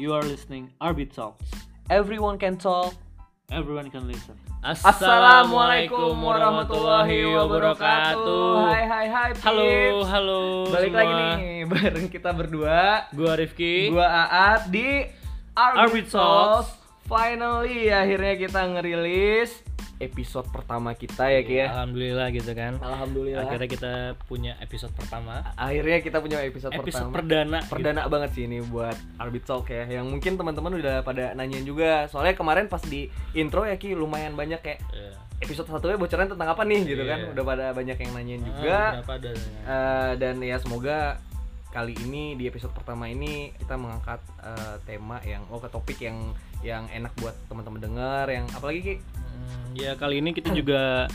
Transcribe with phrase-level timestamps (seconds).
[0.00, 1.44] You are listening Arbit Talks.
[1.92, 2.96] Everyone can talk.
[3.52, 4.32] Everyone can listen.
[4.64, 8.48] Assalamualaikum warahmatullahi wabarakatuh.
[8.64, 9.30] Hai hai hai.
[9.44, 10.08] Halo, Pips.
[10.08, 10.40] halo.
[10.72, 11.00] Balik semua.
[11.04, 13.12] lagi nih bareng kita berdua.
[13.12, 13.92] Gua Rifki.
[13.92, 15.04] Gua Aat di
[15.52, 16.80] Arbit Talks.
[17.04, 19.52] Finally akhirnya kita ngerilis
[20.00, 21.66] episode pertama kita ya Ki ya.
[21.70, 22.80] Alhamdulillah gitu kan.
[22.80, 23.44] Alhamdulillah.
[23.44, 23.92] Akhirnya kita
[24.24, 25.44] punya episode pertama.
[25.54, 27.14] Akhirnya kita punya episode, Episode pertama.
[27.14, 27.58] perdana.
[27.62, 32.04] Perdana banget sih ini buat Arbit Talk ya Yang mungkin teman-teman udah pada nanyain juga
[32.06, 34.96] Soalnya kemarin pas di intro ya Ki lumayan banyak kayak Gitu.
[34.96, 35.12] Iya.
[35.40, 37.10] Episode satunya bocoran tentang apa nih gitu Iya.
[37.10, 39.30] kan Udah pada banyak yang nanyain Ah, juga ada?
[39.30, 41.20] Eh, Dan ya semoga
[41.68, 46.32] kali ini di episode pertama ini kita mengangkat eh, tema yang oh ke topik yang
[46.60, 48.94] yang enak buat teman-teman dengar yang apalagi Ki
[49.40, 51.08] Hmm, ya kali ini kita juga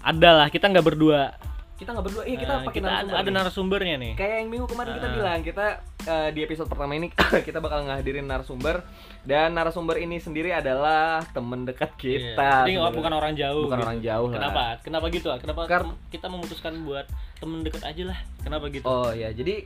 [0.00, 0.48] ada lah.
[0.48, 1.34] Kita nggak berdua.
[1.74, 3.34] kita nggak berdua iya kita Nah, pakai kita narasumber ada nih.
[3.38, 4.12] narasumbernya nih.
[4.14, 5.14] kayak yang minggu kemarin kita Ah.
[5.14, 5.66] bilang kita
[6.04, 7.06] eh, di episode pertama ini
[7.46, 8.82] kita bakal ngehadirin narasumber
[9.22, 12.66] dan narasumber ini sendiri adalah temen dekat kita.
[12.66, 12.82] Iya.
[12.82, 13.70] Ini bukan orang jauh.
[13.70, 13.86] Bukan gitu.
[13.86, 14.34] orang jauh lah.
[14.34, 14.62] Kenapa?
[14.82, 15.28] Kenapa gitu?
[15.38, 17.06] Kenapa Kar- kita memutuskan buat
[17.38, 18.18] temen deket aja lah?
[18.42, 18.82] Kenapa gitu?
[18.82, 19.62] Oh ya, jadi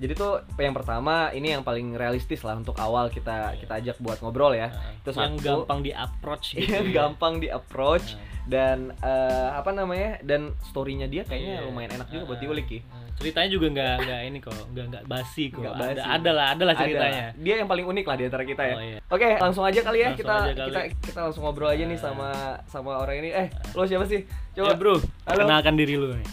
[0.00, 4.16] jadi tuh yang pertama ini yang paling realistis lah untuk awal kita kita ajak buat
[4.18, 4.68] ngobrol ya.
[4.68, 5.44] Nah, Itu yang satu.
[5.44, 6.72] gampang di approach gitu.
[6.72, 6.94] Yang ya.
[6.98, 8.48] gampang di approach Nah.
[8.48, 11.68] dan eh, apa namanya dan storynya dia kayaknya Iya.
[11.68, 12.80] lumayan enak juga buat Ah, diulik ya.
[12.88, 13.04] ah.
[13.14, 15.60] Ceritanya juga nggak nggak ini kok, nggak nggak basi kok.
[15.62, 16.00] Ada basi.
[16.00, 17.24] ada lah, ada lah ceritanya.
[17.30, 17.38] Ada.
[17.38, 18.74] Dia yang paling unik lah di antara kita ya.
[18.74, 18.98] Oh, iya.
[19.06, 20.66] Oke, langsung aja kali ya Langsung kita aja kali.
[20.66, 22.02] kita kita langsung ngobrol aja nih Ah.
[22.02, 22.28] sama
[22.64, 23.28] sama orang ini.
[23.30, 24.24] Eh, lo siapa sih?
[24.50, 24.94] Coba Coba bro,
[25.28, 25.44] Halo.
[25.44, 26.28] kenalkan diri lu nih.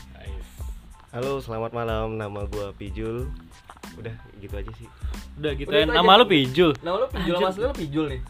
[1.08, 2.16] Halo, selamat malam.
[2.16, 3.28] Nama gua Pijul.
[3.96, 4.88] Udah gitu aja sih.
[5.36, 5.86] Udah gitu Udah ya.
[5.88, 6.20] Nama aja.
[6.20, 6.72] lu Pijul.
[6.80, 7.46] Nama lo Pijul Anjir.
[7.46, 8.22] Mas lo Pijul nih.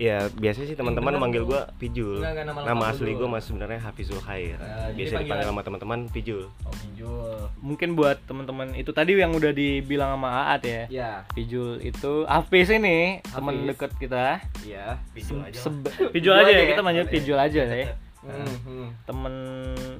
[0.00, 2.18] Ya, biasanya sih teman-teman manggil gua Pijul.
[2.18, 4.56] Enggak, enggak, nama Nama, lu asli gua mas sebenarnya Hafizul Khair.
[4.56, 6.42] Nah, jadi Biasa panggilan- dipanggil sama teman-teman Pijul.
[6.64, 7.36] Oh, Pijul.
[7.60, 10.82] Mungkin buat teman-teman itu tadi yang udah dibilang sama Aat ya.
[10.88, 14.40] Ya, Pijul itu Hafiz ini teman deket kita.
[14.64, 14.96] iya.
[15.12, 15.60] Pijul aja.
[16.16, 16.82] Pijul aja ya, kita ya?
[16.82, 17.88] manggil Pijul aja ya.
[18.22, 18.86] Hmm, hmm.
[19.04, 19.34] Temen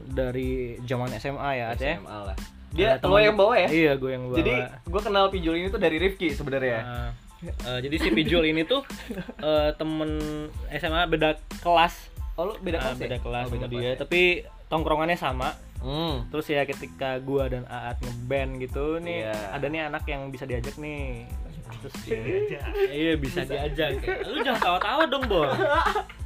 [0.08, 0.50] dari
[0.82, 1.94] zaman SMA ya, ya.
[1.94, 2.36] SMA lah.
[2.72, 3.68] Dia lo yang bawa ya?
[3.68, 4.36] Iya, gue yang bawa.
[4.36, 4.54] Jadi
[4.86, 6.80] gua kenal Pijul ini tuh dari Rifki sebenarnya.
[6.80, 7.10] Nah,
[7.42, 8.80] eh, jadi si Pijul ini tuh
[9.44, 10.10] eh, temen
[10.70, 13.02] SMA beda kelas, Oh, lo beda Ah, kelas ya?
[13.06, 14.00] beda kelas Oh, sama beda dia, kelas ya?
[14.00, 14.20] tapi
[14.66, 15.52] tongkrongannya sama.
[15.78, 16.24] Hmm.
[16.28, 19.36] Terus ya ketika gua dan Aat ngeband gitu nih, Iya.
[19.52, 21.28] ada nih anak yang bisa diajak nih.
[21.82, 22.20] Terus dia,
[23.02, 23.98] iya bisa, diajak.
[24.24, 25.48] Lu jangan tawa-tawa dong, Bor.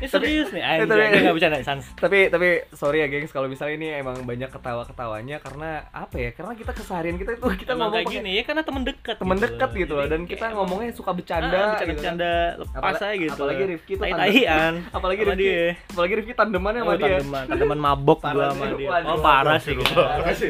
[0.00, 0.88] Ini serius nih, anjing.
[0.88, 1.84] tapi- Enggak bercanda, Sans.
[1.94, 6.30] tapi tapi sorry ya gengs kalau misalnya ini emang banyak ketawa ketawanya karena apa ya
[6.32, 9.36] karena kita keseharian kita itu kita Emang ngomong kayak gini ya karena temen dekat temen
[9.36, 11.76] gitu dekat gitu loh Jadi dan kita emang- ngomongnya suka bercanda Ah, gitu kan.
[12.16, 14.06] bercanda-bercanda lepas aja gitu apalagi Rifki tuh
[14.96, 18.64] apalagi Rifki dia apalagi Rifki tandemannya sama Oh, dia tandeman, tandeman mabok gua sih, sama
[18.72, 18.88] dia.
[19.04, 19.92] Oh, parah sih, guys.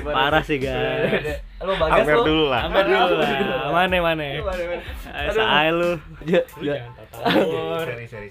[0.05, 1.43] Parah sih, guys.
[1.61, 2.61] lo bagas Amer lo dulu lah.
[2.65, 3.31] Sampai dulu lah.
[3.69, 4.25] Mana mana.
[4.25, 4.49] Aduh.
[5.13, 5.91] Eh, Saai lu.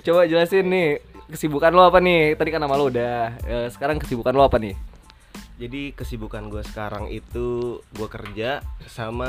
[0.01, 0.87] Coba jelasin nih
[1.29, 4.73] kesibukan lo apa nih tadi kan nama lo udah Eh, sekarang kesibukan lo apa nih
[5.59, 9.27] Jadi kesibukan gua sekarang itu gua kerja sama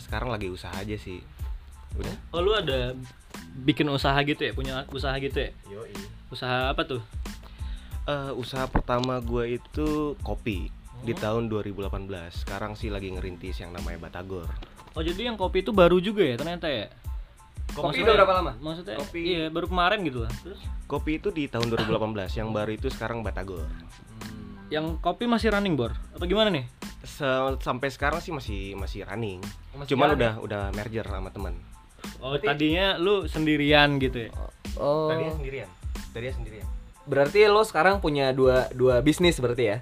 [0.00, 1.20] sekarang lagi usaha aja sih.
[1.92, 2.16] Udah.
[2.32, 2.96] Oh, lu ada
[3.60, 4.56] bikin usaha gitu ya?
[4.56, 5.52] Punya usaha gitu ya?
[5.68, 5.92] Yoi.
[6.28, 7.04] Usaha apa tuh?
[8.04, 10.72] Eh, usaha pertama gua itu kopi
[11.04, 11.18] di Oh.
[11.20, 12.32] tahun 2018.
[12.32, 14.48] Sekarang sih lagi ngerintis yang namanya Batagor.
[14.96, 16.88] Oh, jadi yang kopi itu baru juga ya ternyata ya?
[17.68, 18.52] Kopi Maksudnya- udah berapa lama?
[18.58, 20.32] Maksudnya Kopi- iya baru kemarin gitu lah.
[20.40, 23.66] Terus Kopi itu di tahun 2018, yang baru itu sekarang Batagor.
[24.66, 25.94] yang kopi masih running bor?
[26.10, 26.66] Apa gimana nih?
[27.00, 27.22] Se-
[27.60, 29.38] sampai sekarang sih masih masih running.
[29.72, 31.54] Masih Cuman jalan udah udah merger sama teman.
[32.18, 34.30] Oh Berarti- tadinya lu sendirian gitu ya?
[34.76, 35.70] oh sendirian.
[36.10, 36.66] Tadinya sendirian.
[37.04, 39.78] berarti lo sekarang punya dua dua bisnis berarti ya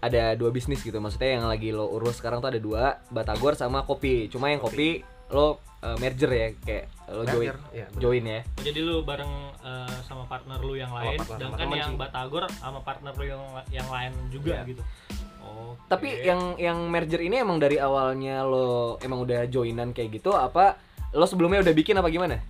[0.00, 3.82] ada dua bisnis gitu maksudnya yang lagi lo urus sekarang tuh ada dua batagor sama
[3.82, 5.46] kopi cuma yang kopi, lo
[5.80, 7.88] uh, merger ya kayak lo join Merger, bener.
[7.96, 11.90] join ya Oh, jadi lu bareng eh, sama partner lu yang lain, sama sedangkan yang
[11.90, 12.00] sih.
[12.00, 14.62] Batagor sama partner lu yang yang lain juga Iya.
[14.66, 14.82] gitu.
[15.38, 15.76] Oh.
[15.86, 20.80] tapi yang yang merger ini emang dari awalnya lo emang udah joinan kayak gitu apa
[21.12, 22.40] lo sebelumnya udah bikin apa gimana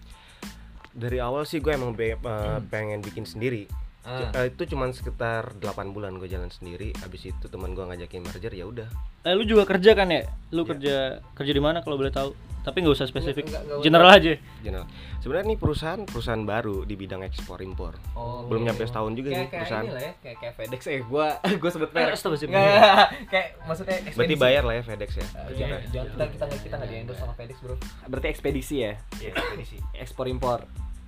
[0.91, 3.67] Dari awal sih gue emang be- eh, pengen bikin sendiri.
[4.05, 4.29] Ah.
[4.35, 6.93] Eh, itu cuman sekitar 8 bulan gue jalan sendiri.
[6.99, 8.89] Habis itu teman gue ngajakin merger ya udah.
[9.23, 10.29] Eh, lu juga kerja kan ya?
[10.51, 10.69] Lu Iya.
[10.71, 10.97] kerja
[11.33, 12.37] kerja di mana kalau boleh tahu?
[12.61, 13.45] Tapi nggak usah spesifik.
[13.45, 13.85] Nggak- nggak usah.
[13.85, 14.33] General aja.
[14.59, 14.87] General.
[15.19, 17.97] Sebenarnya ini perusahaan perusahaan baru di bidang ekspor impor.
[18.15, 19.85] Oh, Belum nyampe setahun juga kayak, nih kayak perusahaan.
[19.85, 21.27] inilah ya kayak kayak FedEx eh gua
[21.61, 22.57] gua sebut Eh, merek astagfirullah.
[22.57, 24.41] Nggak, kayak maksudnya Berarti ekspedisi.
[24.41, 25.25] bayar lah ya FedEx ya.
[25.25, 27.75] Eh, jangan, jangan kita kita nggak kita nggak di endorse sama FedEx bro
[28.07, 29.77] berarti ekspedisi ya Iya, ekspedisi.
[29.95, 30.61] ekspor impor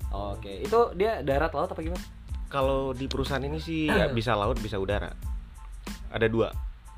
[0.08, 2.00] oke itu dia darat laut apa gimana
[2.46, 5.10] Kalau di perusahaan ini sih ya bisa laut, bisa udara.
[6.10, 6.50] Ada dua.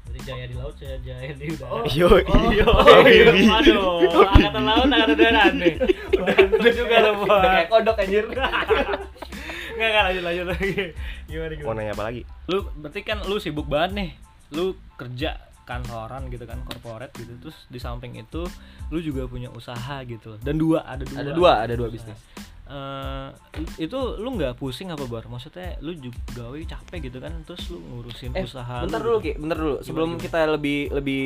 [0.08, 1.84] Jadi jaya di laut saya jaya di udara Oh.
[1.84, 2.08] Yo,
[2.48, 3.28] Iya, Oh, iya.
[3.28, 3.60] iya.
[3.60, 5.74] Aduh, angkatan laut, angkatan udara nih.
[6.16, 7.10] Udah, juga lo.
[7.28, 8.24] Udah kayak kodok anjir.
[9.78, 10.72] Nggak, nggak, lanjut, lanjut lagi.
[11.28, 11.76] Gimana, mau gimana?
[11.78, 12.22] nanya apa lagi?
[12.50, 14.10] Lu, berarti kan lu sibuk banget nih.
[14.50, 14.64] Lu
[14.96, 17.32] kerja kantoran gitu kan, corporate gitu.
[17.38, 18.42] Terus di samping itu,
[18.88, 20.40] lu juga punya usaha gitu.
[20.40, 21.18] Dan dua, ada dua.
[21.20, 22.18] Ada dua, ada dua bisnis.
[22.68, 23.28] Eh,
[23.80, 25.24] itu lu nggak pusing apa bar?
[25.24, 28.84] Maksudnya lu juga gawe capek gitu kan, terus lu ngurusin Eh, usaha.
[28.84, 29.24] bentar lu dulu gitu.
[29.26, 29.76] Ki, bentar dulu.
[29.80, 30.22] Sebelum gimana?
[30.22, 31.24] kita lebih lebih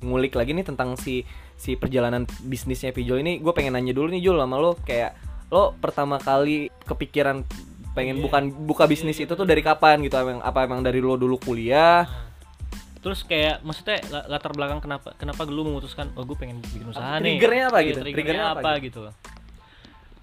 [0.00, 4.22] ngulik lagi nih tentang si si perjalanan bisnisnya Pijol ini, gue pengen nanya dulu nih
[4.22, 5.18] Jul sama lo kayak
[5.48, 7.42] lo pertama kali kepikiran
[7.92, 8.22] pengen Iya.
[8.22, 10.14] bukan buka bisnis itu tuh dari kapan gitu?
[10.14, 12.04] Emang apa emang dari lo dulu kuliah?
[12.04, 12.24] Nah,
[12.96, 17.18] Terus kayak maksudnya la- latar belakang kenapa kenapa lu memutuskan oh gue pengen bikin usaha
[17.18, 17.38] nih.
[17.38, 18.00] Triggernya apa Iya, gitu?
[18.02, 19.00] Triggernya, Triggernya apa apa gitu.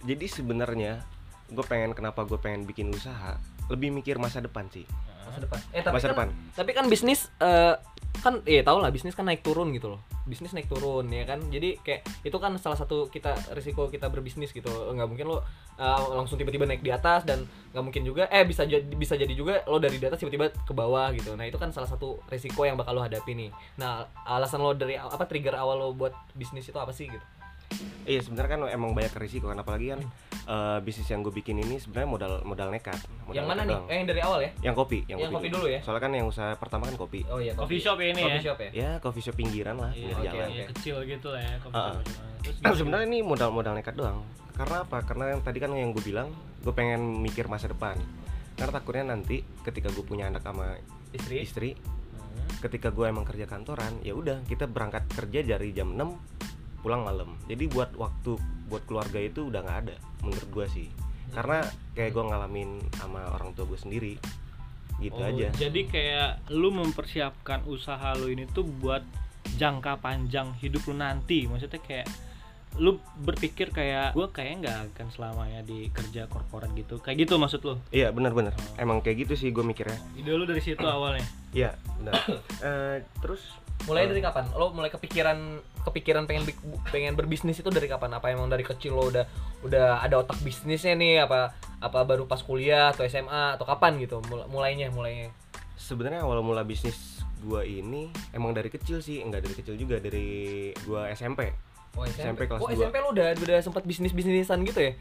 [0.04, 1.00] Jadi sebenarnya
[1.52, 3.40] gue pengen kenapa gue pengen bikin usaha
[3.72, 4.84] lebih mikir masa depan sih.
[5.24, 5.60] Masa depan.
[5.72, 6.28] Eh Masa kan, depan.
[6.56, 7.76] Tapi kan bisnis eh,
[8.22, 10.02] kan eh tau lah bisnis kan naik turun gitu loh.
[10.28, 11.40] Bisnis naik turun ya kan.
[11.48, 14.70] Jadi kayak itu kan salah satu kita risiko kita berbisnis gitu.
[14.70, 15.40] Nggak mungkin lo
[15.80, 19.32] eh, langsung tiba-tiba naik di atas dan nggak mungkin juga eh bisa jadi bisa jadi
[19.32, 21.34] juga lo dari di atas tiba-tiba ke bawah gitu.
[21.40, 23.50] Nah, itu kan salah satu risiko yang bakal lo hadapi nih.
[23.80, 27.24] Nah, alasan lo dari apa trigger awal lo buat bisnis itu apa sih gitu?
[28.04, 30.02] Iya sebenarnya kan emang banyak risiko kan apalagi kan
[30.44, 33.00] eh, bisnis yang gue bikin ini sebenarnya modal modal nekat.
[33.24, 33.74] Modal yang mana nekat nih?
[33.74, 33.86] doang.
[33.88, 34.52] Eh, yang dari awal ya?
[34.62, 35.80] Yang kopi, yang, Yang kopi dulu ya?
[35.80, 37.20] Soalnya kan yang usaha pertama kan kopi.
[37.26, 38.44] Oh iya, Coffee shop ya ini Coffee ya?
[38.44, 38.70] shop ya?
[38.74, 40.48] Ya coffee shop pinggiran lah, Iya, pinggir oke, jalan.
[40.50, 41.96] iya, kecil gitu lah ya coffee shop.
[42.44, 44.20] Terus Nah, sebenarnya ini modal-modal nekat doang.
[44.54, 44.98] Karena apa?
[45.02, 46.28] Karena yang tadi kan yang gue bilang,
[46.60, 47.96] gue pengen mikir masa depan.
[48.54, 50.76] Karena takutnya nanti ketika gue punya anak sama
[51.10, 51.36] Istri?
[51.40, 52.50] istri, Hmm.
[52.60, 56.14] ketika gue emang kerja kantoran, ya udah kita berangkat kerja dari jam 6
[56.84, 57.40] pulang malam.
[57.48, 58.36] Jadi buat waktu
[58.68, 60.88] buat keluarga itu udah nggak ada menurut gue sih.
[61.34, 61.64] Karena
[61.98, 62.70] kayak gue ngalamin
[63.00, 64.14] sama orang tua gue sendiri,
[65.02, 65.50] gitu Oh, aja.
[65.56, 69.02] Jadi kayak lu mempersiapkan usaha lu ini tuh buat
[69.58, 71.50] jangka panjang hidup lu nanti.
[71.50, 72.08] Maksudnya kayak
[72.82, 76.98] lu berpikir kayak gue kayak nggak akan selamanya di kerja korporat gitu.
[77.02, 77.76] Kayak gitu maksud lu?
[77.94, 78.54] Iya benar-benar.
[78.82, 79.98] Emang kayak gitu sih gue mikirnya.
[80.18, 81.26] Ide lu dari situ awalnya.
[81.54, 82.14] Iya benar.
[82.64, 83.44] Eh, terus
[83.84, 84.48] Mulai dari kapan?
[84.52, 85.38] Lo mulai kepikiran
[85.84, 88.14] kepikiran pengen bik- pengen berbisnis itu dari kapan?
[88.14, 89.26] Apa emang dari kecil lo udah
[89.62, 91.22] udah ada otak bisnisnya nih?
[91.22, 94.24] Apa apa baru pas kuliah atau SMA atau kapan gitu?
[94.24, 95.32] Mul- mulainya mulainya.
[95.76, 96.96] sebenarnya awal mula bisnis
[97.42, 100.32] gua ini emang dari kecil sih enggak dari kecil juga dari
[100.82, 101.52] gua SMP
[101.94, 102.78] Oh SMP kelas oh, dua.
[102.80, 104.94] SMP lo udah udah sempat bisnis bisnisan gitu ya?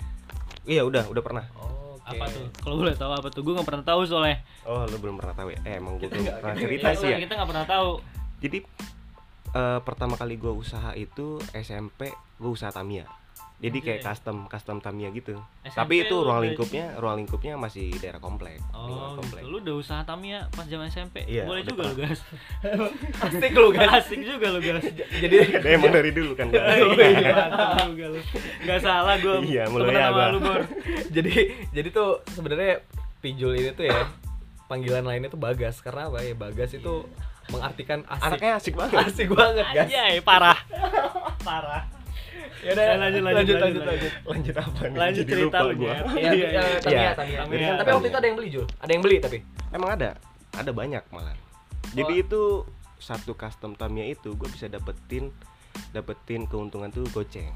[0.64, 2.02] iya udah udah pernah Oh, oke.
[2.08, 2.50] Apa tuh?
[2.58, 3.40] Kalau boleh tahu apa tuh?
[3.40, 4.43] Gue nggak pernah tahu soalnya.
[4.64, 6.88] oh lu belum pernah tahu ya eh emang gua Kita belum nggak- pernah kita- cerita
[6.93, 7.90] sih ya Kita nggak pernah tahu.
[8.43, 8.59] Jadi
[9.55, 13.06] eh, pertama kali gua usaha itu SMP gua usaha Tamiya
[13.62, 14.06] jadi kayak Oke.
[14.11, 18.59] custom custom Tamiya gitu SMP tapi itu lu ruang lingkupnya ruang lingkupnya masih daerah komplek
[18.75, 19.53] Oh, lingkungan komplek gitu.
[19.55, 21.23] Lu udah usaha Tamiya pas zaman SMP.
[21.31, 22.19] Iya, Boleh juga lu, guys.
[23.31, 23.87] Asik lo kan?
[23.94, 24.83] Asik juga lu, guys.
[25.23, 25.37] Jadi
[25.71, 26.83] emang dari dulu kan Iya,
[27.87, 28.19] juga lu.
[28.67, 29.37] Nggak salah gue.
[29.47, 30.27] Iya, mulai ya gua.
[30.35, 30.62] lu, Bor.
[31.15, 31.33] jadi
[31.71, 32.83] jadi tuh sebenarnya
[33.23, 34.11] pijul ini tuh ya
[34.67, 37.06] panggilan lainnya tuh bagas karena apa ya bagas itu
[37.50, 40.59] mengartikan asik anaknya asik banget asik banget guys Anjay, parah.
[41.43, 41.83] Parah.
[42.62, 45.94] ya Ya, lanjut, lanjut, lanjut, lanjut lanjut apa nih Lanjut Jadi cerita lupa lu, gua.
[46.15, 47.11] Iya, Iya, iya, iya.
[47.19, 47.73] Tamiya, Iya.
[47.83, 49.39] Tapi waktu itu ada yang beli Jul, ada yang beli tapi.
[49.75, 50.11] Emang ada,
[50.55, 51.35] ada banyak malah.
[51.91, 52.23] Jadi Oh.
[52.23, 52.43] itu
[53.03, 55.34] satu custom Tamiya itu gue bisa dapetin
[55.91, 57.51] dapetin keuntungan tuh goceng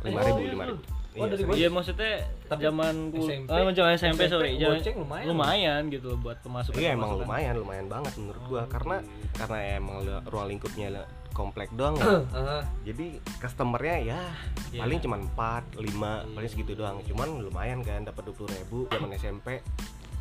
[0.00, 0.82] lima ribu iya, lima ribu.
[1.18, 1.58] Oh, dari goceng.
[1.58, 2.12] Iya maksudnya
[2.44, 4.50] Tapi zaman SMP, ah, zaman SMP, sorry.
[4.50, 5.26] SMP Zaman- goceng lumayan.
[5.26, 6.78] lumayan gitu loh buat pemasukan.
[6.78, 8.96] Iya emang lumayan lumayan banget menurut gua Oh, karena
[9.34, 12.18] karena emang lu- ruang lingkupnya lu- komplek doang ya.
[12.88, 13.06] Jadi
[13.38, 14.20] customernya ya
[14.68, 14.80] Iya.
[14.82, 15.86] paling cuma 4, 5,
[16.20, 16.98] Iya, paling segitu doang.
[17.02, 19.62] Cuman lumayan kan dapat 20 ribu zaman SMP.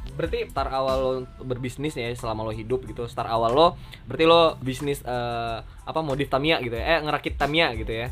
[0.08, 1.12] Berarti start awal lo
[1.42, 3.06] berbisnis ya selama lo hidup gitu.
[3.06, 3.68] Start awal lo
[4.06, 6.86] berarti lo bisnis eh, apa modif Tamiya gitu ya.
[6.88, 8.08] Eh ngerakit Tamiya gitu ya.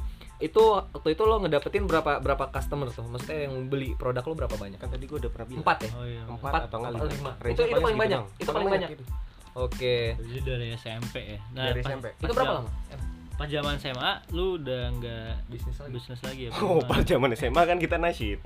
[0.46, 3.02] Itu waktu itu lo ngedapetin berapa berapa customer tuh?
[3.04, 4.78] Maksudnya yang beli produk lo berapa banyak?
[4.78, 5.62] Kan tadi gua udah pernah bilang.
[5.62, 5.90] Empat ya?
[5.92, 6.22] Oh iya.
[6.24, 7.06] Empat, Empat atau lima.
[7.08, 7.32] lima.
[7.44, 8.20] Itu- itu paling banyak.
[8.20, 8.28] doang.
[8.38, 8.90] Itu paling banyak.
[8.92, 9.04] gitu.
[9.56, 9.98] Oke.
[10.16, 11.40] Jadi dari SMP ya.
[11.50, 12.06] Dari pas- SMP.
[12.12, 12.72] pas Itu berapa jam- lama?
[13.36, 15.92] Pas zaman SMA lu udah nggak Bisnis lagi.
[15.92, 16.52] bisnis lagi ya?
[16.58, 18.40] Oh, pas zaman SMA kan kita nasyid.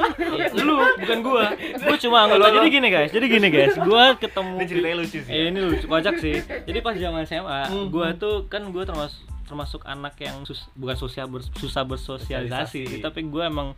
[0.58, 1.52] Lu bukan gua.
[1.52, 2.48] Gua cuma anggota.
[2.50, 3.74] Jadi gini guys, jadi gini guys.
[3.78, 5.28] Gua ketemu Ini ceritanya lucu sih.
[5.30, 6.36] Eh, ini lucu kocak sih.
[6.40, 10.94] Jadi pas zaman SMA, Hmm, gua tuh kan gua termasuk termasuk anak yang sus- bukan
[10.94, 13.02] sosial ber- susah bersosialisasi, Sosialisasi.
[13.02, 13.74] tapi gua emang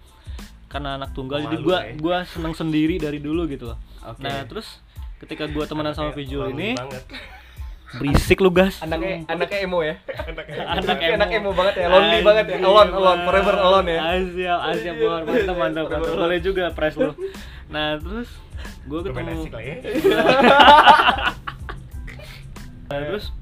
[0.66, 1.92] karena anak tunggal jadi Pemalu gua ya.
[1.97, 3.78] gua seneng sendiri dari dulu gitu loh.
[4.04, 4.21] Oke.
[4.21, 4.83] Nah, terus
[5.16, 7.04] ketika gua temenan sama malu ini banget.
[7.94, 8.83] berisik lu gas.
[8.83, 9.94] Anaknya anaknya emo ya.
[10.26, 11.14] anak emo.
[11.14, 12.56] Anak emo banget ya, lonely banget ya.
[12.61, 14.00] Alone, alone, forever alone ya.
[14.12, 16.00] Asia, Asia mantap mantap mantap.
[16.12, 17.14] Boleh juga press lu.
[17.64, 18.28] Nah, terus
[18.85, 19.76] gua Bermain ketemu ya.
[22.85, 23.33] Nah, terus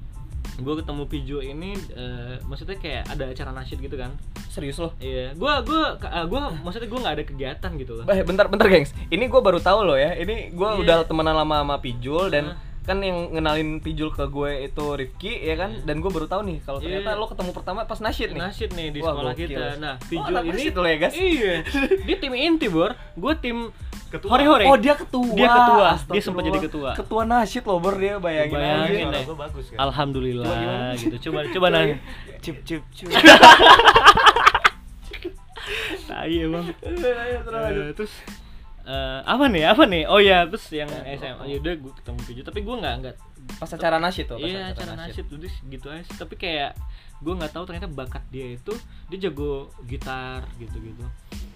[0.55, 4.13] gue ketemu Pijo ini eh, maksudnya kayak ada acara nasyid gitu kan
[4.47, 4.93] Serius lo?
[4.99, 8.93] iya gue gue gue maksudnya gue nggak ada kegiatan gitu loh Eh, bentar bentar gengs.
[9.07, 10.13] Ini gue baru tahu loh ya.
[10.15, 10.79] Ini gue Iya.
[10.79, 12.72] udah temenan lama sama Pijul dan Hah?
[12.83, 15.71] Kan yang ngenalin Pijul ke gue itu Rifki ya kan.
[15.83, 16.99] Dan gue baru tahu nih kalau Iya.
[16.99, 18.41] ternyata lo ketemu pertama pas nasyid nih.
[18.43, 21.15] nasyid nih di Wah, sekolah kita nah Oh, Pijo anak ini lo ya, guys?
[21.15, 21.53] iya
[22.03, 23.71] dia tim inti bor gue tim
[24.09, 24.29] Ketua.
[24.29, 25.33] hore-hore Oh dia ketua.
[25.33, 25.89] Dia ketua.
[26.11, 26.91] Dia sempat jadi ketua.
[26.93, 29.33] Ketua nasyid loh ber dia bayangin, Bayangin, aja.
[29.33, 31.01] Bagus kan alhamdulillah Coba gimana?
[31.01, 31.97] gitu coba coba nanya
[32.39, 33.09] cip cip cip
[36.05, 38.13] tai emang Ayo, terus
[38.83, 42.19] Eh, eh, apa nih apa nih oh ya terus yang SMA ya udah gue ketemu
[42.23, 43.17] Pijo tapi gue nggak nggak
[43.59, 44.39] Pas acara nasyid tuh.
[44.39, 46.15] iya acara nasyid udah gitu aja sih.
[46.17, 46.75] tapi kayak
[47.19, 48.75] gue nggak tahu ternyata bakat dia itu
[49.07, 51.03] dia jago gitar gitu gitu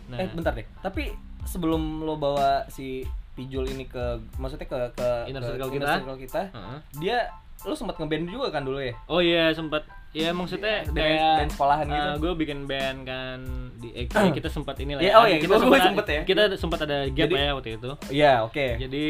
[0.06, 0.62] nah Eh bentar deh.
[0.78, 1.10] Tapi
[1.42, 3.02] sebelum lo bawa si
[3.34, 4.00] Pijul ini ke
[4.38, 5.92] maksudnya ke ke Inner ke circle inner kita.
[5.98, 6.78] circle kita, Heeh.
[6.96, 7.18] dia
[7.62, 8.94] lo sempat ngeband juga kan dulu ya?
[9.06, 9.82] oh iya sempat
[10.16, 12.10] ya maksudnya Band- kayak band sekolahan gitu.
[12.18, 13.38] gue bikin band kan
[13.76, 16.20] di eh, kayak kita sempat inilah Iya, oh iya, kita sempat sempet ya.
[16.24, 18.66] kita sempat ada gap Jadi- ya waktu itu Iya, oke.
[18.78, 19.04] jadi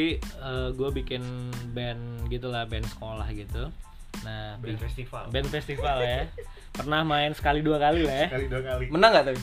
[0.73, 1.23] gue bikin
[1.71, 3.71] band gitulah band sekolah gitu
[4.19, 6.27] nah band festival band festival ya
[6.73, 9.41] pernah main sekali dua kali lah ya kali dua kali Menang gak tapi?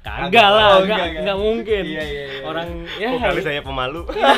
[0.00, 1.22] kagak lah Oh, nggak enggak, enggak.
[1.22, 2.42] nggak mungkin Iya, iya, iya.
[2.42, 4.32] orang ya kali saya pemalu iya.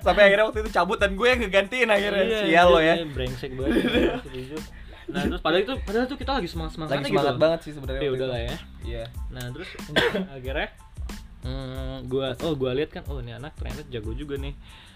[0.00, 2.24] Sampai akhirnya waktu itu cabut dan gue yang ngegantiin akhirnya.
[2.24, 2.94] Iya, Sial lo ya.
[2.94, 3.74] iya, brengsek banget.
[5.06, 7.72] nah terus padahal itu padahal tuh kita lagi semangat semangat Lagi semangat gitu banget sih
[7.72, 8.00] sebenarnya.
[8.00, 8.30] waktu udah itu.
[8.30, 9.04] lah ya Iya.
[9.28, 9.68] nah terus
[10.36, 10.68] akhirnya
[11.42, 14.54] hmm, gua oh gua lihat kan oh ini anak ternyata jago juga nih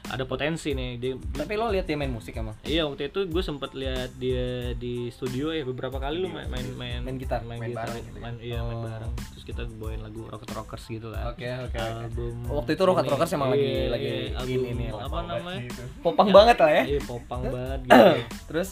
[0.09, 2.57] ada potensi nih dia, Tapi lo lihat dia main musik emang?
[2.65, 6.65] Iya waktu itu gue sempet lihat dia di studio ya beberapa kali lu main main
[6.73, 8.23] main, Main gitar, main, main gitar, bareng gitu ya?
[8.23, 8.85] main, iya main Oh.
[8.87, 11.77] bareng terus kita bawain lagu Rocket Rockers gitu lah Oke, oke, oke.
[11.77, 13.13] album Waktu itu Rocket ini.
[13.13, 15.61] Rockers emang lagi- Iya, lagi iya, album ini nih, apa namanya
[16.01, 16.83] Popang banget lah ya.
[16.87, 18.09] iya popang banget gitu
[18.49, 18.69] Terus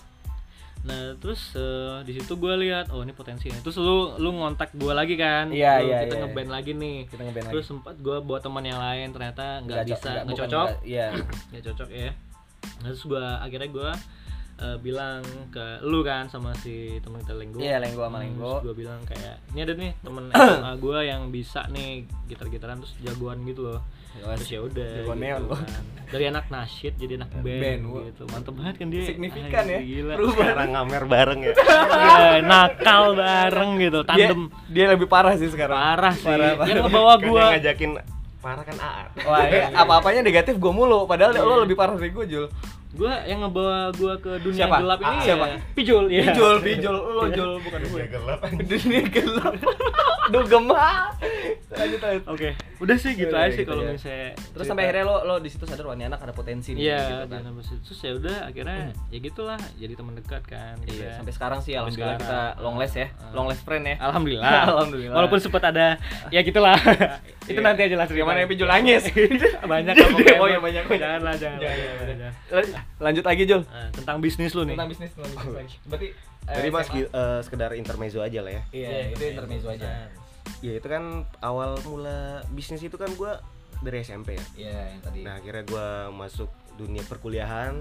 [0.87, 4.71] nah terus eh, di situ gue lihat oh ini potensi nih terus lu lu ngontak
[4.73, 6.23] gue lagi kan Iya, iya, kita iya.
[6.23, 7.71] ngeband lagi nih kita ngeband terus lagi.
[7.73, 11.07] sempat gue buat teman yang lain ternyata nggak bisa nggak- cocok nggak- Iya.
[11.51, 12.11] nggak cocok ya
[12.77, 13.91] Nah, terus gue akhirnya gue
[14.79, 18.63] bilang ke lu kan sama si temen kita Lenggo Iya, Lenggo sama Lenggo.
[18.63, 21.91] gue bilang kayak ini ada nih temen SMA gue yang bisa nih
[22.25, 23.81] gitar-gitaran terus jagoan gitu loh
[24.17, 25.59] terus ya udah Jagoan neon gitu loh.
[25.59, 25.83] kan.
[26.07, 29.77] dari anak nasyid jadi anak band, Band, gitu mantep banget kan dia Signifikan ya.
[29.77, 35.35] Anjing, gila sekarang ngamer bareng ya Iya, nakal bareng gitu Dia, tandem dia lebih parah
[35.35, 35.75] sih sekarang.
[35.75, 36.67] parah sih Parah, parah.
[36.67, 37.91] yang ngebawa Kan gue yang ngajakin
[38.39, 41.03] parah kan Aar Wah, ya, apa-apanya negatif gue mulu.
[41.05, 41.43] Padahal Iya.
[41.43, 42.47] lo lebih parah dari gue, Jul.
[42.97, 44.77] Gue yang ngebawa gue ke dunia Siapa?
[44.81, 45.45] gelap ini Ah, siapa?
[45.47, 47.89] ya Pijul ya Pijul, pijul, lo Jul, bukan gue.
[47.93, 48.39] Dunia gelap
[48.73, 49.53] Dunia gelap.
[50.27, 51.15] Duh gemah.
[51.69, 52.25] Lanjut lanjut.
[52.27, 52.49] Oke,
[52.79, 53.95] udah sih gitu Udah, aja sih gitu kalau ya.
[53.95, 54.67] misalnya Terus cerita.
[54.67, 57.25] sampai akhirnya lo lo di situ sadar wah ini anak ada potensi nih Iya, gitu
[57.29, 57.41] kan.
[57.63, 60.75] terus ya udah akhirnya ya gitulah jadi teman dekat kan.
[60.83, 61.13] gitu Iya, ya.
[61.15, 62.65] sampai sekarang sih Sampai alhamdulillah kita sekarang.
[62.65, 63.07] long last ya.
[63.07, 63.31] Ah.
[63.31, 63.97] Long last friend ya.
[64.01, 64.51] Alhamdulillah.
[64.67, 65.15] Alhamdulillah.
[65.15, 65.87] Walaupun sempat ada
[66.29, 66.75] ya gitulah.
[67.45, 67.63] itu Iya.
[67.63, 68.51] nanti aja lah Gimana ceritanya.
[68.51, 69.03] Pijul nangis?
[69.63, 69.95] banyak.
[70.43, 71.09] Oh iya, banyak, banyak.
[71.31, 73.63] Jangan Lanjut lagi Jul.
[73.63, 74.73] Nah, tentang bisnis lu nih.
[74.73, 75.75] Tentang bisnis, tentang bisnis lagi.
[75.85, 76.09] Berarti
[76.47, 77.01] eh, Jadi mas SMA?
[77.05, 79.85] eh, sekedar intermezzo aja lah ya Iya, itu intermezzo aja.
[79.85, 80.09] Nah,
[80.65, 83.43] Ya itu kan awal mula bisnis itu kan gua
[83.83, 85.19] dari SMP ya Iya, yang tadi.
[85.21, 87.75] Nah akhirnya gua masuk dunia perkuliahan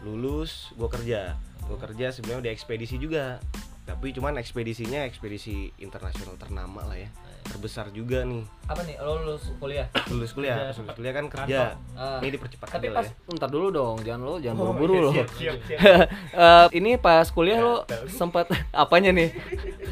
[0.00, 1.34] Lulus, gua kerja
[1.66, 3.40] Gua kerja sebelumnya di ekspedisi juga
[3.82, 7.10] Tapi cuman ekspedisinya ekspedisi internasional ternama lah ya
[7.42, 8.94] Terbesar juga nih apa nih?
[8.96, 9.90] Lo lulus kuliah?
[10.06, 12.22] Lulus kuliah, lulus kuliah kan kerja Ah.
[12.22, 15.02] Ini dipercepat Tapi aja pas ya ntar dulu dong, jangan lo jangan Oh, buru-buru iya,
[15.02, 15.10] lo.
[15.10, 15.80] siap, siap, siap.
[16.38, 19.34] Eh, ini pas kuliah lo sempat apanya nih?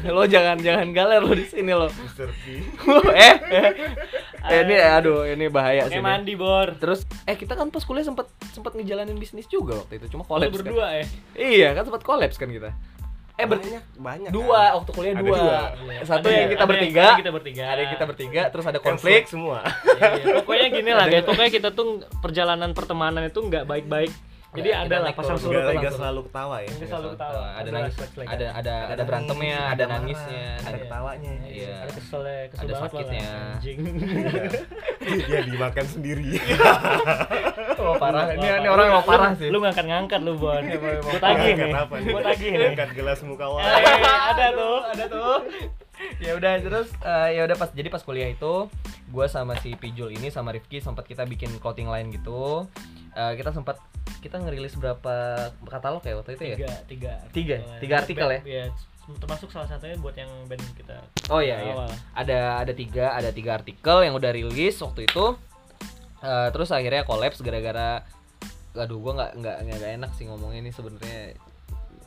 [0.05, 1.91] Lo jangan jangan galer lo di sini lo.
[3.11, 3.35] Eh,
[4.47, 5.99] eh, ini aduh ini bahaya sih.
[5.99, 6.71] mandi bor.
[6.75, 10.49] Terus eh kita kan pas kuliah sempat sempat ngejalanin bisnis juga waktu itu, cuma kolaps
[10.49, 10.59] kan.
[10.63, 11.05] berdua ya.
[11.35, 12.71] Iya, kan sempat kolaps kan kita.
[13.39, 14.75] Eh ber banyak, banyak dua kan?
[14.83, 15.31] waktu kuliah dua.
[15.31, 15.59] dua.
[16.03, 17.63] Satu Ada- yang kita ada bertiga, yang kita bertiga.
[17.63, 19.21] ada yang kita bertiga, terus ada konflik.
[19.25, 21.87] semua Iya, pokoknya gini lah guys, pokoknya kita tuh
[22.19, 24.11] perjalanan pertemanan itu nggak baik-baik.
[24.49, 25.99] Jadi Nggak, ada lah pasang surut Gak, pasang gak surut.
[26.01, 27.45] selalu ketawa ya Nggak selalu ketawa.
[27.53, 28.27] ada nangis, flashback.
[28.27, 31.73] ada ada ada berantemnya, ada nangisnya, ada ketawanya Iya.
[31.79, 33.29] Ada keselnya, kesel Ada sakitnya.
[33.29, 33.79] anjing.
[35.29, 36.29] Dia dimakan sendiri
[37.79, 38.25] Oh, parah.
[38.31, 39.47] Ini ini orang mau parah sih.
[39.47, 40.51] Lu ngangkat-ngangkat lu, Bon.
[40.51, 41.71] Angkat tagih nih.
[42.09, 42.67] Gua tagih nih.
[42.73, 44.77] Angkat gelas muka Eh, wajah ada tuh.
[44.83, 45.37] ada tuh.
[46.23, 48.67] ya udah terus eh, ya udah pas jadi pas kuliah itu
[49.09, 52.69] gue sama si Pijul ini sama Rifki sempat kita bikin clothing line gitu.
[53.17, 53.81] Eh, kita sempat
[54.19, 56.57] kita ngerilis berapa katalog ya waktu itu ya?
[56.57, 57.13] Tiga, tiga.
[57.31, 57.57] Tiga?
[57.81, 58.41] Tiga artikel ya?
[58.45, 58.63] Iya,
[59.17, 60.97] termasuk salah satunya buat yang band kita.
[61.33, 61.73] Oh iya iya.
[62.13, 65.35] Ada ada tiga ada tiga artikel yang udah rilis waktu itu.
[66.19, 68.03] Eh, terus akhirnya kolaps gara-gara
[68.77, 71.33] aduh gua nggak nggak nggak enak sih ngomongnya ini sebenarnya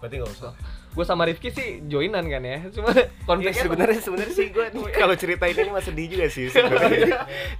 [0.02, 0.50] berarti nggak usah
[0.92, 4.66] gue sama Rifki sih joinan kan ya cuma Iya konfliknya sebenarnya sebenarnya sih gue
[5.00, 6.50] kalau ceritain ini mah sedih juga sih.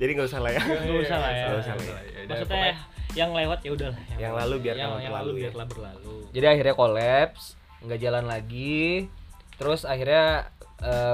[0.02, 0.60] Jadi nggak usah lah ya.
[0.60, 1.46] Nggak usah lah ya.
[1.46, 2.22] Nggak usah lah ya.
[2.26, 2.74] Maksudnya
[3.14, 4.00] yang lewat ya udahlah.
[4.18, 5.38] Yang lalu biarkan yang, yang lalu ya.
[5.46, 6.16] biarlah berlalu.
[6.34, 7.42] jadi akhirnya kolaps
[7.86, 9.06] nggak jalan lagi
[9.56, 10.50] terus akhirnya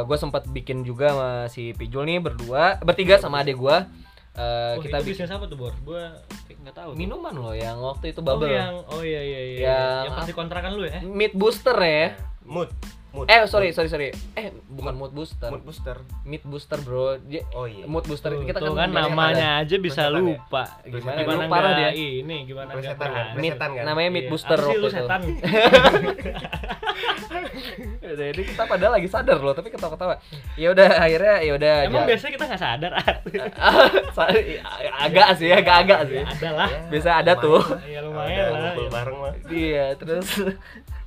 [0.09, 3.77] gue sempat bikin juga sama si Pijul nih berdua bertiga sama adik gue
[4.39, 5.75] Oh, kita itu bikin bisnis apa tuh, Bor?
[5.83, 6.15] Gua
[6.69, 6.91] nggak tahu.
[6.93, 6.99] tuh.
[6.99, 9.59] minuman loh yang waktu itu Oh, bubble yang oh iya iya iya.
[9.59, 11.01] Yang Yang pasti kontrakan lu ya?
[11.03, 12.13] meat booster ya
[12.45, 12.69] Mood,
[13.19, 13.27] mood.
[13.27, 15.97] eh sorry sorry sorry eh bukan mood booster Mood booster.
[16.23, 17.83] meat booster bro Dia- Oh iya.
[17.85, 20.15] mood booster Tuh, kita tuh kan kan namanya aja bisa ya?
[20.15, 20.79] lupa.
[20.83, 21.19] Gimana?
[21.19, 21.91] Gimana Lu parah dia.
[21.91, 23.27] Ini gimana nggak Plesetan kan?
[23.37, 23.85] Setan kan?
[23.85, 24.31] namanya meat Iya.
[24.31, 24.95] booster Apa sih lu itu.
[24.95, 25.21] setan?
[27.99, 30.17] Ya Jadi kita padahal lagi sadar loh, tapi ketawa-ketawa.
[30.55, 31.75] Ya udah akhirnya ya udah.
[31.85, 32.93] Emang ja- biasanya kita nggak sadar.
[34.17, 34.33] Sa-
[34.99, 36.23] agak sih, agak-agak sih.
[36.23, 36.69] Ada lah.
[36.69, 37.61] Ya, Bisa ada tuh.
[37.85, 38.73] Ya lumayan lah.
[38.89, 39.33] bareng mah.
[39.47, 40.29] Iya, terus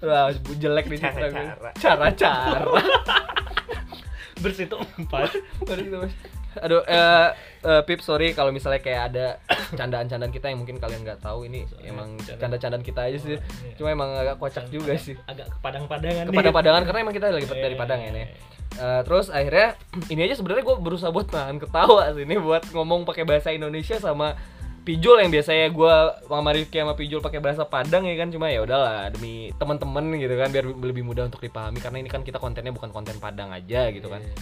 [0.01, 0.99] wah jelek nih.
[0.99, 1.69] Cara-cara.
[1.73, 2.61] Cara-cara.
[4.41, 5.29] Bersih tuh empat.
[5.69, 6.13] Itu, Mas.
[6.51, 7.27] Aduh, eh
[7.63, 9.25] eh, Pip sorry kalau misalnya kayak ada
[9.71, 12.39] candaan-candaan kita yang mungkin kalian nggak tahu ini emang Candaan.
[12.41, 13.37] canda-candaan kita aja sih.
[13.37, 13.75] Iya.
[13.79, 15.15] Cuma emang agak kocak juga sih.
[15.23, 16.27] Agak kepadang-padangan.
[16.27, 16.33] nih.
[16.33, 18.25] Kepada-padangan karena emang kita lagi Iya, dari Padang ya iya, nih.
[18.27, 18.49] iya.
[18.73, 19.67] Eh, terus akhirnya
[20.11, 23.95] ini aja sebenarnya gue berusaha buat nahan ketawa sih ini buat ngomong pakai bahasa Indonesia
[23.95, 24.35] sama
[24.81, 25.95] Pijul yang biasanya gue
[26.25, 30.33] sama Rifki sama Pijul pakai bahasa Padang ya kan cuma ya udahlah demi teman-teman gitu
[30.33, 33.89] kan biar lebih mudah untuk dipahami karena ini kan kita kontennya bukan konten Padang aja
[33.89, 34.33] gitu kan Iya.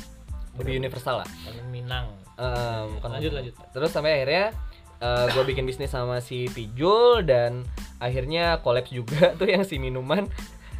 [0.59, 1.27] lebih universal lah
[1.71, 2.11] Minang.
[2.35, 3.53] Eh, bukan Lanjut, lanjut.
[3.71, 4.51] terus sampai akhirnya
[5.31, 7.63] gue bikin bisnis sama si Pijul dan
[7.99, 10.27] akhirnya kolaps juga tuh yang si minuman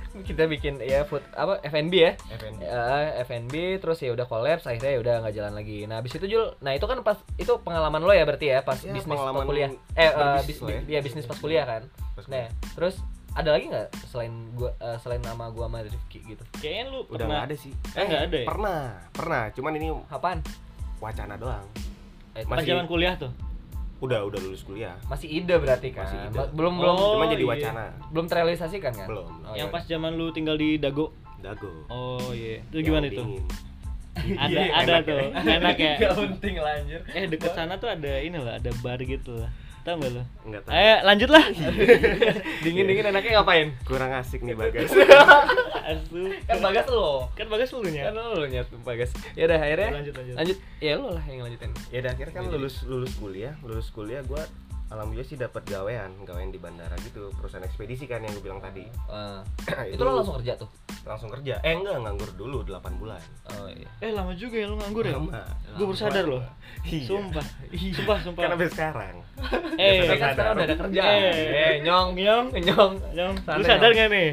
[0.10, 2.60] kita bikin ya food apa F&B ya FNB.
[2.60, 2.82] ya
[3.22, 6.58] FNB terus ya udah kolaps akhirnya ya udah nggak jalan lagi nah habis itu Jul
[6.60, 9.70] nah itu kan pas itu pengalaman lo ya berarti ya pas Ya, bisnis pas kuliah
[9.94, 10.80] eh eh, berbisnis bis, ya.
[10.88, 12.98] ya bisnis pas kuliah kan Pas nah terus
[13.30, 17.26] ada lagi nggak selain gua eh, selain nama gua sama Rifki gitu Kayaknya lu Udah
[17.26, 17.72] nggak ada sih.
[17.94, 18.48] Eh, nggak ada ya?
[18.50, 18.82] Pernah,
[19.14, 19.44] pernah.
[19.54, 20.40] Cuman ini apaan
[20.98, 21.64] wacana doang.
[22.34, 23.30] Eh, pas Masih- zaman kuliah tuh.
[24.00, 24.96] Udah, udah lulus kuliah.
[25.06, 26.40] masih ide berarti kan Masih ide.
[26.50, 27.52] Belum belum Oh, Cuman jadi iya.
[27.52, 27.84] wacana.
[28.10, 29.28] belum terrealisasikan kan Belum.
[29.44, 29.74] Oh, yang iya.
[29.74, 31.12] pas zaman lu tinggal di Dago.
[31.38, 31.72] Dago.
[31.88, 32.64] Oh iya.
[32.66, 33.20] Itu Yang gimana itu?
[33.22, 33.44] dingin.
[34.20, 35.16] Ada Iya, ada enak tuh.
[35.16, 35.28] ya.
[35.54, 35.94] Enak ya.
[35.96, 39.48] Nggak penting lanjut Eh deket sana tuh ada ini lah, ada bar gitu lah.
[39.80, 40.24] Tahu nggak lu?
[40.44, 40.72] Enggak tahu.
[40.74, 41.44] Eh lanjut lah.
[42.64, 44.92] dingin dingin enaknya ngapain Kurang asik nih Bagas.
[45.90, 46.22] Asu.
[46.46, 48.14] kan bagas lo Kan bagas lu kan nya.
[48.14, 50.36] lo nyat bagas ya udah akhirnya Lanjut, lanjut.
[50.38, 54.22] lanjut ya lo lah yang lanjutin ya udah akhirnya kan lulus lulus kuliah, lulus kuliah
[54.24, 54.46] gua
[54.90, 58.86] alhamdulillah sih dapat gawean, gawean di bandara gitu, perusahaan ekspedisi kan yang gue bilang tadi.
[59.70, 60.70] Eh, itu lo langsung kerja tuh
[61.02, 61.58] langsung kerja.
[61.62, 63.22] Eh enggak, nganggur dulu 8 bulan.
[63.50, 65.16] oh iya Eh lama juga ya lu nganggur ya?
[65.16, 65.42] Lama.
[65.74, 66.44] Gue baru sadar loh.
[66.84, 67.06] Iya.
[67.08, 67.46] Sumpah.
[67.72, 68.42] Sumpah, sumpah.
[68.44, 69.16] Kan sampai sekarang.
[69.80, 71.34] Eh, kan sekarang udah ada kerja Eh.
[71.50, 72.46] eh nyong Nyong.
[72.60, 73.96] nyong Yang lu sadar Nyong.
[73.96, 74.30] gak nih?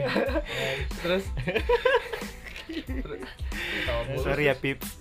[1.00, 1.24] terus
[4.20, 4.98] Sorry ya Pips.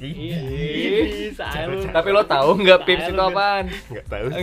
[1.36, 1.92] Salah.
[1.92, 4.28] tapi lo tahu nggak pips itu apaan Enggak tahu.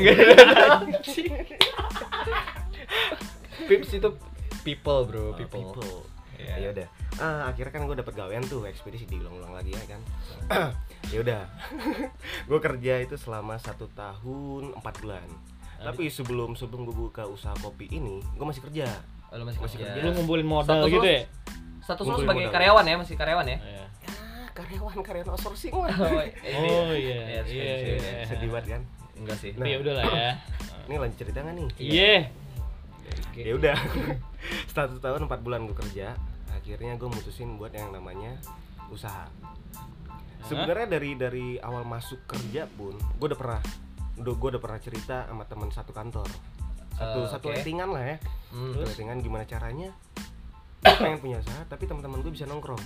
[3.68, 4.08] pips itu
[4.62, 5.94] people bro Oh, people, people.
[6.42, 6.54] Iya.
[6.58, 6.88] Ya udah.
[7.22, 10.00] Ah, akhirnya kan gue dapet gawean tuh ekspedisi diulang-ulang lagi ya kan.
[11.14, 11.42] ya udah.
[12.50, 15.28] gue kerja itu selama satu tahun empat bulan.
[15.82, 18.86] Tapi sebelum sebelum gue buka usaha kopi ini, gue masih kerja.
[19.30, 20.02] Oh, lo masih Masih kerja kerja.
[20.02, 21.22] Lu ngumpulin modal Status gitu ya?
[21.82, 23.82] Status lo sebagai karyawan ya masih karyawan ya Iya.
[23.82, 23.86] Ya,
[24.52, 25.90] karyawan karyawan outsourcing lah.
[25.92, 26.30] Oh iya.
[26.40, 27.42] Iya, Iya.
[27.42, 28.24] iya, iya.
[28.24, 28.82] Sedih banget kan.
[29.12, 30.32] enggak sih Tapi ya udahlah ya.
[30.86, 31.68] Ini lanjut cerita nggak nih?
[31.78, 32.14] Iya.
[33.34, 33.76] ya udah
[34.72, 36.16] satu tahun empat bulan gue kerja
[36.48, 38.36] akhirnya gue mutusin buat yang namanya
[38.88, 39.28] usaha
[40.42, 43.60] sebenarnya dari dari awal masuk kerja pun gue udah pernah
[44.14, 46.28] udah gue udah pernah cerita sama teman satu kantor
[46.92, 48.16] satu Eh, satu ratingan lah ya
[48.48, 49.90] Hmm, satu ratingan gimana caranya
[50.82, 52.80] pengen punya usaha tapi teman-teman gue bisa nongkrong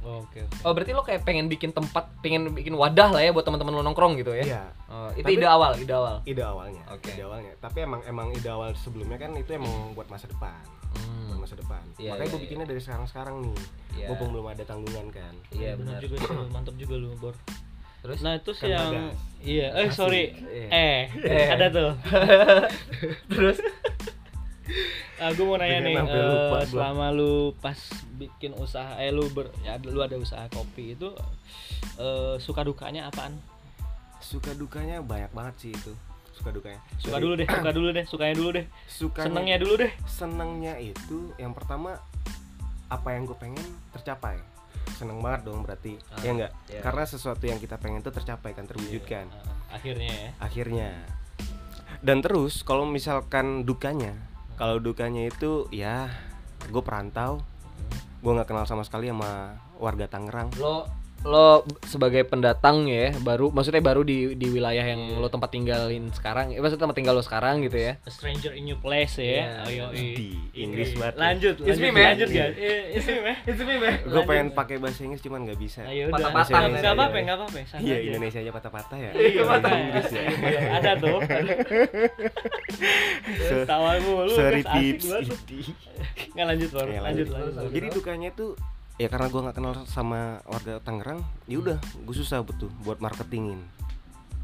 [0.00, 0.38] Oke.
[0.38, 0.62] oke.
[0.62, 3.82] Oh berarti lo kayak pengen bikin tempat, pengen bikin wadah lah ya buat teman-teman lo
[3.82, 4.44] nongkrong gitu ya?
[4.46, 6.16] iya Oh, itu Tapi- ide awal, ide awal.
[6.22, 7.10] ide awalnya Oke.
[7.10, 10.54] ide awalnya tapi emang emang ide awal sebelumnya kan itu emang buat masa depan
[10.94, 11.36] buat Hmm.
[11.36, 13.58] masa depan Iya, makanya iya, gue bikinnya dari sekarang sekarang nih
[13.96, 14.06] Iya.
[14.08, 16.00] mumpung belum ada tanggungan kan Iya benar benar.
[16.00, 17.34] juga sih, mantap juga lu, Bor.
[17.98, 19.18] Terus Nah, itu sih Kan yang bagas.
[19.42, 20.24] iya, eh sorry.
[20.38, 20.68] Iya.
[20.70, 21.46] Eh, Eh.
[21.50, 21.90] ada tuh.
[23.34, 23.58] terus
[25.16, 26.64] Ah, gue mau nanya Dengan nih, eh, lupa gua.
[26.66, 27.78] selama lu pas
[28.14, 31.08] bikin usaha, eh lu ber, ya lu ada usaha kopi itu
[31.96, 33.32] eh, suka dukanya apaan?
[34.18, 35.92] suka dukanya banyak banget sih itu
[36.32, 39.74] suka dukanya Suka Dari- dulu deh, suka dulu deh, sukanya dulu deh, sukanya senengnya dulu
[39.78, 39.92] deh.
[40.04, 41.94] senengnya itu yang pertama
[42.86, 44.36] apa yang gue pengen tercapai
[44.92, 46.80] seneng banget dong berarti Ah, ya enggak iya.
[46.80, 50.30] karena sesuatu yang kita pengen itu tercapai kan terwujudkan Ah, akhirnya ya.
[50.38, 50.88] akhirnya
[52.00, 54.12] dan terus kalau misalkan dukanya
[54.56, 56.08] kalau dukanya itu ya
[56.72, 57.44] gue perantau.
[58.24, 60.50] Gue nggak kenal sama sekali sama warga Tangerang.
[60.58, 60.88] Lo
[61.26, 61.48] lo
[61.82, 65.18] sebagai pendatang ya baru maksudnya baru di di wilayah yang Iya.
[65.18, 68.64] lo tempat tinggalin sekarang eh, maksudnya tempat tinggal lo sekarang gitu ya A stranger in
[68.64, 69.34] your place Iya.
[69.36, 69.44] ya.
[69.66, 71.14] Ayo, Di Inggris banget.
[71.16, 72.04] Lanjut, It's lanjut, me, man.
[72.08, 72.54] lanjut guys.
[72.54, 73.36] Eh, It's me, man.
[73.42, 74.24] itu nih gue Lanjut.
[74.24, 76.14] pengen pakai bahasa Inggris cuman nggak bisa Ayo udah.
[76.16, 77.58] Patah-patah Nggak apa-apa, nggak apa-apa.
[77.78, 78.06] iya aja.
[78.06, 79.72] Indonesia nya patah-patah ya Iya, Bahasa patah.
[79.76, 81.18] Inggris ya Iya, Ada tuh.
[83.66, 84.32] Tawa mulu.
[84.32, 85.04] sorry tips.
[86.32, 86.70] Nggak lanjut.
[86.70, 87.28] Ya, Lanjut, lanjut.
[87.28, 87.70] lanjut.
[87.72, 88.54] jadi dukanya tuh
[88.96, 93.60] ya karena gue nggak kenal sama warga Tangerang ya udah gue susah betul buat marketingin.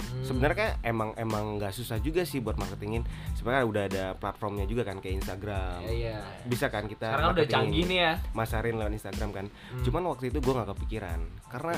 [0.02, 0.26] Hmm.
[0.26, 3.06] sebenarnya emang emang nggak susah juga sih buat marketingin.
[3.32, 5.78] Sebenarnya udah ada platformnya juga kan kayak Instagram.
[5.86, 8.12] Iya bisa kan kita sekarang udah canggih nih ya.
[8.34, 9.46] masarin lewat Instagram kan.
[9.48, 9.82] Hmm.
[9.86, 11.74] cuman waktu itu gue nggak kepikiran karena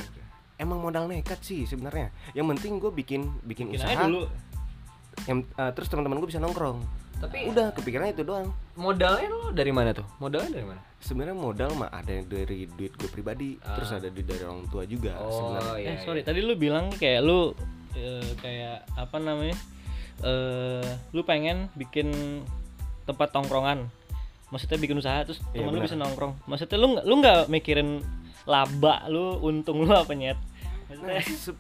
[0.57, 2.11] emang modal nekat sih sebenarnya.
[2.33, 4.03] Yang penting gue bikin bikin Bikin usaha.
[4.03, 4.27] dulu.
[5.31, 6.83] yang eh, terus teman-teman gue bisa nongkrong
[7.27, 11.71] tapi udah kepikiran itu doang modalnya lo dari mana tuh modalnya dari mana sebenarnya modal
[11.75, 13.77] mah ada yang dari duit gue pribadi Ah.
[13.77, 16.89] terus ada duit dari orang tua juga oh sebenarnya iya eh, sorry, tadi lu bilang
[16.91, 17.53] kayak lu
[17.93, 19.55] eh, kayak apa namanya?
[20.21, 22.11] Eh, lu pengen bikin
[23.05, 23.87] tempat tongkrongan.
[24.49, 25.87] Maksudnya bikin usaha terus Iya, temen lu benar.
[25.87, 26.33] bisa nongkrong.
[26.47, 27.89] Maksudnya lu nggak lu nggak mikirin
[28.45, 30.39] laba lu, untung lu apa nyet?
[30.39, 31.59] Nah, Maksudnya se-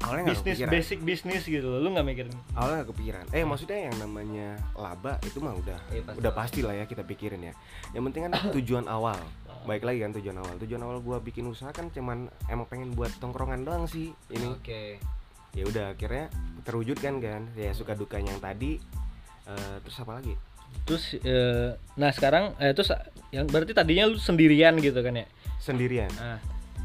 [0.00, 0.70] awalnya nggak bisnis kepikiran.
[0.72, 1.78] basic bisnis gitu loh.
[1.78, 2.34] Lu nggak mikirin.
[2.52, 6.18] awalnya nggak kepikiran eh maksudnya yang namanya laba itu mah udah Iya, pasti.
[6.18, 7.54] udah pasti lah ya kita pikirin ya
[7.90, 9.18] yang penting kan tujuan awal
[9.64, 13.10] baik lagi kan tujuan awal tujuan awal gua bikin usaha kan cuman emang pengen buat
[13.18, 14.82] tongkrongan doang sih ini oke
[15.50, 16.30] ya udah akhirnya
[16.62, 18.78] terwujud kan kan ya suka dukanya yang tadi
[19.44, 20.34] eh, terus apa lagi
[20.84, 22.92] Terus eh, nah sekarang eh, terus
[23.28, 25.26] yang berarti tadinya lu sendirian gitu kan ya?
[25.58, 26.36] sendirian Nah,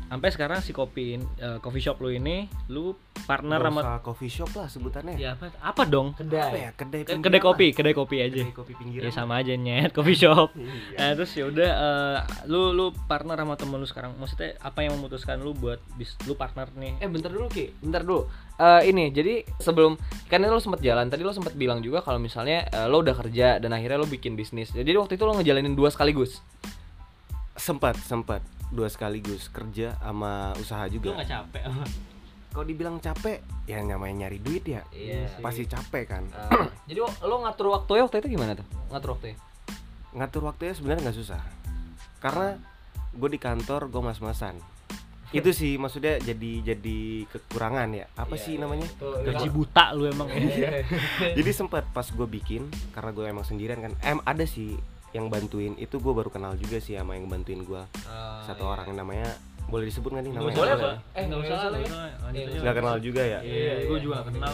[0.10, 4.52] sampai sekarang si kopi in- eh, coffee shop lu ini lu partner sama coffee shop
[4.54, 6.12] lah sebutannya ya apa apa dong?
[6.14, 8.44] apa kedai ya kedai kedai kopi, kedai kopi aja.
[8.44, 10.52] kedai kopi pinggiran Ya sama aja nyet coffee shop.
[10.64, 10.98] Iya.
[10.98, 12.18] Nah, terus ya udah eh,
[12.52, 14.12] lu lu partner sama temen lu sekarang.
[14.20, 17.00] Maksudnya apa yang memutuskan lu buat bis lu partner nih?
[17.02, 18.28] Eh bentar dulu Ki, bentar dulu.
[18.60, 19.98] Eh ini jadi sebelum
[20.30, 23.58] kan lo sempat jalan tadi lo sempat bilang juga kalau misalnya eh, lo udah kerja
[23.58, 24.70] dan akhirnya lo bikin bisnis.
[24.72, 26.40] Jadi waktu itu lo ngejalanin dua sekaligus.
[27.54, 28.42] sempat sempat
[28.74, 31.84] dua sekaligus kerja sama usaha Lu juga nggak capek apa?
[32.50, 35.42] kalau dibilang capek ya namanya nyari duit ya Iya sih.
[35.42, 38.66] pasti capek kan Eh, jadi lo, ngatur waktunya waktu itu gimana tuh?
[38.90, 39.38] Ngatur waktunya?
[40.12, 41.42] ngatur waktunya sebenarnya nggak susah
[42.20, 42.62] karena
[43.12, 44.54] gue di kantor gue mas-masan
[45.30, 48.86] itu sih maksudnya jadi jadi kekurangan ya apa Iya, sih iya, namanya.
[49.02, 50.30] Gaji buta lu emang.
[51.34, 54.78] jadi sempat pas gue bikin karena gue emang sendirian kan em ada sih
[55.14, 58.72] yang bantuin itu gue baru kenal juga sih sama yang bantuin gue Ah, satu iya.
[58.72, 59.30] orang yang namanya
[59.64, 60.96] boleh disebut nggak nih namanya Boleh, usah.
[61.14, 61.82] Eh, nggak usah, nggak
[62.34, 62.60] Iya, aja.
[62.60, 64.54] nggak kenal juga ya Iya, gue juga nggak kenal.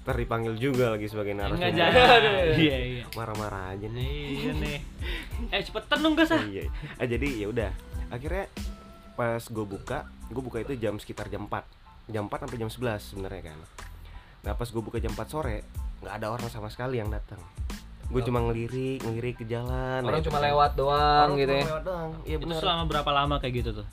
[0.00, 2.56] ntar dipanggil juga lagi sebagai Enggak narasumber.
[2.58, 3.04] Iya, iya.
[3.12, 4.78] marah-marah aja nih Iya nih.
[5.54, 6.42] Eh cepetan dong gas ah.
[6.42, 6.64] iya
[6.96, 7.70] ah, jadi ya udah
[8.08, 8.44] akhirnya
[9.12, 11.62] pas gue buka gue buka itu jam sekitar jam 4
[12.08, 13.58] jam 4 sampai jam 11 sebenarnya kan
[14.40, 15.62] nah pas gue buka jam 4 sore
[16.00, 17.38] nggak ada orang sama sekali yang datang
[18.10, 20.26] gue cuma ngelirik ngelirik ke jalan Orang aja.
[20.26, 21.68] cuma lewat doang Orang gitu cuma ya.
[21.68, 23.86] lewat doang iya Itu selama berapa lama kayak gitu tuh?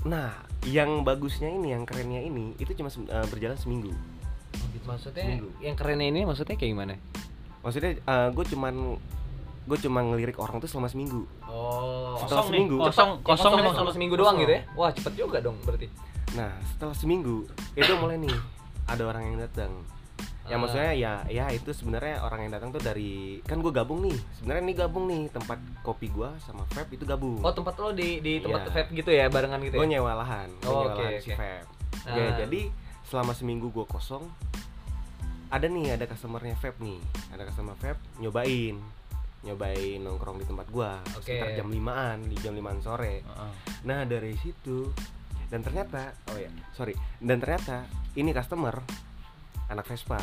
[0.00, 0.32] nah
[0.64, 3.92] yang bagusnya ini yang kerennya ini itu cuma eh, berjalan seminggu
[4.80, 5.48] Maksudnya Seminggu.
[5.60, 6.94] yang kerennya ini maksudnya kayak gimana?
[7.60, 7.92] maksudnya
[8.30, 8.96] gue cuman
[9.62, 12.16] gue cuma ngelirik orang tuh selama seminggu Oh.
[12.16, 12.76] Setelah Kosong nih, seminggu.
[12.80, 13.74] kosong, Kosong, kosong nih emang kosong.
[13.76, 14.40] selama seminggu doang Kosong.
[14.40, 14.62] gitu ya?
[14.72, 15.86] Wah cepet juga dong berarti.
[16.32, 17.36] Nah setelah seminggu
[17.74, 18.36] itu mulai nih
[18.86, 19.70] ada orang yang datang.
[20.44, 20.58] Ya Ah.
[20.58, 24.16] maksudnya ya ya itu sebenarnya orang yang datang tuh dari kan gue gabung nih.
[24.34, 27.38] Sebenarnya ini gabung nih tempat kopi gua sama vape itu gabung.
[27.40, 28.72] Oh tempat lo di di tempat Iya.
[28.72, 29.92] vape gitu ya barengan gitu gue ya?
[29.94, 30.48] nyewa lahan.
[30.56, 31.36] Gue Oh, nyewa oke, lahan si oke.
[31.36, 31.66] vape.
[32.02, 32.14] Ah.
[32.14, 32.60] Ya, jadi
[33.04, 34.24] selama seminggu gue kosong
[35.48, 36.98] ada nih ada customernya vape nih.
[37.30, 38.76] Ada customer vape nyobain
[39.40, 41.32] nyobain nongkrong di tempat gua Oke.
[41.32, 43.52] sekitar jam 5an di jam 5an sore Heeh.
[43.82, 44.92] Nah dari situ
[45.48, 48.76] dan ternyata oh ya sorry dan ternyata ini customer
[49.70, 50.18] anak Vespa.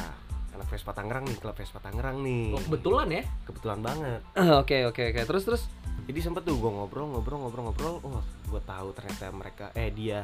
[0.51, 2.49] Anak Vespa Tangerang nih klub Vespa Tangerang nih.
[2.51, 3.23] Oh, kebetulan ya?
[3.45, 4.21] kebetulan banget.
[4.61, 5.21] Oke oke oke.
[5.23, 5.63] Terus terus.
[6.07, 7.93] jadi sempet tuh gue ngobrol ngobrol ngobrol ngobrol.
[8.01, 10.23] Oh gue tahu ternyata mereka eh dia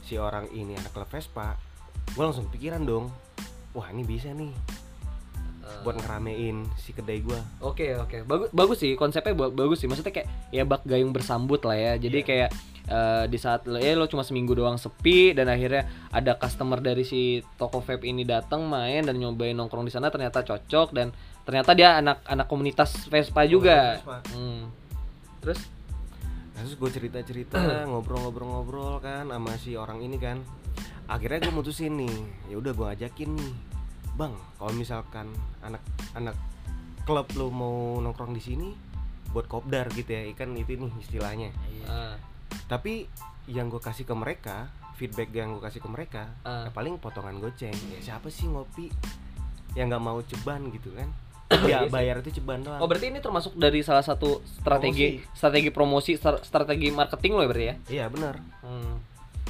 [0.00, 1.54] si orang ini anak klub Vespa.
[2.12, 3.08] Gue langsung pikiran dong.
[3.72, 4.52] Wah ini bisa nih
[5.80, 8.20] buat ngeramein si kedai gue Oke oke.
[8.22, 9.88] Bagus bagus sih konsepnya ba- bagus sih.
[9.88, 11.92] Maksudnya kayak ya bak gayung bersambut lah ya.
[11.96, 12.26] Jadi Iya.
[12.26, 12.50] kayak
[12.88, 17.04] eh, di saat lo ya lo cuma seminggu doang sepi dan akhirnya ada customer dari
[17.04, 21.08] si toko vape ini datang main dan nyobain nongkrong di sana ternyata cocok dan
[21.44, 24.00] ternyata dia anak anak komunitas Vespa juga.
[24.00, 24.18] Vespa.
[24.32, 24.68] Hmm.
[25.44, 25.60] terus?
[26.56, 30.40] Nah, terus gue cerita cerita ngobrol-ngobrol-ngobrol kan sama si orang ini kan.
[31.04, 32.16] Akhirnya gue mutusin nih
[32.48, 33.52] ya udah gue ajakin nih
[34.14, 34.30] bang
[34.62, 35.26] kalau misalkan
[35.58, 35.82] anak
[36.14, 36.38] anak
[37.02, 38.70] klub lo mau nongkrong di sini
[39.34, 41.50] buat kopdar gitu ya ikan itu nih istilahnya.
[41.90, 42.14] Ah,
[42.66, 43.06] tapi
[43.46, 46.64] yang gue kasih ke mereka feedback yang gue kasih ke mereka Ah.
[46.64, 48.88] ya paling potongan goceng ya siapa sih ngopi
[49.74, 51.10] yang nggak mau ceban gitu kan
[51.62, 51.90] ya Iya sih.
[51.90, 55.34] bayar itu ceban doang Oh berarti ini termasuk dari salah satu strategi Promosi.
[55.34, 57.74] strategi promosi stra- strategi marketing lo ya berarti ya?
[57.92, 58.96] iya benar Hmm.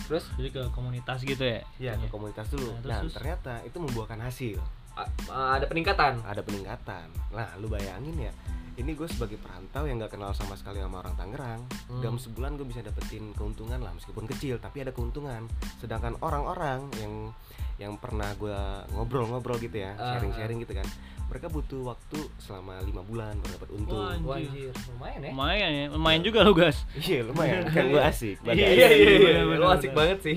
[0.05, 3.15] Terus jadi ke komunitas gitu ya ya ke komunitas dulu Nah, terus- dan terus?
[3.15, 4.59] ternyata itu membuahkan hasil
[4.95, 5.11] a-
[5.55, 6.19] ada peningkatan.
[6.21, 8.33] ada peningkatan nah lu bayangin ya
[8.75, 12.01] ini gue sebagai perantau yang nggak kenal sama sekali sama orang Tangerang Hmm.
[12.01, 15.47] dalam sebulan gue bisa dapetin keuntungan lah meskipun kecil tapi ada keuntungan.
[15.79, 17.31] Sedangkan orang-orang yang
[17.75, 18.55] yang pernah gue
[18.93, 20.87] ngobrol-ngobrol gitu ya Ah, sharing-sharing gitu kan
[21.25, 23.99] mereka butuh waktu selama lima bulan baru dapat untung.
[23.99, 24.71] Wah, Wah, Anjir.
[24.89, 25.31] lumayan ya.
[25.33, 26.77] lumayan ya lumayan juga lu gas.
[26.95, 27.67] Iya lumayan.
[27.75, 30.37] Kan gue asik Iya, iya, iya, iya, Lo bener, asik banget sih.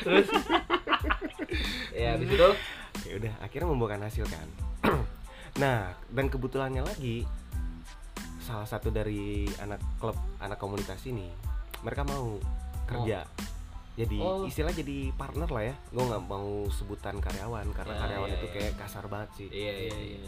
[0.00, 0.28] Terus?
[1.92, 2.48] Ya habis itu?
[3.02, 4.46] Ya udah akhirnya membuahkan hasil kan
[5.60, 7.28] nah dan kebetulannya lagi
[8.40, 11.28] salah satu dari anak klub anak komunitas ini
[11.80, 12.40] mereka mau
[12.84, 13.22] kerja
[13.92, 14.42] jadi Oh.
[14.42, 18.46] istilah jadi partner lah ya gue nggak mau sebutan karyawan karena Ya, karyawan iya, itu
[18.46, 18.54] iya.
[18.56, 20.18] kayak kasar banget sih iya iya iya.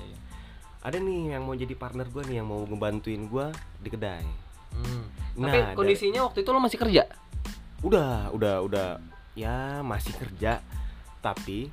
[0.80, 3.46] ada nih yang mau jadi partner gue nih yang mau ngebantuin gue
[3.80, 4.24] di kedai
[4.72, 5.04] Hmm.
[5.36, 7.04] Nah, Tapi dari- kondisinya waktu itu lo masih kerja?
[7.82, 8.88] udah udah udah
[9.34, 10.64] ya masih kerja
[11.18, 11.68] tapi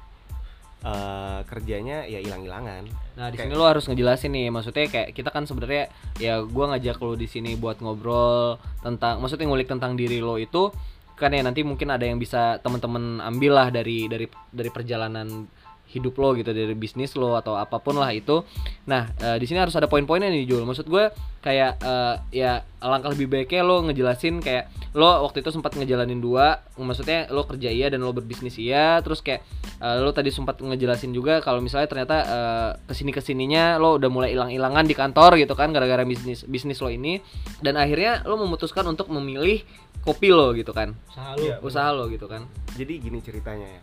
[0.80, 2.88] eh, kerjanya ya hilang-hilangan.
[3.20, 6.72] Nah, di Kayak- sini lo harus ngejelasin nih, maksudnya kayak kita kan sebenarnya ya gua
[6.72, 10.72] ngajak lo di sini buat ngobrol tentang maksudnya ngulik tentang diri lo itu
[11.20, 14.24] kan ya nanti mungkin ada yang bisa teman-teman ambil lah dari dari
[14.56, 15.52] dari perjalanan
[15.90, 18.46] hidup lo gitu dari bisnis lo atau apa pun lah itu.
[18.86, 20.62] Nah, eh, di sini harus ada poin-poinnya nih Jul.
[20.64, 21.10] Maksud gue
[21.42, 26.62] kayak eh, ya alangkah lebih baiknya lo ngejelasin kayak lo waktu itu sempat ngejalanin dua,
[26.76, 29.42] maksudnya lo kerja iya dan lo berbisnis iya, terus kayak
[29.80, 33.98] eh, lo tadi sempat ngejelasin juga kalau misalnya ternyata eh, ke sini ke sininya lo
[33.98, 37.22] udah mulai hilang-hilangan di kantor gitu kan gara-gara bisnis bisnis lo ini
[37.62, 39.62] dan akhirnya lo memutuskan untuk memilih
[40.02, 41.56] kopi lo gitu kan usaha lu Iya.
[41.62, 43.82] usaha lo gitu kan jadi gini ceritanya ya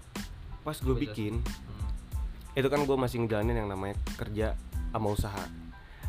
[0.67, 1.39] pas gue bikin
[2.57, 4.57] itu kan gue masih ngejalanin yang namanya kerja
[4.91, 5.45] sama usaha.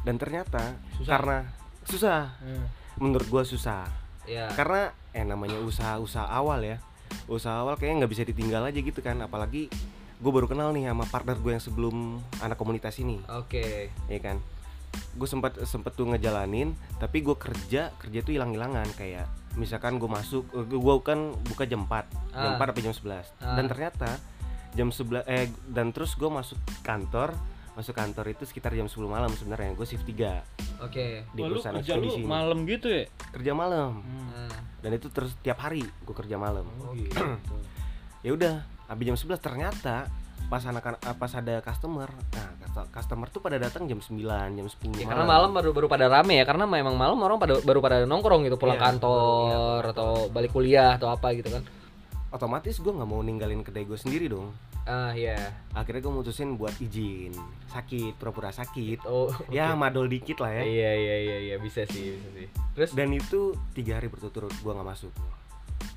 [0.02, 1.12] Dan ternyata Susah.
[1.12, 1.38] karena
[1.84, 2.22] susah.
[2.40, 2.66] Hmm.
[2.98, 3.86] menurut gue susah.
[4.26, 6.78] Ya karena eh namanya usaha-usaha awal ya.
[7.28, 9.20] Usaha awal kayaknya nggak bisa ditinggal aja gitu kan.
[9.20, 9.68] Apalagi
[10.18, 11.96] gue baru kenal nih sama partner gue yang sebelum
[12.42, 13.20] anak komunitas ini.
[13.30, 13.92] Oke.
[14.08, 14.40] Ya kan?
[15.14, 18.88] Gue sempat sempet tuh ngejalanin tapi gue kerja kerja tuh hilang-hilangan.
[18.98, 22.58] Kayak misalkan gue masuk gue kan buka jam 4 jam Ah.
[22.58, 23.58] 4 sampai jam 11 Ah.
[23.58, 24.10] dan ternyata
[24.78, 27.34] jam 11 eh dan terus gue masuk kantor
[27.74, 30.13] masuk kantor itu sekitar jam 10 malam sebenarnya gue shift 3
[30.80, 31.06] oke.
[31.28, 32.26] Di Wah, lu perusahaan kerja lu ekspedisi ini.
[32.28, 33.04] malam gitu ya?
[33.32, 33.92] Kerja malam.
[34.00, 34.54] Hmm.
[34.78, 36.66] Dan itu terus tiap hari gue kerja malam.
[36.80, 37.13] Oh, gitu.
[38.26, 38.54] ya udah
[38.88, 40.10] habis jam 11 ternyata
[40.48, 40.80] pas anak
[41.12, 45.28] pas ada customer nah cust- customer tuh pada datang jam 9 jam 10 Ya, karena
[45.28, 45.52] malam.
[45.52, 48.76] baru baru pada rame ya karena memang malam orang pada baru pada nongkrong gitu pulang
[48.76, 51.62] Iya, kantor iya, atau balik kuliah atau apa gitu kan.
[52.28, 54.52] Otomatis gue nggak mau ninggalin kedai gue sendiri dong
[54.88, 55.36] ah iya.
[55.76, 57.36] Akhirnya gue mutusin buat izin.
[57.67, 59.04] Sakit pura-pura sakit.
[59.06, 60.63] Oh ya madol dikit lah ya.
[60.63, 61.56] Iya iya iya iya.
[61.60, 62.47] Bisa sih bisa sih.
[62.73, 62.95] Terus?
[62.95, 65.12] Dan itu tiga hari berturut-turut gue nggak masuk.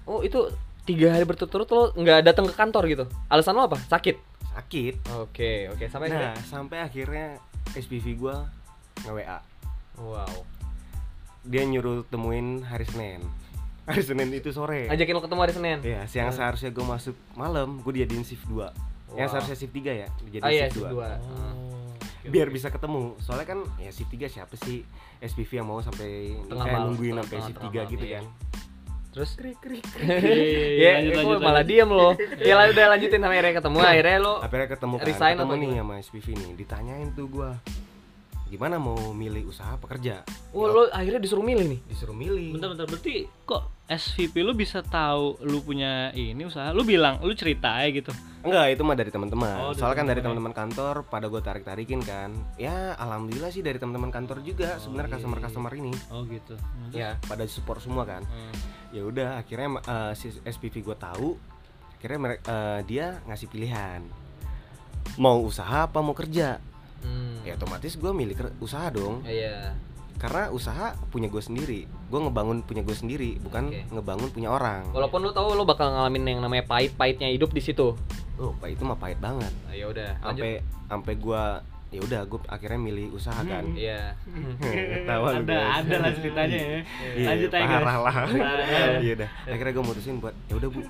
[0.04, 0.50] Oh itu
[0.84, 3.04] tiga hari berturut-turut lo nggak datang ke kantor gitu?
[3.30, 3.78] Alasan lo apa?
[3.86, 4.18] Sakit?
[4.58, 4.94] Sakit.
[5.22, 5.86] Oke oke.
[5.86, 7.38] Sampai nah sampai akhirnya
[7.72, 8.36] SPV gue
[9.06, 9.38] nge WA
[10.02, 10.34] wow.
[11.46, 13.24] Dia nyuruh temuin hari Senin
[13.90, 14.86] hari Senin itu sore.
[14.86, 15.78] Ngajakin lo ketemu hari senin?
[15.80, 18.70] Iya, siang seharusnya gue masuk malam, gue dijadiin shift 2
[19.10, 19.32] Yang Wow.
[19.32, 21.08] seharusnya shift 3 ya, dijadiin ah iya shift shift 2 dua.
[21.18, 24.86] Oh, oke, Biar bisa ketemu, soalnya kan ya shift 3 siapa sih?
[25.18, 28.04] SPV yang mau sampai Tengah malam, nungguin tengah- sampai tengah- shift tengah 3 malam, gitu
[28.04, 28.14] iya.
[28.16, 28.24] kan.
[29.10, 29.30] Terus?
[29.40, 31.68] Iya, ya lanjut, lanjut, malah lanjut.
[31.68, 32.08] diem lo
[32.40, 35.58] ya lah udah lanjutin sampai akhirnya ketemu akhirnya lo Akhirnya ketemu kan, Resign ketemu atau
[35.58, 36.50] nih sama SPV nih.
[36.54, 37.50] Ditanyain tuh gue
[38.50, 40.26] Gimana mau milih usaha apa kerja?
[40.50, 44.82] oh Ya, lo akhirnya disuruh milih nih Disuruh milih Bentar-bentar, berarti kok SVP lu bisa
[44.86, 46.70] tahu lu punya ini usaha?
[46.70, 48.14] Lu bilang, lu cerita aja gitu.
[48.46, 49.58] Enggak, itu mah dari teman-teman.
[49.66, 52.30] Oh, Soalnya kan dari teman-teman kantor pada gue tarik-tarikin kan.
[52.54, 55.92] Ya, alhamdulillah sih dari teman-teman kantor juga Oh, sebenarnya iya, customer-customer ini.
[56.14, 56.54] Oh gitu.
[56.94, 58.22] Ya, pada support semua kan.
[58.22, 58.54] Hmm.
[58.90, 61.38] ya udah akhirnya eh, si SPV gue tahu
[61.94, 64.02] akhirnya eh, dia ngasih pilihan
[65.14, 66.58] mau usaha apa mau kerja
[67.06, 67.29] hmm.
[67.50, 69.20] Ya otomatis gue milih ker- usaha dong.
[69.22, 69.74] Iya.
[70.16, 71.80] Karena usaha punya gue sendiri.
[72.06, 73.88] Gue ngebangun punya gue sendiri bukan Oke.
[73.90, 74.84] ngebangun punya orang.
[74.90, 77.96] Walaupun lo tahu lo bakal ngalamin yang namanya pahit-pahitnya hidup di situ.
[78.36, 79.48] Oh pak itu mah pahit banget.
[79.64, 81.42] Ah, ya udah sampai sampai gue
[81.90, 83.64] ya udah gue akhirnya milih usaha kan.
[83.72, 84.12] Iya.
[84.60, 85.76] Ketawa lu, ada guys.
[85.80, 86.78] ada lah ceritanya ya.
[87.10, 87.72] Iya, Lanjut aja guys.
[87.80, 88.14] parah lah.
[88.28, 88.66] Parah.
[89.00, 89.28] iya udah.
[89.44, 90.80] Akhirnya gue mutusin buat ya udah bu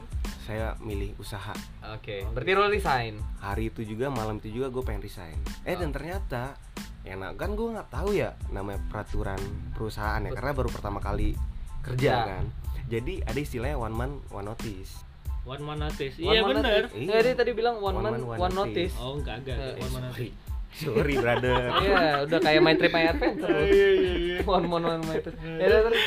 [0.50, 1.54] saya milih usaha
[1.86, 5.90] oke berarti lo resign hari itu juga malam itu juga gue pengen resign eh dan
[5.90, 5.94] Oh.
[5.94, 6.58] ternyata
[7.00, 9.38] enak kan gue nggak tahu ya namanya peraturan
[9.72, 11.38] perusahaan ya karena baru pertama kali
[11.80, 12.18] kerja Ya.
[12.26, 12.44] kan
[12.90, 15.06] jadi ada istilahnya one man one notice
[15.46, 16.90] one man notice One iya notice.
[16.92, 17.16] Iya.
[17.22, 18.90] Ya, tadi bilang one, One man, man, one, one notice.
[18.90, 18.94] notice.
[18.98, 20.34] oh enggak enggak Eh, one man notice
[20.72, 23.50] sorry brother Iya, udah kayak My Trip My Adventure.
[23.50, 23.62] lu.
[23.66, 25.34] iya iya iya One man, one notice.
[25.36, 26.02] Ya, udah, terus.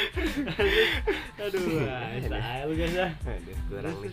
[1.38, 1.66] aduh
[2.26, 4.12] saya lu guys Aduh, kurang nih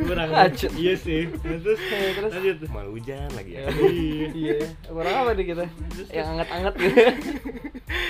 [0.00, 0.28] kurang
[0.74, 2.30] iya sih terus Ya, terus.
[2.32, 5.64] lanjut malu hujan lagi ya iya Iya, kurang apa nih kita?
[6.10, 6.96] Yang anget-anget gitu.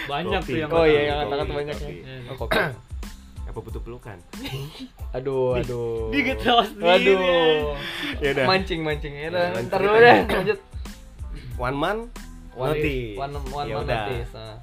[0.07, 1.83] banyak tuh yang Oh iya, yang anget-anget banyak ya.
[1.83, 1.95] kopi.
[1.97, 2.17] Iya.
[2.27, 2.57] Oh, kopi.
[3.45, 4.19] apa butuh pelukan
[5.13, 6.09] Aduh, aduh.
[6.11, 7.77] dia ketawa sendiri Waduh.
[8.19, 9.13] ya udah Mancing, mancing.
[9.13, 9.85] Ya udah, Ya, ntar lanjut.
[9.85, 10.59] dulu deh, lanjut.
[11.57, 11.99] One man
[12.55, 13.19] One, notice.
[13.19, 14.03] One, one ya man udah.
[14.07, 14.31] notice.
[14.31, 14.57] Nah.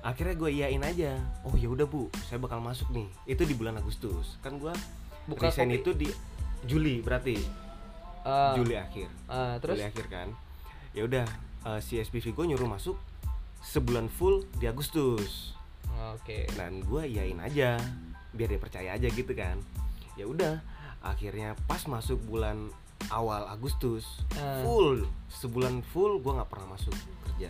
[0.10, 1.12] akhirnya gue iyain aja.
[1.46, 2.10] Oh ya udah bu.
[2.26, 3.06] Saya bakal masuk nih.
[3.22, 4.34] Itu di bulan Agustus.
[4.42, 4.74] Kan gue
[5.30, 5.78] Buka resign kopi.
[5.78, 6.08] itu di
[6.66, 7.38] Juli berarti.
[8.26, 9.06] Ah, Juli akhir.
[9.30, 9.78] Ah, terus?
[9.78, 10.28] Juli akhir kan.
[10.90, 11.26] Ya udah
[11.70, 12.98] eh, si SPV gue nyuruh masuk
[13.62, 15.54] sebulan full di Agustus.
[16.16, 16.48] Oke.
[16.56, 17.76] dan gue iyain aja
[18.32, 19.60] biar dia percaya aja gitu kan.
[20.18, 20.58] Ya udah
[20.98, 22.74] akhirnya pas masuk bulan
[23.08, 24.60] awal Agustus Ah.
[24.60, 26.92] full sebulan full gue nggak pernah masuk
[27.24, 27.48] kerja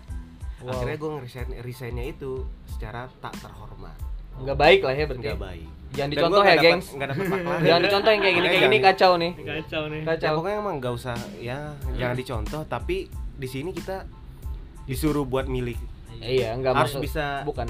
[0.61, 0.77] Wow.
[0.77, 3.97] akhirnya gue ngeresign resignnya itu secara tak terhormat
[4.39, 5.25] Nggak baik lah ya berarti.
[5.27, 6.87] nggak baik Jangan Dan dicontoh ya, nggak dapet- gengs.
[6.93, 7.09] nggak
[7.67, 9.33] Jangan dicontoh yang kayak gini kayak gini kacau nih.
[9.35, 10.33] kacau nih ya Kacau.
[10.39, 11.59] pokoknya emang nggak usah ya
[11.93, 12.97] jangan dicontoh tapi
[13.35, 13.97] di sini kita
[14.85, 15.77] disuruh buat milih
[16.21, 17.65] Iya, enggak harus maksud bisa bukan.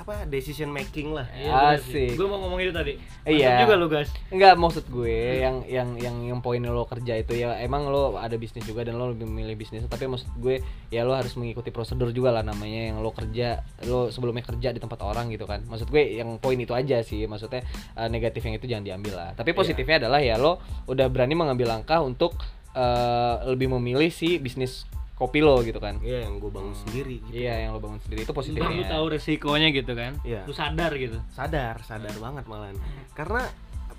[0.00, 1.28] Apa decision making lah.
[1.76, 2.16] Asik.
[2.16, 2.96] gue mau ngomong itu tadi.
[3.28, 3.52] Iya.
[3.52, 7.36] Mantap juga lu guys Enggak maksud gue yang yang yang yang poin lo kerja itu
[7.36, 11.04] ya emang lo ada bisnis juga dan lo lebih memilih bisnis tapi maksud gue ya
[11.04, 15.04] lo harus mengikuti prosedur juga lah namanya yang lo kerja lo sebelumnya kerja di tempat
[15.04, 15.60] orang gitu kan.
[15.68, 17.60] Maksud gue yang poin itu aja sih maksudnya
[18.00, 19.30] eh, negatif yang itu jangan diambil lah.
[19.36, 22.40] Tapi positifnya adalah ya lo udah berani mengambil langkah untuk
[22.72, 24.88] eh, lebih memilih si bisnis
[25.20, 26.00] kopi lo gitu kan.
[26.00, 27.36] Iya yang gue bangun sendiri gitu.
[27.36, 28.72] Iya yang lo bangun sendiri itu positifnya.
[28.72, 30.16] Lu tahu resikonya gitu kan?
[30.24, 30.48] Iya.
[30.48, 31.20] lu sadar gitu.
[31.28, 32.80] Sadar sadar banget malahan.
[33.12, 33.44] Karena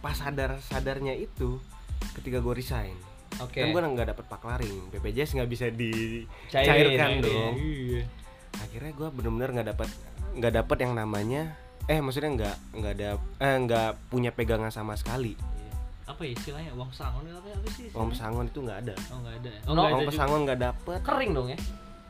[0.01, 1.61] pas sadar sadarnya itu
[2.17, 2.97] ketika gue resign
[3.37, 3.53] oke.
[3.53, 7.21] kan gue nggak dapet paklaring BPJS nggak bisa dicairkan cairin.
[7.21, 7.53] dong.
[7.61, 8.03] Iya.
[8.57, 9.89] Akhirnya gue bener-bener nggak dapet
[10.31, 11.53] nggak dapet yang namanya
[11.85, 13.09] eh maksudnya nggak nggak ada
[13.41, 15.35] eh nggak punya pegangan sama sekali
[16.11, 18.95] apa ya istilahnya uang sangon apa apa sih uang pesangon itu nggak ada.
[19.09, 19.59] Oh nggak ada ya?
[19.61, 20.99] No, oh nggak uang pesangon nggak dapet.
[21.01, 21.59] Kering dong ya?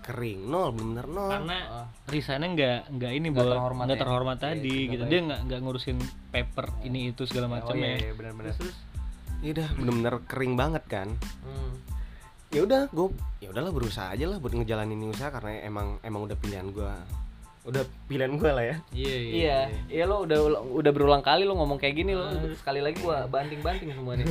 [0.01, 1.29] Kering nol bener nol.
[1.29, 1.87] Karena Oh.
[2.09, 4.01] resignnya nggak nggak ini Nggak terhormat nggak ya?
[4.03, 5.03] terhormat Iya, tadi nggak gitu.
[5.05, 5.11] baik.
[5.13, 5.97] dia nggak nggak ngurusin
[6.33, 7.97] paper ini itu segala macam oh iya, ya.
[8.01, 8.77] iya benar-benar terus?
[9.41, 11.07] Ya udah bener-bener kering banget kan.
[11.45, 11.73] Hmm.
[12.51, 13.07] ya udah gue
[13.39, 16.91] ya udahlah berusaha aja lah buat ngejalanin ini usaha karena emang emang udah pilihan gue
[17.61, 18.75] udah pilihan gue lah ya.
[18.89, 20.03] Iya Iya, iya.
[20.09, 22.25] lo udah udah berulang kali lo ngomong kayak gini lo
[22.57, 24.25] sekali lagi gua banting-banting semua nih.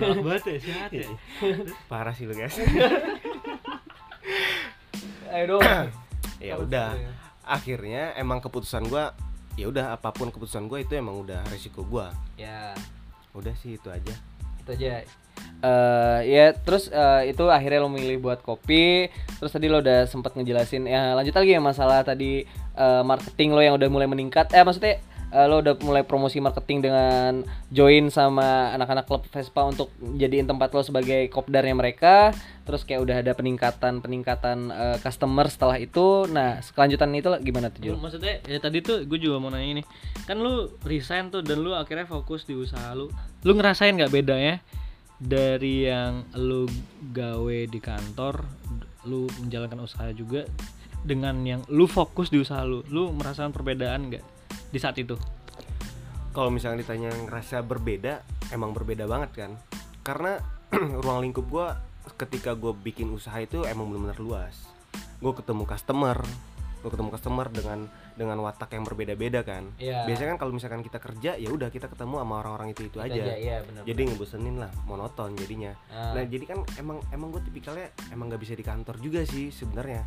[0.00, 1.08] Galak banget ya sehat ya.
[1.86, 2.56] Parah sih lu guys.
[5.28, 5.62] Ayo dong.
[6.48, 6.88] ya udah.
[6.96, 7.12] gitu ya.
[7.46, 9.04] akhirnya emang keputusan gue
[9.56, 12.04] ya udah apa pun keputusan gue itu emang udah resiko gue
[12.36, 12.74] Ya,
[13.32, 14.12] udah sih itu aja
[14.66, 15.06] itu aja.
[15.62, 19.08] Eh ya terus eh, itu akhirnya lo milih buat kopi.
[19.38, 22.42] Terus tadi lo udah sempat ngejelasin ya lanjut lagi ya masalah tadi
[22.74, 24.50] eh, marketing lo yang udah mulai meningkat.
[24.50, 24.98] Eh maksudnya
[25.32, 30.70] eh, lo udah mulai promosi marketing dengan join sama anak-anak klub Vespa untuk jadiin tempat
[30.74, 32.30] lo sebagai kopdarnya mereka.
[32.66, 36.26] Terus kayak udah ada peningkatan peningkatan eh, customer setelah itu.
[36.30, 37.96] Nah, kelanjutan itu gimana tuh Jul?
[37.98, 39.82] Maksudnya ya tadi tuh gue juga mau nanya ini
[40.26, 43.06] kan lu resign tuh dan lu akhirnya fokus di usaha lu
[43.46, 44.58] lu ngerasain nggak bedanya
[45.16, 46.68] dari yang lu
[47.14, 48.44] gawe di kantor
[49.06, 50.44] lu menjalankan usaha juga
[51.06, 54.35] dengan yang lu fokus di usaha lu lu merasakan perbedaan nggak
[54.76, 55.16] di saat itu?
[56.36, 58.20] Kalau misalnya ditanya ngerasa berbeda
[58.52, 59.52] emang berbeda banget kan.
[60.04, 60.36] Karena
[61.02, 61.66] ruang lingkup gue
[62.20, 64.68] ketika gue bikin usaha itu emang benar-benar luas.
[65.24, 66.20] Gue ketemu customer
[66.86, 69.74] gue ketemu customer dengan dengan watak yang berbeda-beda kan.
[69.74, 70.06] Iya.
[70.06, 73.34] biasanya kan kalau misalkan kita kerja ya udah kita ketemu sama orang-orang itu itu aja.
[73.34, 73.82] iya benar.
[73.82, 75.74] jadi ngebosenin lah monoton jadinya.
[75.90, 76.14] Ah.
[76.14, 80.06] nah jadi kan emang emang gue tipikalnya emang nggak bisa di kantor juga sih sebenarnya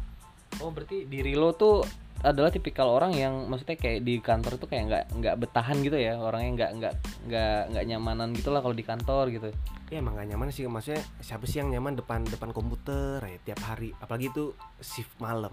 [0.59, 1.85] Oh berarti diri lo tuh
[2.19, 6.19] adalah tipikal orang yang maksudnya kayak di kantor itu kayak nggak nggak betahan gitu ya?
[6.19, 6.93] Orangnya nggak nggak
[7.31, 9.49] nggak nggak nyamanan gitu lah kalau di kantor gitu.
[9.89, 10.69] ya emang gak nyaman sih.
[10.69, 13.89] Maksudnya siapa sih yang nyaman depan depan komputer ya tiap hari?
[13.97, 15.49] Apalagi itu shift malam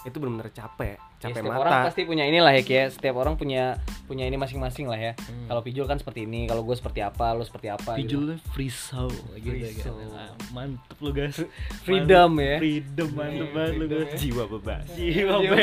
[0.00, 3.34] itu benar-benar capek Ya, capek setiap orang mata pasti punya inilah ya kayak setiap orang
[3.34, 3.74] punya
[4.06, 5.12] punya ini masing-masing lah ya.
[5.18, 5.46] Hmm.
[5.46, 7.98] Kalau Pijul kan seperti ini, kalau gue seperti apa, lo seperti apa.
[7.98, 8.22] gitu.
[8.22, 9.84] Pijulnya free soul gitu Free kan.
[9.84, 10.06] soul.
[10.12, 11.42] Ah, mantep lu guys
[11.82, 12.56] Freedom ya.
[12.56, 14.18] freedom mantep banget lu Freedom guys ya.
[14.20, 15.56] jiwa bebas jiwa Jiwa.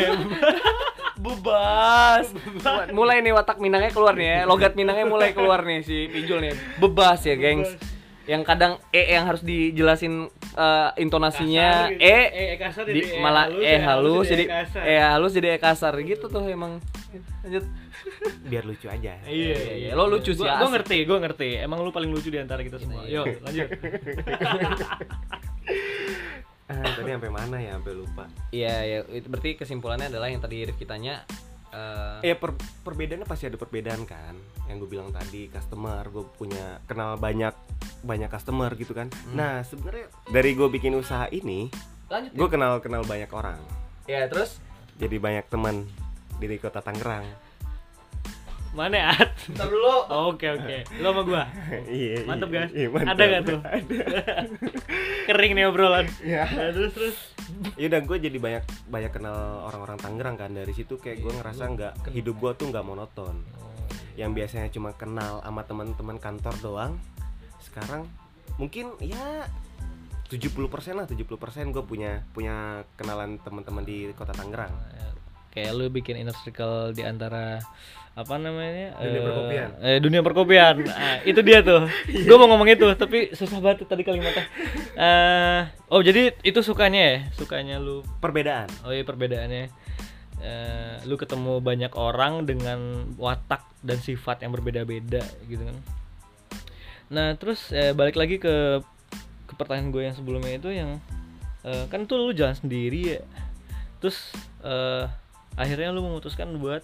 [1.16, 2.92] bebas Bebas.
[2.92, 4.40] mulai nih watak Minangnya keluar nih ya.
[4.44, 6.54] Logat Minangnya mulai keluar nih si Pijul nih.
[6.76, 7.72] Bebas ya, gengs.
[8.26, 12.10] Yang kadang E yang harus dijelasin eh, intonasinya Kasar gitu.
[12.10, 14.82] e eh kasar di, jadi malah eh halus jadi kasar.
[14.82, 16.82] eh halus jadi e kasar gitu tuh emang
[17.42, 17.64] lanjut
[18.46, 19.92] biar lucu aja Iya, iya.
[19.94, 21.50] Lo lucu sih, Gue ngerti, gue ngerti.
[21.58, 23.02] Emang lu paling lucu di antara kita semua.
[23.02, 23.22] Iya.
[23.24, 23.70] Yuk, lanjut.
[26.70, 30.86] ah, tadi sampai mana ya sampai lupa iya ya berarti kesimpulannya adalah yang tadi Rifki
[30.86, 31.22] tanya
[31.76, 34.40] eh, ya per- perbedaannya pasti ada perbedaan kan
[34.72, 37.52] yang gue bilang tadi customer gue punya kenal banyak
[38.02, 39.12] banyak customer gitu kan.
[39.36, 41.68] Nah sebenarnya dari gue bikin usaha ini
[42.08, 43.60] lanjut gue kenal kenal banyak orang.
[44.08, 44.64] Ya terus?
[44.96, 45.84] Jadi banyak teman
[46.40, 47.45] di kota Tangerang
[48.76, 49.08] Mana ya?
[49.16, 49.32] At?
[49.56, 49.96] ntar dulu
[50.36, 50.78] Oke, oke.
[51.00, 51.44] Lo sama gua.
[51.88, 52.72] iya Mantep, iya, guys.
[52.76, 53.10] iya, mantep.
[53.16, 53.60] Ada nggak tuh?
[55.32, 56.06] Kering nih obrolan.
[56.20, 56.44] Iya.
[56.44, 57.18] Nah, terus terus.
[57.80, 61.64] ya udah gue jadi banyak banyak kenal orang-orang Tangerang kan dari situ kayak gue ngerasa
[61.72, 63.38] nggak hidup gue tuh nggak monoton
[64.18, 66.94] yang biasanya cuma kenal sama teman-teman kantor doang
[67.62, 68.10] sekarang
[68.58, 69.46] mungkin ya
[70.26, 70.58] 70%
[70.98, 71.22] lah 70%
[71.70, 74.74] gue punya punya kenalan teman-teman di kota Tangerang
[75.56, 77.64] Kayak lu bikin inner circle di antara
[78.16, 78.96] apa namanya?
[78.96, 79.70] Dunia eh, perkopian.
[79.84, 80.76] eh, dunia perkopian.
[80.96, 81.84] Ah, itu dia tuh.
[82.08, 84.48] Gue mau ngomong itu tapi susah banget tadi kalimatnya.
[84.96, 85.62] Eh,
[85.92, 87.18] oh jadi itu sukanya ya?
[87.36, 88.08] Sukanya lu?
[88.24, 88.72] Perbedaan.
[88.88, 89.68] Oh iya perbedaannya.
[90.40, 95.78] Eh, lu ketemu banyak orang dengan watak dan sifat yang berbeda-beda gitu kan.
[97.12, 98.80] Nah terus eh, balik lagi ke
[99.46, 101.04] ke pertanyaan gue yang sebelumnya itu yang
[101.68, 103.22] eh, kan tuh lu jalan sendiri ya.
[104.00, 104.32] Terus
[104.64, 105.04] eh,
[105.60, 106.84] akhirnya lu memutuskan buat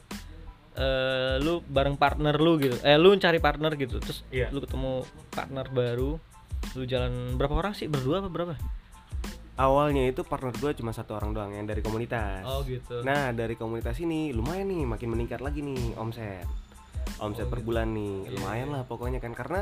[0.73, 2.75] eh, lu bareng partner lu gitu.
[2.81, 3.97] Eh lu cari partner gitu.
[3.97, 4.47] Terus Iya.
[4.49, 6.15] lu ketemu partner baru.
[6.73, 7.85] Lu jalan berapa orang sih?
[7.85, 8.55] Berdua apa berapa?
[9.53, 13.03] awalnya itu partner gue cuma satu orang doang yang dari komunitas Oh, gitu.
[13.03, 16.47] nah dari komunitas ini lumayan nih makin meningkat lagi nih omset
[17.19, 19.61] omset per bulan nih Iya, lumayan lah pokoknya kan karena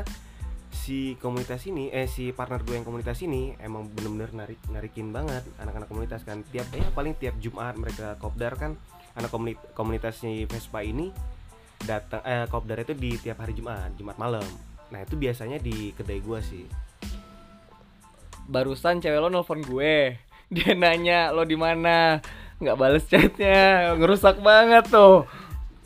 [0.70, 5.42] si komunitas ini eh si partner gue yang komunitas ini emang bener-bener narik narikin banget
[5.58, 8.78] anak-anak komunitas kan tiap ya paling tiap Jumat mereka kopdar kan
[9.20, 11.12] anak komuni- komunitasnya Vespa ini
[11.80, 14.44] datang eh kopdar itu di tiap hari Jumat Jumat malam.
[14.90, 16.64] Nah itu biasanya di kedai gue sih.
[18.50, 20.16] Barusan cewek lo nelfon gue.
[20.50, 22.18] Dia nanya lo di mana?
[22.58, 23.94] Nggak bales chatnya.
[23.94, 25.24] Ngerusak banget tuh.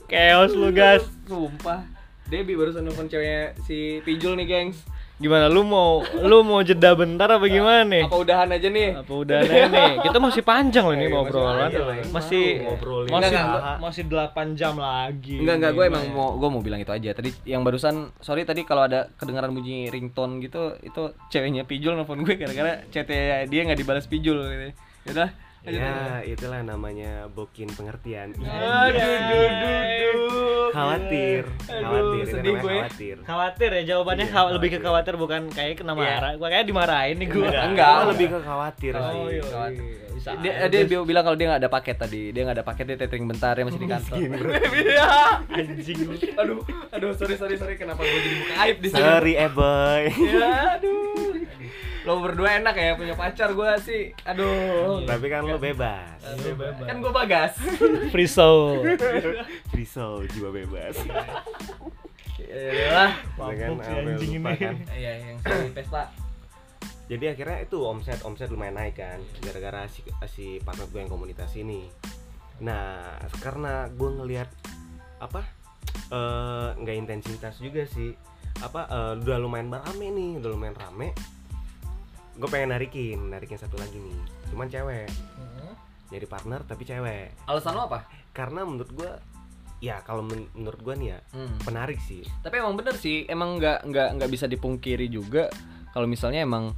[0.09, 1.05] Chaos lu guys.
[1.29, 1.85] sumpah.
[2.25, 4.81] Debbie barusan nelfon ceweknya si Pijul nih gengs
[5.15, 8.03] Gimana lu mau lu mau jeda bentar apa gimana nih?
[8.11, 9.91] apa udahan aja nih Apa udah nih?
[10.03, 11.71] Kita masih panjang loh ini Iya, masih obrolan.
[12.11, 13.11] Masih ngobrolin.
[13.15, 15.37] masih enggak, masih 8 jam lagi.
[15.39, 17.15] Enggak enggak gue emang mau gue mau bilang itu aja.
[17.15, 22.27] Tadi yang barusan sorry tadi kalau ada kedengaran bunyi ringtone gitu itu ceweknya Pijul nelfon
[22.27, 24.75] gue gara-gara chatnya dia nggak dibalas Pijul gitu.
[25.07, 25.44] Yaudah.
[25.67, 30.69] Ya itulah namanya bokin pengertian Aduh, duh, duh, duh.
[30.71, 32.75] khawatir Aduh, khawatir itu sedih namanya gue.
[32.77, 35.15] khawatir Khawatir ya jawabannya Iya, lebih ke khawatir.
[35.17, 36.01] bukan kayak kena Iya.
[36.05, 36.33] marah.
[36.35, 37.47] Gua kayak dimarahin nih gua.
[37.47, 37.65] Enggak.
[37.67, 37.95] Enggak.
[38.11, 39.43] Lebih ke khawatir Oh, sih iya.
[39.43, 39.83] khawatir.
[40.15, 42.85] Bisa Dia, dia bi- bilang kalau dia nggak ada paket tadi, dia nggak ada paket
[42.87, 44.17] dia tethering bentar dia masih di kantor.
[45.51, 45.99] anjing
[46.35, 46.61] aduh,
[46.91, 49.01] aduh sorry sorry sorry kenapa gue jadi buka aib di sini?
[49.01, 51.34] sorry eh boy Ya, aduh.
[52.05, 54.03] Lo berdua enak ya punya pacar gue sih.
[54.25, 55.03] Aduh.
[55.05, 56.21] tapi kan lo bebas
[56.85, 57.57] Kan gue bagas.
[58.13, 58.85] Free soul.
[59.73, 61.01] free soul jiwa bebas
[62.45, 63.13] Ya lah.
[63.35, 64.53] Mabuk si anjing ini.
[64.55, 64.75] kan.
[64.87, 66.05] Iya yang si Vespa.
[67.05, 71.53] jadi akhirnya itu omset omset lumayan naik kan gara-gara si, si partner gue yang komunitas
[71.53, 71.85] ini
[72.57, 73.13] nah
[73.45, 74.49] karena gue ngelihat
[75.21, 75.45] apa
[76.09, 78.17] eh, nggak intensitas juga sih
[78.65, 81.13] apa eh, udah lumayan rame nih udah lumayan rame
[82.35, 84.19] gue pengen narikin narikin satu lagi nih.
[84.49, 85.09] Cuman cewek.
[86.07, 87.35] Jadi partner tapi cewek.
[87.45, 88.07] Alasan lo apa?
[88.31, 89.11] karena menurut gue
[89.79, 91.55] ya kalau men- menurut gue nih ya Hmm.
[91.61, 92.27] penarik sih.
[92.43, 95.47] Tapi emang bener sih, emang nggak nggak nggak bisa dipungkiri juga
[95.91, 96.75] kalau misalnya emang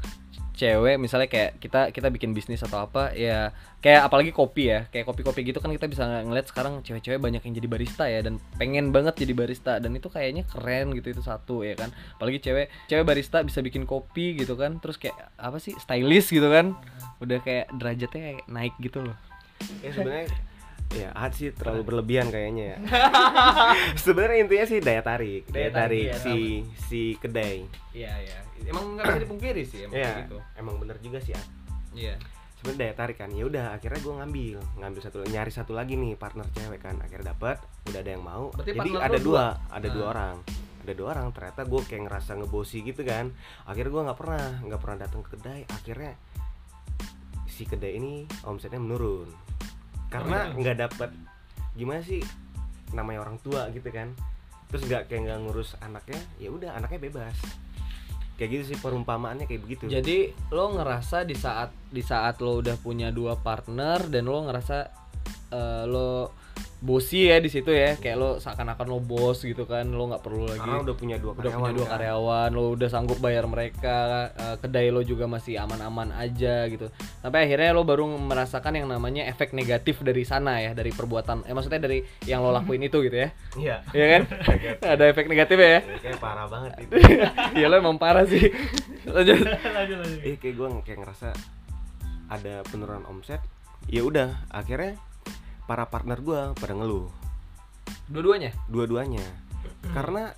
[0.57, 3.53] cewek misalnya kayak kita kita bikin bisnis atau apa ya
[3.85, 7.45] kayak apalagi kopi ya kayak kopi-kopi gitu kan kita bisa ng- ngeliat sekarang cewek-cewek banyak
[7.45, 11.21] yang jadi barista ya dan pengen banget jadi barista dan itu kayaknya keren gitu itu
[11.21, 11.93] satu ya kan.
[12.17, 16.49] Apalagi cewek cewek barista bisa bikin kopi gitu kan terus kayak apa sih stylish gitu
[16.49, 16.73] kan.
[17.21, 19.17] Udah kayak derajatnya kayak naik gitu loh.
[19.85, 20.27] Ya sebenarnya
[20.97, 22.77] ya Ahad sih terlalu berlebihan kayaknya ya.
[24.07, 26.37] Sebenarnya intinya sih daya tarik daya, Daya tarik, tarik iya, si
[26.89, 27.69] si kedai.
[27.93, 30.39] Iya iya emang nggak bisa dipungkiri sih emang ya kayak gitu.
[30.57, 31.49] emang bener juga sih Ahad.
[31.93, 32.17] iya.
[32.57, 36.17] Sebenarnya daya tarik kan ya udah akhirnya gue ngambil ngambil satu nyari satu lagi nih
[36.17, 38.49] partner cewek kan akhirnya dapat udah ada yang mau.
[38.49, 39.45] Berarti jadi ada dua dua?
[39.69, 40.13] ada dua Nah.
[40.17, 40.37] orang
[40.87, 43.27] ada dua orang ternyata gue kayak ngerasa ngebosi gitu kan.
[43.69, 46.13] Akhirnya gue nggak pernah nggak pernah datang ke kedai akhirnya
[47.47, 49.29] si kedai ini omsetnya menurun.
[50.09, 51.11] Karena Oh, nggak dapat
[51.77, 52.25] gimana sih
[52.97, 54.17] namanya orang tua gitu kan.
[54.73, 57.37] Terus nggak kayak nggak ngurus anaknya ya udah anaknya bebas
[58.37, 59.89] kayak gitu sih perumpamaannya kayak begitu.
[59.89, 65.06] Jadi lo ngerasa di saat di saat lo udah punya dua partner dan lo ngerasa
[65.53, 66.33] eh, lo
[66.77, 70.45] bosi ya di situ ya kayak lo seakan-akan lo bos gitu kan lo nggak perlu
[70.45, 71.93] lagi karena udah punya dua udah karyawan punya dua kan.
[71.97, 73.97] karyawan lo udah sanggup bayar mereka
[74.37, 76.93] eh, kedai lo juga masih aman-aman aja gitu.
[77.25, 81.55] Sampai akhirnya lo baru merasakan yang namanya efek negatif dari sana ya dari perbuatan eh
[81.57, 83.29] maksudnya dari yang lo lakuin itu gitu ya.
[83.57, 83.77] Iya.
[83.97, 84.23] Iya kan?
[84.95, 85.81] Ada efek negatif ya?
[85.81, 86.95] Ya, kayak parah banget itu.
[87.59, 88.53] Iya lo emang parah sih.
[89.09, 89.41] Lanjut.
[89.77, 90.21] Lanjut lanjut.
[90.23, 91.33] Eh kayak gue kayak ngerasa
[92.27, 93.39] ada penurunan omset
[93.87, 94.99] ya udah akhirnya
[95.67, 97.11] para partner gue pada ngeluh.
[98.07, 98.55] Dua-duanya?
[98.67, 99.23] Dua-duanya.
[99.91, 100.31] Karena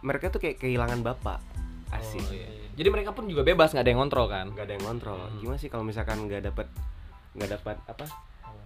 [0.00, 1.40] mereka tuh kayak kehilangan bapak.
[1.88, 2.20] Asik.
[2.20, 2.48] Oh, iya.
[2.76, 4.46] Jadi mereka pun juga bebas nggak ada yang kontrol kan?
[4.52, 5.40] nggak ada yang kontrol Hmm.
[5.40, 6.66] gimana sih kalau misalkan nggak dapat
[7.32, 8.04] nggak dapat apa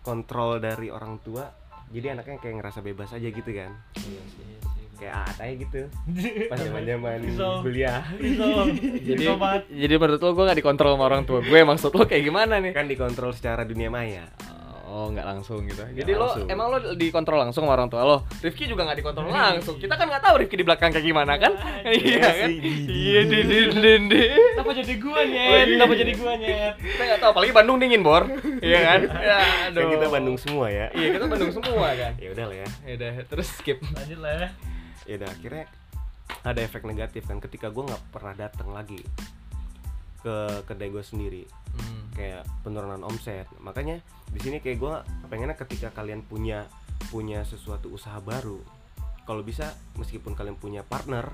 [0.01, 1.47] kontrol dari orang tua
[1.91, 3.71] jadi anaknya kayak ngerasa bebas aja gitu kan?
[3.99, 4.85] Iya sih, iya sih.
[4.97, 5.81] kayak aat aja gitu.
[6.51, 7.19] Pas zaman zaman
[7.63, 8.03] kuliah.
[9.11, 9.25] Jadi
[9.71, 12.73] jadi menurut lo gue nggak dikontrol sama orang tua gue maksud lo kayak gimana nih?
[12.75, 14.27] kan dikontrol secara dunia maya
[14.91, 15.79] Oh nggak langsung gitu.
[15.79, 16.51] Nggak Jadi lo langsung.
[16.51, 18.27] emang lo dikontrol langsung sama orang tua lo.
[18.37, 19.79] Rifki juga nggak dikontrol langsung.
[19.79, 21.55] Kita kan nggak tahu Rifki di belakang kayak gimana kan?
[21.87, 22.35] Iya kan?
[22.45, 24.23] sih, di- di- Iya di di di di.
[24.51, 25.67] Kenapa jadi gua nyet?
[25.71, 26.75] Kenapa jadi gua nyet?
[26.77, 27.31] Kita nggak tahu.
[27.31, 28.27] Apalagi Bandung dingin bor.
[28.59, 29.01] Iya kan?
[29.23, 29.79] Ya aduh.
[29.79, 32.13] kan kita Bandung semua ya Iya kita Bandung semua kan.
[32.17, 33.79] ya udah lah ya Ya udah terus skip.
[33.87, 34.49] Lanjut lah ya.
[35.07, 35.65] ya udah akhirnya
[36.41, 38.99] ada efek negatif kan ketika gue nggak pernah datang lagi
[40.19, 41.43] ke kedai gue sendiri
[41.77, 42.03] Hmm.
[42.15, 43.47] kayak penurunan omset.
[43.63, 44.95] Makanya di sini kayak gue
[45.31, 46.67] pengennya ketika kalian punya
[47.11, 48.61] punya sesuatu usaha baru
[49.25, 51.31] kalau bisa meskipun kalian punya partner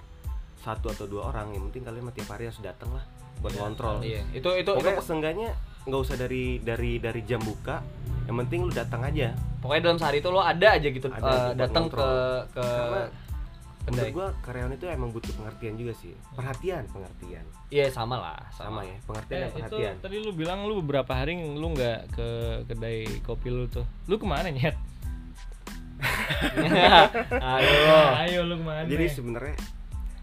[0.61, 3.05] satu atau dua orang yang penting kalian tiap hari harus datang lah
[3.41, 4.05] buat ngontrol.
[4.05, 4.21] Iya.
[4.33, 4.71] Itu itu, itu.
[4.73, 5.51] pokoknya seenggaknya
[5.87, 7.79] nggak usah dari dari dari jam buka
[8.27, 9.33] yang penting lu datang aja.
[9.63, 12.09] Pokoknya dalam sehari itu lo ada aja gitu Ada buat datang ke
[12.53, 13.03] ke karena
[13.87, 18.87] menurut gua karyawan itu emang butuh pengertian juga sih perhatian pengertian Iya sama lah, sama,
[18.87, 22.29] ya pengertian Eh, dan itu perhatian tadi lu bilang lu beberapa hari lu nggak ke
[22.71, 23.83] kedai kopi lu tuh.
[24.07, 24.75] Lu ke mana nyet?
[27.57, 27.75] Ayo.
[28.23, 28.87] Ayo lu ke mana?
[28.87, 29.57] jadi sebenarnya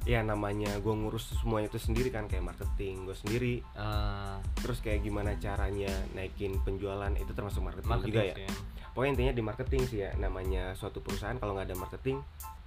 [0.04, 5.00] ya namanya gua ngurus semuanya itu sendiri kan kayak marketing gue sendiri Ah, terus kayak
[5.00, 8.48] gimana caranya naikin penjualan itu termasuk marketing, marketing juga ya sih.
[8.92, 12.20] pokoknya intinya di marketing sih ya namanya suatu perusahaan kalau nggak ada marketing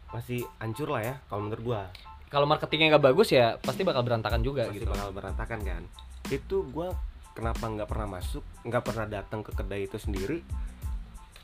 [0.08, 1.82] pasti hancur lah ya kalau menurut gua
[2.26, 4.88] Kalau marketingnya nggak bagus ya pasti bakal berantakan juga pasti gitu.
[4.88, 5.82] bakal berantakan kan
[6.28, 6.90] itu gua
[7.32, 10.42] kenapa nggak pernah masuk nggak pernah datang ke kedai itu sendiri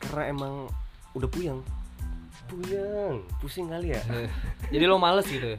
[0.01, 0.67] karena emang
[1.13, 1.63] udah puyeng
[2.47, 4.03] puyeng pusing kali ya
[4.75, 5.47] Jadi lo males gitu.
[5.47, 5.59] ya?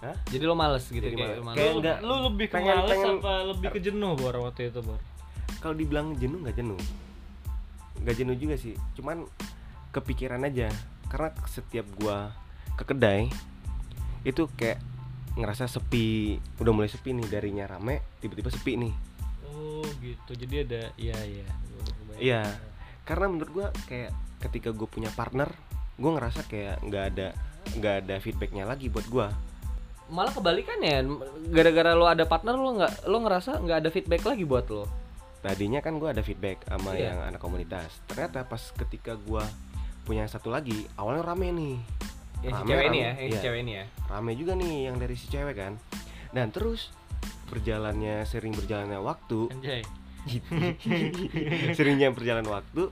[0.00, 0.16] Hah?
[0.28, 1.56] Jadi lo males gitu Jadi kayak males.
[1.56, 4.80] Kayak enggak- lu lebih ke pengen- males pengen- apa lebih ke jenuh bor waktu itu
[4.80, 5.00] bor?
[5.58, 6.76] kalau dibilang jenuh nggak jenuh
[7.98, 9.24] nggak jenuh juga sih cuman
[9.90, 10.68] kepikiran aja
[11.14, 12.34] karena setiap gua
[12.74, 13.30] ke kedai
[14.26, 14.82] itu kayak
[15.38, 18.94] ngerasa sepi udah mulai sepi nih darinya rame tiba-tiba sepi nih
[19.54, 20.32] Oh gitu.
[20.34, 21.46] Jadi ada iya iya.
[21.46, 22.18] Gua kebayang.
[22.18, 22.42] Iya.
[23.06, 24.10] karena menurut gua kayak
[24.42, 25.46] ketika gue punya partner
[25.94, 27.28] gue ngerasa kayak nggak ada
[27.78, 29.28] nggak ada feedbacknya lagi buat gua
[30.04, 31.00] Malah kebalikannya,
[31.48, 34.84] gara-gara lo ada partner lo nggak lo ngerasa nggak ada feedback lagi buat lo.
[35.40, 37.12] tadinya kan gua ada feedback sama Iya.
[37.12, 39.44] yang anak komunitas ternyata pas ketika gua
[40.04, 41.76] punya yang satu lagi awalnya rame nih
[42.40, 43.00] Yang si Rame, cewek ini rame.
[43.00, 43.84] ya, yang si cewek ini ya.
[44.06, 45.72] rame juga nih yang dari si cewek kan
[46.30, 46.92] dan terus
[47.46, 49.82] berjalannya sering berjalannya waktu Anjay.
[51.76, 52.88] seringnya berjalan waktu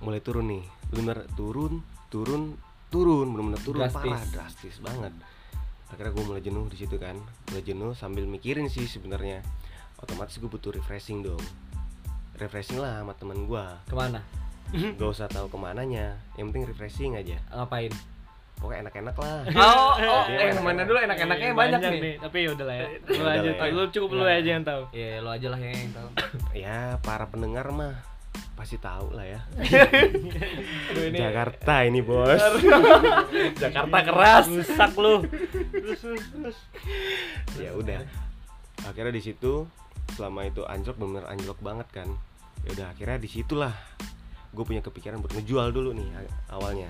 [0.00, 2.54] mulai turun nih bener turun turun
[2.88, 4.02] turun bener-bener turun Drastis.
[4.04, 5.12] parah drastis banget
[5.88, 7.16] akhirnya gue mulai jenuh di situ kan
[7.48, 9.42] mulai jenuh sambil mikirin sih sebenarnya
[9.96, 11.40] otomatis gue butuh refreshing dong
[12.34, 14.20] refreshing lah sama temen gue Ke mana?
[14.72, 17.92] Gak usah tahu ke mananya yang penting refreshing aja Ngapain?
[18.54, 20.62] pokoknya enak-enak lah Oh, oh, eh enak-enak.
[20.62, 22.14] mana dulu enak-enaknya Iya, banyak, nih.
[22.16, 22.86] Tapi ya udah lah ya.
[23.04, 23.64] Lu aja ya.
[23.68, 24.82] Lu cukup lu aja yang tahu.
[24.90, 26.08] Iya, lo aja lah yang tahu.
[26.54, 27.94] ya para pendengar mah
[28.54, 29.40] pasti tahu lah ya
[30.88, 32.38] Aduh ini Jakarta ini bos
[33.62, 34.46] Jakarta keras.
[34.46, 35.26] Rusak lu.
[35.26, 36.56] Terus terus terus.
[37.58, 38.00] ya udah
[38.84, 39.66] akhirnya di situ
[40.12, 42.08] selama itu anjlok bener anjlok banget kan
[42.62, 43.74] ya udah akhirnya di situlah
[44.54, 46.08] gue punya kepikiran buat ngejual dulu nih
[46.48, 46.88] awalnya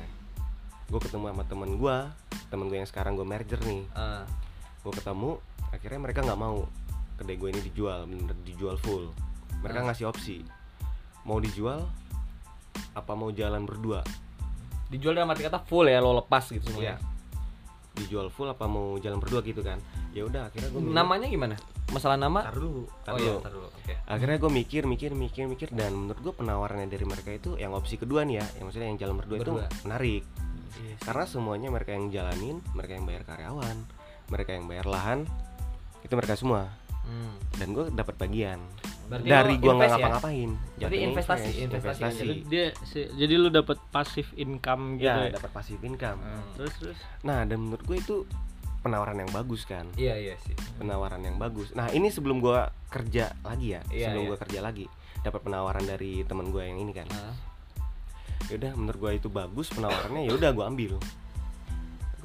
[0.85, 1.97] gue ketemu sama temen gue
[2.49, 4.29] temen gue yang sekarang gue merger nih Ah,
[4.85, 5.41] gue ketemu
[5.73, 6.69] akhirnya mereka nggak mau
[7.17, 9.11] kedai gue ini dijual bener dijual full
[9.65, 9.87] mereka Ah.
[9.89, 10.45] ngasih opsi
[11.25, 11.89] mau dijual
[12.93, 14.05] apa mau jalan berdua
[14.87, 16.95] dijual dalam arti kata full ya, lo lepas gitu Iya.
[17.01, 17.14] semuanya.
[17.95, 19.79] Dijual full apa mau jalan berdua gitu kan
[20.11, 21.55] ya udah akhirnya gue Namanya gimana?
[21.87, 22.43] Masalah nama?
[22.43, 23.41] tar dulu tar Oh iya, dulu.
[23.41, 23.69] tar dulu.
[23.71, 23.95] Oke.
[24.05, 27.95] akhirnya gue mikir mikir mikir mikir dan menurut gue penawarannya dari mereka itu yang opsi
[27.95, 29.65] kedua nih ya yang maksudnya yang jalan berdua, Berdua.
[29.65, 30.23] itu menarik
[31.01, 33.77] karena semuanya mereka yang jalanin mereka yang bayar karyawan
[34.27, 35.19] mereka yang bayar lahan
[36.01, 36.67] itu mereka semua
[37.05, 37.37] Hmm.
[37.55, 38.57] dan gue dapat bagian
[39.05, 39.93] Berarti dari gua nggak ya?
[39.93, 42.01] ngapa-ngapain Berarti Jatuhnya investasi, invest, investasi.
[42.01, 42.19] investasi.
[42.19, 45.33] Jadi dia si- jadi lu dapat passive income gitu ya ya.
[45.33, 48.17] dapat passive income Hmm, Terus terus nah dan menurut gue itu
[48.81, 50.53] penawaran yang bagus kan Iya iya sih.
[50.75, 54.29] penawaran yang bagus nah ini sebelum gua kerja lagi ya Iya, sebelum iya.
[54.29, 54.85] gua kerja lagi
[55.21, 57.33] dapat penawaran dari teman gue yang ini kan Nah,
[58.47, 61.01] yaudah menurut gua itu bagus penawarannya ya udah gua ambil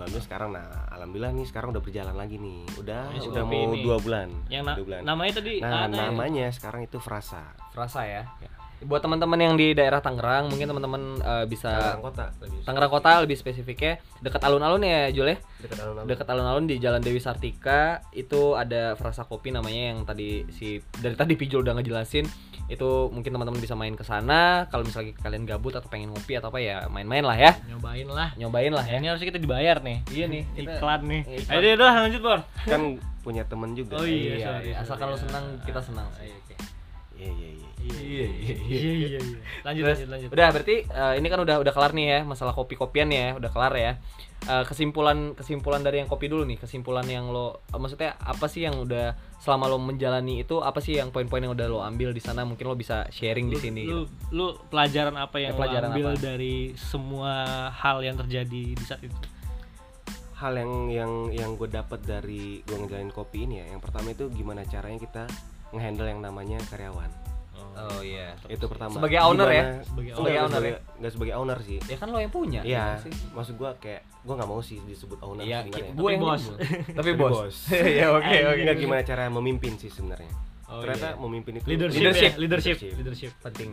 [0.02, 3.82] ambil sekarang nah alhamdulillah nih sekarang udah berjalan lagi nih udah si udah mau ini.
[3.82, 5.92] dua bulan yang na- dua bulan namanya tadi nah ya?
[5.92, 8.24] namanya sekarang itu frasa Frasa ya.
[8.40, 8.52] Ya.
[8.82, 13.12] Buat teman-teman yang di daerah Tangerang, mungkin teman-teman eh, bisa Tangerang kota lebih Tangerang Kota
[13.20, 15.38] lebih spesifiknya dekat alun-alun ya Jul ya.
[15.60, 20.48] dekat alun-alun Dekat alun-alun di Jalan Dewi Sartika itu ada Frasa Kopi namanya yang tadi
[20.50, 22.24] si dari tadi Pijul udah ngejelasin
[22.68, 26.48] itu mungkin teman-teman bisa main ke sana kalau misalnya kalian gabut atau pengen ngopi atau
[26.48, 28.30] apa ya main-main lah ya nyobain lah.
[28.36, 29.98] nyobain lah ya Ini harusnya kita dibayar nih.
[30.08, 31.22] iya nih kita- Iklan nih.
[31.50, 32.40] Ayo udah lanjut, Bor.
[32.62, 32.82] kan
[33.20, 34.46] punya temen juga Oh iya, iya, sorry, iya.
[34.46, 34.72] sorry.
[34.80, 36.56] asalkan lo senang kita senang Iya, oke.
[37.18, 39.20] iya iya iya Iya, Iya, iya, iya, iya.
[39.62, 40.30] Lanjut, Terus, lanjut, lanjut.
[40.32, 43.48] Udah berarti eh, ini kan udah udah kelar nih ya masalah kopi kopian ya udah
[43.48, 43.92] kelar ya.
[44.42, 48.64] Eh, kesimpulan kesimpulan dari yang kopi dulu nih kesimpulan yang lo eh, maksudnya apa sih
[48.64, 52.20] yang udah selama lo menjalani itu apa sih yang poin-poin yang udah lo ambil di
[52.20, 53.82] sana mungkin lo bisa sharing di Lu- sini.
[53.84, 54.12] Lu, gitu.
[54.32, 56.20] lu pelajaran apa Ya, yang lu pelajaran ambil apa?
[56.20, 57.34] dari semua
[57.70, 59.16] hal yang terjadi di saat itu?
[60.36, 64.32] hal yang yang yang gue dapat dari gue ngejalanin kopi ini ya yang pertama itu
[64.32, 65.24] gimana caranya kita
[65.76, 67.12] ngehandle yang namanya karyawan
[67.72, 68.34] Oh iya.
[68.46, 69.64] itu pertama Sebagai owner ya?
[69.82, 70.48] Sebagai Enggak, owner nggak ya?
[70.50, 72.62] sebagai, nggak sebagai owner sih Ya kan lo yang punya.
[72.62, 73.14] Iya, ya sih.
[73.32, 75.92] maksud gua kayak gua nggak mau sih disebut owner Iya, sebenarnya.
[75.94, 76.44] gue yang bos.
[76.50, 77.32] Tapi Tapi bos.
[77.34, 77.58] bos.
[78.00, 78.60] Ya oke oke.
[78.60, 80.32] Enggak gimana cara memimpin sih sebenarnya.
[80.66, 81.18] Oh, Ternyata iya.
[81.18, 82.32] memimpin itu Leadership, Leadership.
[82.32, 82.38] ya?
[82.38, 82.98] leadership, Leadership.
[82.98, 83.32] leadership.
[83.42, 83.72] Penting.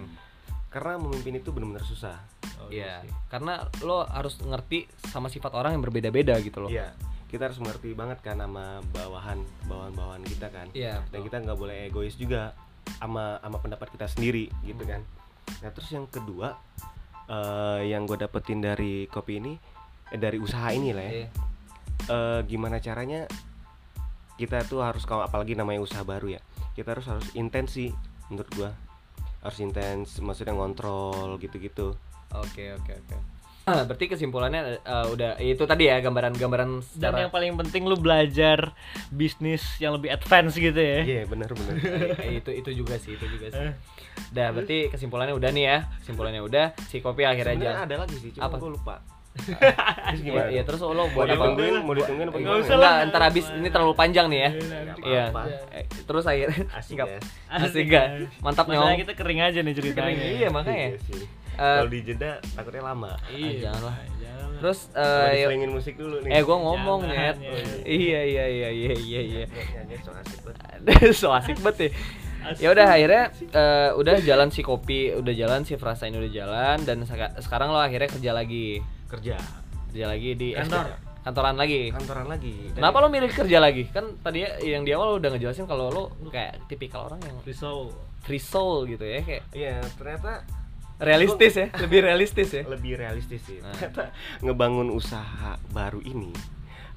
[0.66, 2.16] Karena memimpin itu benar-benar susah.
[2.56, 3.00] Oh, Iya.
[3.00, 3.12] sih.
[3.26, 6.70] Karena lo harus ngerti sama sifat orang yang berbeda-beda gitu loh.
[6.70, 6.96] Iya.
[7.26, 10.70] Kita harus mengerti banget kan sama bawahan bawahan-bawahan kita kan.
[10.72, 11.04] Iya.
[11.10, 12.54] Dan kita nggak boleh egois juga
[12.96, 14.98] sama sama pendapat kita sendiri gitu Hmm.
[14.98, 15.02] kan.
[15.62, 16.56] Nah terus yang kedua
[17.26, 19.54] eh, yang gue dapetin dari kopi ini
[20.08, 21.12] eh, dari usaha ini lah ya.
[21.12, 21.28] Iya.
[22.06, 23.26] eh, gimana caranya
[24.36, 26.40] kita tuh harus kalau apalagi namanya usaha baru ya
[26.72, 27.88] kita harus harus intensi
[28.28, 28.70] menurut gua
[29.40, 31.96] harus intens maksudnya ngontrol gitu-gitu
[32.34, 33.14] Oke oke oke.
[33.14, 33.22] Ah,
[33.66, 38.70] berarti kesimpulannya eh, udah itu tadi ya gambaran-gambaran Dan secara yang paling penting lu belajar
[39.10, 41.02] bisnis yang lebih advance gitu ya.
[41.02, 41.74] iya benar benar
[42.22, 43.66] Eh, itu itu juga sih itu juga sih.
[44.30, 45.78] Udah berarti kesimpulannya udah nih ya.
[45.98, 47.70] Kesimpulannya udah si kopi akhirnya aja.
[47.82, 48.54] ada lagi sih cuma Apa?
[48.56, 48.96] gua lupa
[50.16, 51.34] Iya, iya, terus lo mau buat apa?
[51.34, 53.08] ditungguin mau ditungguin apa Nggak gimana usah Enggak, lah.
[53.10, 54.50] ntar habis ini terlalu panjang nih ya.
[55.02, 55.24] Iya.
[55.74, 57.18] Eh, Terus akhirnya asik Nggak- ya
[57.50, 58.06] Asik gak?
[58.40, 58.94] Mantap nyong.
[58.96, 60.06] kita kering aja nih ceritanya.
[60.08, 60.88] Kering, iya makanya.
[61.56, 61.64] Iya.
[61.66, 63.40] Eh, kalau di jeda takutnya lama Iya.
[63.40, 63.96] Ah, janganlah.
[64.16, 64.58] Janganlah.
[64.58, 67.36] Terus Mau eh ya- diselingin musik dulu nih eh gua ngomong Jangan, net.
[67.38, 67.52] ya.
[67.82, 69.44] Iya iya iya iya iya iya.
[69.74, 70.80] nyanyi so asik banget
[71.12, 71.90] so asik banget ya.
[72.58, 76.76] Ya udah akhirnya eh, udah jalan si kopi, udah jalan si frasa ini udah jalan
[76.80, 78.78] dan seka- sekarang lo akhirnya kerja lagi.
[79.06, 79.34] kerja
[79.88, 80.92] Kerja lagi di Kantor.
[81.22, 81.90] Kantoran lagi.
[81.90, 83.82] kantoran lagi Dan- Kenapa lo milih kerja lagi?
[83.88, 87.34] Kan tadi ya, yang di awal lo udah ngejelasin kalau lo kayak tipikal orang yang
[87.42, 87.90] Risau.
[88.20, 90.46] free soul gitu ya, kayak iya ternyata
[90.98, 92.62] realistis ya, lebih realistis ya.
[92.64, 93.70] lebih realistis sih Nah.
[93.70, 96.32] ternyata ngebangun usaha baru ini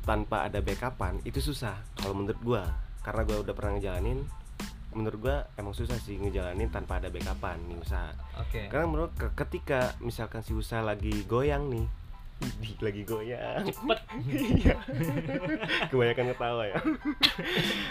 [0.02, 2.64] tanpa ada backupan itu susah kalau menurut gua
[3.00, 4.24] karena gua udah pernah ngejalanin
[4.90, 8.68] menurut gua emang susah sih ngejalanin tanpa ada backupan nih usaha Oke.
[8.68, 11.86] karena menurut ke- ketika misalkan si usaha lagi goyang nih
[12.82, 14.00] lagi goyang Cepet.
[14.26, 14.76] Iya.
[15.92, 16.80] kebanyakan ketawa ya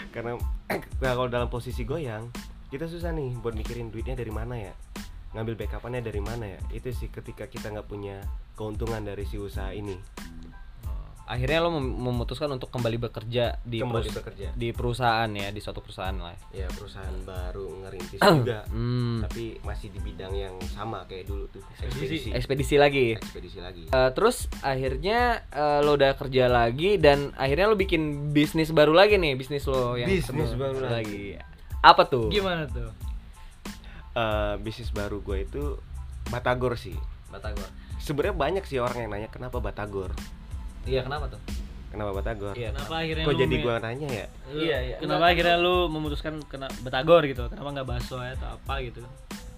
[0.09, 0.31] karena
[0.99, 2.27] nah, kalau dalam posisi goyang
[2.67, 4.73] kita susah nih buat mikirin duitnya dari mana ya
[5.31, 8.21] ngambil backupannya dari mana ya itu sih ketika kita nggak punya
[8.53, 9.93] keuntungan dari si usaha ini
[11.23, 14.49] Akhirnya lo mem- memutuskan untuk kembali bekerja di Kembali perus- bekerja.
[14.51, 16.33] di perusahaan ya, di suatu perusahaan lah.
[16.49, 19.21] ya perusahaan baru ngerintis juga Hmm.
[19.21, 21.93] tapi masih di bidang yang sama kayak dulu tuh Ekspedisi.
[21.93, 23.07] ekspedisi Ekspedisi lagi.
[23.13, 28.01] ekspedisi lagi Eh, terus akhirnya eh, lo udah kerja lagi dan akhirnya lo bikin
[28.33, 31.37] bisnis baru lagi nih bisnis lo yang Bisnis baru lagi.
[31.79, 32.89] apa tuh Gimana tuh?
[34.19, 35.63] Eh, bisnis baru gue itu
[36.27, 36.97] Batagor sih
[37.31, 37.63] Batagor
[37.97, 40.11] sebenarnya banyak sih orang yang nanya kenapa Batagor
[40.83, 41.39] iya kenapa tuh
[41.87, 44.95] kenapa Batagor Iya, Kenapa akhirnya kok jadi gua nanya ya lu- Iya, iya.
[44.99, 47.47] Kenapa Enggak, akhirnya lu memutuskan kena Batagor gitu?
[47.47, 49.01] Kenapa nggak bakso ya atau apa gitu?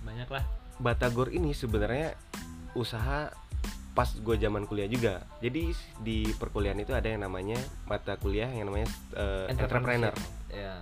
[0.02, 0.44] Banyak lah.
[0.78, 2.14] Batagor ini sebenarnya
[2.72, 3.34] usaha
[3.92, 5.26] pas gue zaman kuliah juga.
[5.40, 10.14] Jadi di perkuliahan itu ada yang namanya mata kuliah yang namanya eh, entrepreneur.
[10.48, 10.80] ya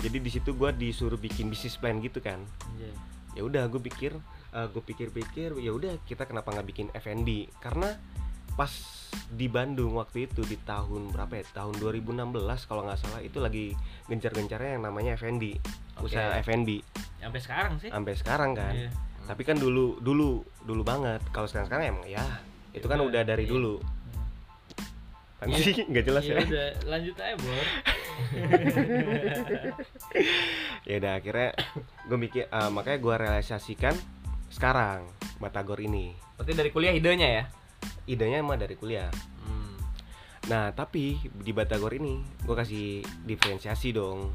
[0.00, 2.40] Jadi di situ gue disuruh bikin bisnis plan gitu kan.
[2.80, 2.92] Iya.
[3.34, 4.14] Ya udah gue pikir,
[4.54, 7.50] gue pikir-pikir, ya udah kita kenapa nggak bikin F&B?
[7.58, 7.90] Karena
[8.54, 8.70] pas
[9.34, 12.22] di Bandung waktu itu di tahun berapa ya tahun 2016
[12.70, 13.74] kalau nggak salah itu lagi
[14.06, 15.58] gencar-gencarnya yang namanya F&B
[15.98, 16.06] Oke.
[16.14, 16.78] usaha F&B
[17.18, 18.90] sampai sekarang sih sampai sekarang kan Iya.
[19.26, 22.22] tapi kan dulu dulu dulu banget kalau sekarang sekarang emang ya
[22.70, 23.50] itu kan Udah, udah dari iya.
[23.50, 23.74] dulu
[25.50, 26.46] kan sih nggak jelas ya ya.
[26.46, 27.64] udah lanjut aja bor.
[30.84, 31.50] Ya udah akhirnya
[32.06, 33.94] gue mikir eh, makanya gue realisasikan
[34.52, 35.08] sekarang
[35.42, 36.14] Batagor ini.
[36.38, 37.44] Berarti dari kuliah idenya ya?
[38.04, 39.08] idenya emang dari kuliah.
[39.44, 39.76] Hmm.
[40.48, 44.28] nah tapi di Batagor ini gue kasih diferensiasi dong.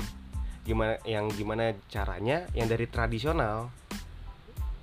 [0.66, 3.70] Gimana yang gimana caranya yang dari tradisional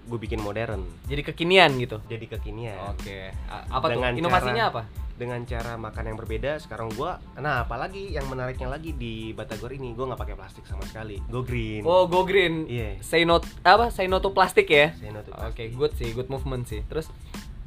[0.06, 1.98] gue bikin modern Jadi kekinian gitu.
[2.04, 3.34] jadi kekinian Oke.
[3.44, 4.20] A- Apa Dengan tuh?
[4.20, 5.04] Inovasinya cara- apa?
[5.16, 9.96] dengan cara makan yang berbeda sekarang gua nah apalagi yang menariknya lagi di Batagor ini
[9.96, 12.68] gua nggak pakai plastik sama sekali go green Oh, go green.
[12.68, 13.88] iya Say no apa?
[13.88, 14.92] Say no to plastik ya.
[14.92, 15.68] Saya no to Oke, plastik.
[15.72, 16.84] good sih, good movement sih.
[16.84, 17.08] Terus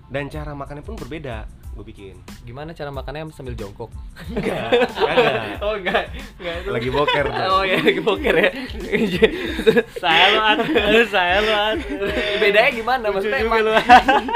[0.05, 1.49] dan cara makannya pun berbeda
[1.79, 3.87] gue bikin gimana cara makannya sambil jongkok?
[4.27, 4.67] enggak
[5.63, 6.11] oh, enggak.
[6.35, 6.55] Enggak.
[6.67, 7.25] lagi boker.
[7.47, 8.51] Oh ya, lagi boker ya.
[9.95, 10.25] saya
[10.91, 11.55] lo saya lo
[12.37, 13.63] bedanya gimana maksudnya ma-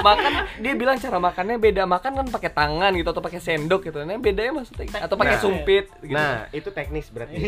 [0.02, 4.00] makan dia bilang cara makannya beda makan kan pakai tangan gitu atau pakai sendok gitu
[4.02, 5.42] nah bedanya maksudnya atau pakai Nah.
[5.42, 7.42] sumpit gitu nah itu teknis berarti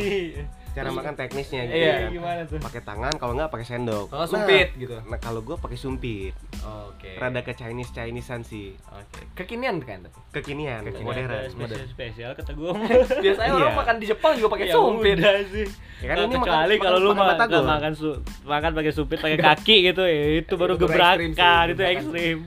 [0.75, 2.09] cara makan teknisnya gitu Iya, kan.
[2.11, 2.57] gimana tuh?
[2.59, 4.05] Pakai tangan kalau nggak pakai sendok.
[4.07, 4.95] Kalau sumpit Nah, gitu.
[5.01, 6.33] nah kalau gue pakai sumpit.
[6.61, 7.15] Oke.
[7.15, 8.75] Rada ke Chinese Chinesean sih.
[8.85, 9.23] Oke.
[9.33, 11.05] Kekinian kan kekinian Kekinian.
[11.05, 12.71] modern spesial spesial kata gue
[13.23, 13.79] biasanya orang Iya.
[13.79, 15.15] makan di Jepang juga pakai ya sumpit.
[15.15, 15.67] udah sih.
[15.95, 17.55] Ya kan Nah, ini makan- kecuali makan- kalau lu makan ma- batagor.
[17.55, 18.09] nggak makan su
[18.43, 21.31] makan pakai supit pakai kaki gitu ya itu baru gebrakan
[21.69, 22.37] itu ekstrim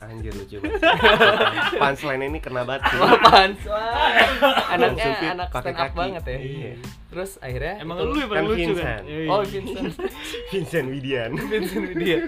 [0.00, 0.78] anjir lucu banget.
[1.82, 2.98] Punchline ini kena banget sih.
[2.98, 5.96] apaan Wah, anaknya Sumpit anak stand up kaki.
[5.96, 6.38] banget ya.
[6.38, 6.72] Iya.
[7.08, 8.68] terus akhirnya emang itu- lu yang paling lucu kan?
[8.68, 9.02] Vincent.
[9.02, 9.48] Iya, oh iya.
[9.50, 9.92] Vincent.
[10.52, 11.30] Vincent Widian.
[11.36, 12.18] Vincent dia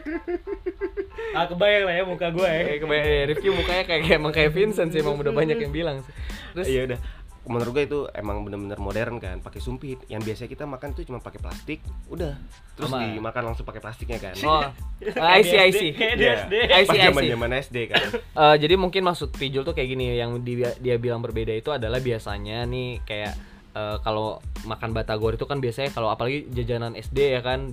[1.30, 2.62] ah kebayang lah ya muka gue ya.
[2.64, 3.06] Kayak kebayang.
[3.06, 6.12] Ya, Rifki mukanya kayak kayak emang kayak Vincent sih emang udah banyak yang bilang sih.
[6.50, 6.98] Terus iya udah
[7.42, 11.18] menurut gue itu emang bener-bener modern kan pakai sumpit yang biasa kita makan tuh cuma
[11.18, 12.36] pakai plastik udah
[12.74, 13.00] terus Sama.
[13.08, 14.64] dimakan langsung pakai plastiknya kan oh
[15.16, 16.34] I see I see Kayak di Iya.
[16.38, 16.54] SD.
[16.54, 17.06] I see, I see.
[17.06, 18.04] zaman zaman SD kan
[18.40, 21.98] Eh, jadi mungkin maksud Pijul tuh kayak gini yang dia, dia bilang berbeda itu adalah
[21.98, 23.32] biasanya nih kayak
[23.74, 27.72] eh, kalau makan batagor itu kan biasanya kalau apalagi jajanan SD ya kan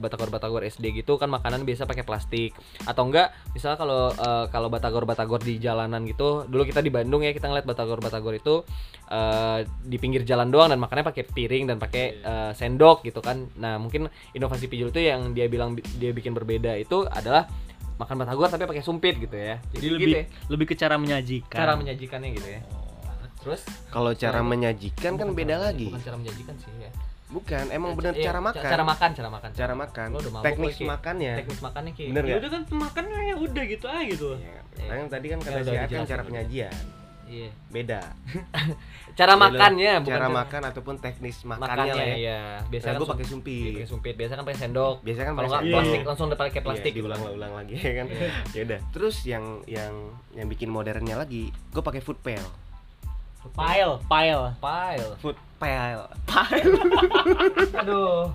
[0.00, 2.56] batagor batagor SD gitu kan makanan biasa pakai plastik.
[2.88, 7.22] Atau enggak misalnya kalau eh, kalau batagor batagor di jalanan gitu dulu kita di Bandung
[7.26, 8.64] ya kita ngeliat batagor batagor itu
[9.10, 13.48] eh, di pinggir jalan doang dan makannya pakai piring dan pakai eh, sendok gitu kan.
[13.58, 17.50] Nah mungkin inovasi Pijul itu yang dia bilang bi- dia bikin berbeda itu adalah
[18.00, 19.60] makan batagor tapi pakai sumpit gitu ya.
[19.74, 20.24] Jadi gitu lebih ya.
[20.48, 21.58] lebih ke cara menyajikan.
[21.58, 22.81] Cara menyajikannya gitu ya
[23.42, 23.60] terus?
[23.88, 25.90] Kalau cara menyajikan kan beda cara- lagi.
[25.90, 26.90] bukan cara menyajikan sih ya.
[27.28, 28.62] Bukan emang bener Iya, cara ca- makan.
[28.62, 29.50] cara makan cara makan.
[29.52, 30.08] Cara makan.
[30.12, 30.84] Mabuk teknis Ki.
[30.84, 31.32] makannya.
[31.40, 32.04] Teknis makannya ki.
[32.12, 34.28] Bener ya udah kan makan ya udah gitu aja gitu.
[34.36, 34.60] Iya.
[34.84, 36.74] Kan tadi kan Ya kata udah si Akan dijelasin cara penyajian.
[37.22, 37.48] Iya.
[37.72, 38.00] Beda.
[39.12, 42.16] Cara makannya bukan cara makan ataupun teknis makannya, makannya lah ya.
[42.16, 44.14] ya biasanya nah, kan gue pakai iya, sumpit pakai sumpit.
[44.16, 44.96] Biasa kan pakai sendok.
[45.00, 45.72] Biasanya kan kalau nggak Iya.
[45.72, 48.06] plastik langsung udah pakai plastik Iya, diulang-ulang lagi ya kan?
[48.52, 48.78] Ya udah.
[48.90, 49.94] Terus yang yang
[50.32, 52.44] yang bikin modernnya lagi gue pakai food pail
[53.50, 53.94] pile.
[54.06, 54.44] Pile.
[54.62, 55.10] Pile.
[55.18, 56.10] Food pail
[57.80, 58.34] aduh.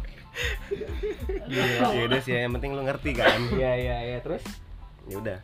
[1.52, 3.36] Ya udah sih yang penting lu ngerti kan.
[3.52, 4.18] Iya iya iya.
[4.24, 4.44] Terus?
[5.12, 5.38] Ya udah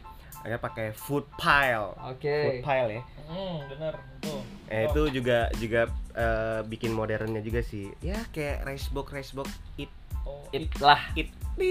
[0.44, 1.96] akhirnya pakai food pile.
[2.08, 2.36] Oke.
[2.48, 3.04] Food pile ya.
[3.28, 5.82] Hmm bener tuh eh itu juga juga
[6.16, 7.92] eh, bikin modernnya juga sih.
[8.00, 9.50] Ya kayak rice box rice box
[9.80, 9.92] it
[10.24, 11.32] oh, itlah it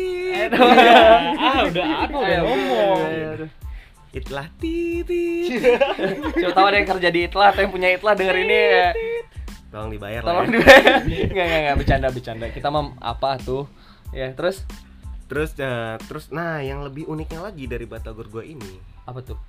[1.43, 2.99] ah udah aku udah ngomong.
[3.03, 3.47] Ayo, ayo.
[4.13, 5.57] Itlah titi
[6.33, 8.89] Siapa tahu ada yang kerja di Itlah atau yang punya Itlah denger ini ya.
[9.69, 10.53] tolong dibayar Tolong lah ya.
[10.53, 10.97] dibayar.
[11.03, 12.47] Enggak enggak enggak bercanda bercanda.
[12.49, 13.65] Kita mah apa tuh?
[14.11, 14.69] Ya, terus
[15.25, 19.41] terus eh, terus nah yang lebih uniknya lagi dari batagor gua ini apa tuh?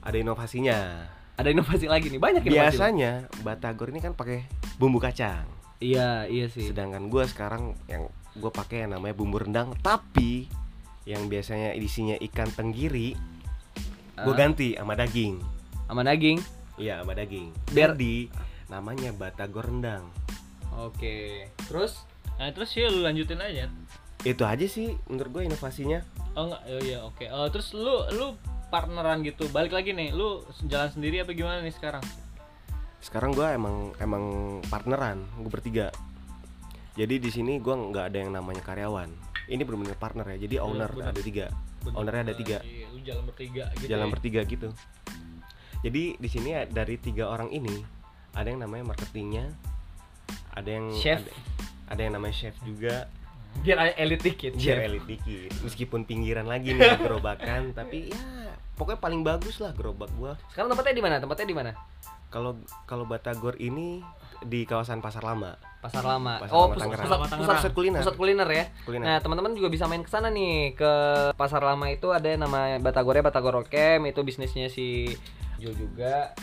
[0.00, 2.58] ada inovasinya Ada inovasi lagi nih, banyak inovasi.
[2.74, 4.42] biasanya batagor ini kan pakai
[4.74, 5.46] bumbu kacang
[5.78, 6.66] Iya, iya sih.
[6.66, 10.50] sedangkan gua sekarang yang gue pakai yang namanya bumbu rendang tapi
[11.04, 13.14] yang biasanya isinya ikan tenggiri
[14.14, 14.38] gue Ah.
[14.38, 15.34] ganti sama daging.
[15.84, 16.38] Sama daging.
[16.76, 17.48] iya sama daging.
[17.70, 18.28] Biar- jadi
[18.68, 20.08] namanya batagor rendang.
[20.74, 21.48] Oke.
[21.68, 22.00] Terus?
[22.36, 23.68] Nah terus ya lu lanjutin aja.
[24.22, 26.00] Itu aja sih menurut gue inovasinya.
[26.32, 26.62] Oh enggak.
[26.64, 27.22] Oh iya oke.
[27.22, 28.36] Eh, terus lu lu
[28.68, 29.48] partneran gitu.
[29.48, 32.00] Balik lagi nih lu jalan sendiri apa gimana nih sekarang?
[32.98, 34.24] Sekarang gue emang emang
[34.66, 35.92] partneran gue bertiga.
[36.92, 39.08] Jadi di sini gue nggak ada yang namanya karyawan.
[39.44, 41.10] Ini benar-benar partner ya jadi owner bener.
[41.10, 41.46] ada tiga.
[41.82, 41.94] Bener.
[41.98, 42.58] ownernya ada tiga.
[42.62, 44.12] Iya, jalan bertiga gitu jalan ya.
[44.12, 44.68] bertiga gitu
[45.82, 47.82] jadi di sini dari tiga orang ini
[48.32, 49.50] ada yang namanya marketingnya
[50.54, 51.20] ada yang Chef.
[51.20, 51.32] ada,
[51.92, 53.08] ada yang namanya chef juga
[53.60, 54.56] biar elit dikit.
[54.56, 60.08] biar elit dikit meskipun pinggiran lagi nih gerobakan tapi ya pokoknya paling bagus lah gerobak
[60.16, 61.16] gua Sekarang tempatnya di mana?
[61.20, 61.72] Tempatnya di mana?
[62.32, 62.56] kalau
[62.88, 64.00] kalau Batagor ini
[64.40, 66.38] di kawasan Pasar Lama Pasar Lama.
[66.38, 68.00] Pasar oh, Lama pusat, pusat, Pasar pusat, Pusat kuliner.
[68.06, 68.64] pusat kuliner ya.
[68.86, 70.92] kuliner Nah, teman-teman juga bisa main ke sana nih ke
[71.34, 75.10] Pasar Lama itu ada yang nama Batagornya Batagor Camp itu bisnisnya si
[75.58, 76.38] Jul juga.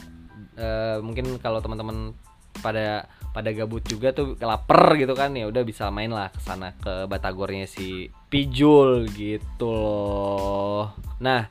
[0.59, 2.11] Eh, mungkin kalau teman-teman
[2.59, 6.75] pada pada gabut juga tuh lapar gitu kan ya udah bisa main lah ke sana
[6.75, 10.91] ke Batagornya si Pijul gitu loh.
[11.23, 11.47] Nah,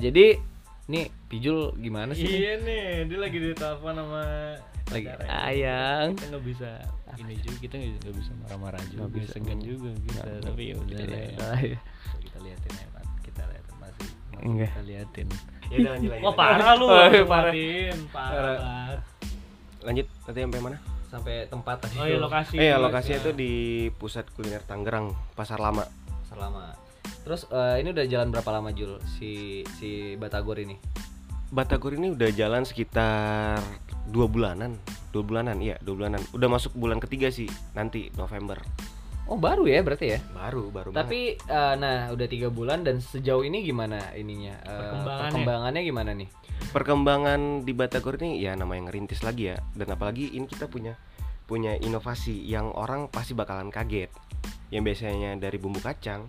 [0.00, 0.40] jadi
[0.88, 2.24] nih Pijul gimana sih?
[2.24, 4.24] Iya nih, dia lagi ditelepon sama
[4.86, 6.14] Lagi ayang.
[6.14, 6.70] Kita nggak bisa
[7.16, 9.30] ini juga, kita nggak bisa marah-marah juga, Nggak bisa.
[9.32, 10.20] segan juga kita.
[10.42, 10.98] Tapi ya udah
[11.38, 11.78] lah ya.
[12.18, 13.04] Kita liatin ya, Pak.
[13.22, 14.06] Kita liatin masih.
[14.06, 14.70] masih Enggak.
[14.70, 15.28] Kita liatin.
[15.66, 16.36] ya udah lanjut lanjut Wah lanjut.
[16.36, 17.52] parah lu, Oh, parah.
[18.08, 18.98] parah.
[19.82, 22.54] lanjut nanti sampai mana Sampai tempat tadi Oh iya lokasi.
[22.54, 23.24] eh ya, lokasinya Ya.
[23.24, 23.52] tuh di
[23.92, 25.86] pusat kuliner Tangerang Pasar Lama
[26.24, 26.74] selama
[27.22, 29.30] terus eh, ini udah jalan berapa lama Jul si
[29.74, 30.74] si Batagor ini
[31.48, 33.62] Batagor ini udah jalan sekitar
[34.10, 34.76] dua bulanan.
[35.10, 36.20] Dua bulanan iya dua bulanan.
[36.32, 38.60] Udah masuk bulan ketiga sih nanti November.
[39.26, 40.18] Oh baru ya berarti ya?
[40.30, 41.02] Baru baru banget.
[41.02, 44.54] tapi eh, nah udah tiga bulan dan sejauh ini gimana ininya?
[44.62, 45.22] Eh, Perkembangannya.
[45.34, 46.28] perkembangannya gimana nih?
[46.70, 49.58] Perkembangan di Batagor ini ya namanya ngerintis lagi ya.
[49.74, 50.94] Dan apalagi ini kita punya
[51.46, 54.14] punya inovasi yang orang pasti bakalan kaget.
[54.70, 56.26] Yang biasanya dari bumbu kacang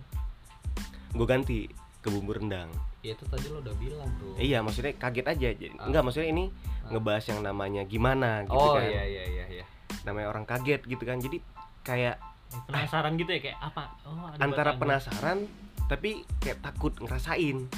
[1.08, 1.64] gue ganti
[2.04, 2.68] ke bumbu rendang
[2.98, 5.48] ya itu tadi lo udah bilang bro Eh, iya maksudnya kaget aja.
[5.50, 5.86] Jadi- Ah.
[5.86, 6.44] enggak maksudnya ini
[6.82, 6.90] Ah.
[6.90, 8.84] ngebahas yang namanya gimana gitu oh kan.
[8.84, 9.64] iya iya iya iya.
[10.02, 11.18] Namanya orang kaget gitu kan.
[11.18, 11.38] Jadi
[11.82, 12.18] kayak
[12.64, 13.82] penasaran gitu ya kayak apa?
[14.02, 14.80] Oh, ada antara batagor.
[14.82, 15.38] penasaran
[15.84, 17.68] tapi kayak takut ngerasain.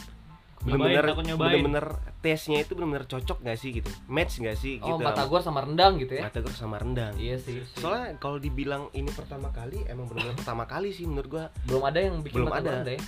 [0.61, 1.87] Bener-bener bener-bener
[2.21, 3.89] tesnya itu bener-bener cocok gak sih gitu?
[4.07, 5.03] Match gak sih oh gitu?
[5.03, 6.29] Batagor sama rendang gitu ya?
[6.29, 7.17] Batagor sama rendang.
[7.17, 11.45] Iya sih soalnya kalau dibilang ini pertama kali emang benar-benar pertama kali sih menurut gua.
[11.65, 12.73] Belum ada yang bikin Belum ada.
[12.79, 13.01] ada ya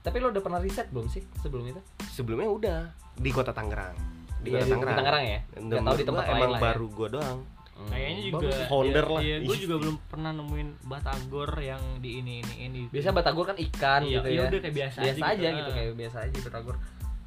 [0.00, 1.80] tapi lo udah pernah riset belum sih sebelum itu?
[2.08, 2.78] Sebelumnya udah
[3.14, 3.96] di kota Tangerang.
[4.40, 5.40] Di Iya, kota di Tangerang, Tangerang ya?
[5.50, 6.64] Dan nggak tahu di tempat gua lain emang lah ya.
[6.66, 7.38] baru gua doang.
[7.70, 8.56] Hmm, Kayaknya juga bagus.
[8.66, 9.20] Founder iya, lah.
[9.24, 12.80] Iya, gue juga belum pernah nemuin batagor yang di ini ini ini.
[12.86, 14.48] biasa Batagor kan ikan Iya, gitu iya ya.
[14.48, 15.56] udah kayak biasa, biasa aja, gitu.
[15.56, 15.74] gitu Ah.
[15.74, 16.76] kayak biasa aja Batagor.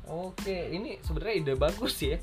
[0.04, 2.18] Oke ini sebenarnya ide bagus sih ya.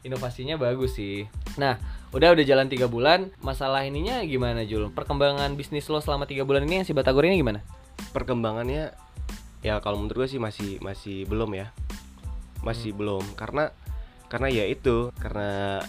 [0.00, 1.30] Inovasinya bagus sih.
[1.56, 1.78] Nah
[2.10, 3.30] udah udah jalan tiga bulan.
[3.38, 4.90] Masalah ininya gimana Jul?
[4.90, 7.62] Perkembangan bisnis lo selama tiga bulan ini yang si Batagor ini gimana?
[8.10, 8.90] Perkembangannya
[9.60, 11.72] ya kalau menurut gue sih masih masih belum ya.
[12.64, 13.24] Masih belum.
[13.36, 13.72] Karena
[14.30, 15.82] karena ya itu karena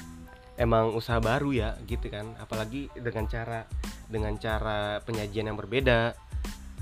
[0.57, 2.35] emang usaha baru ya gitu kan.
[2.39, 3.67] Apalagi dengan cara
[4.11, 6.15] dengan cara penyajian yang berbeda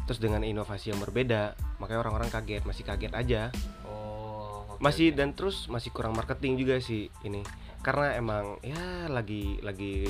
[0.09, 3.41] terus dengan inovasi yang berbeda makanya orang-orang kaget masih kaget aja.
[3.85, 7.45] Oh masih dan terus masih kurang marketing juga sih ini.
[7.85, 10.03] Karena emang ya lagi lagi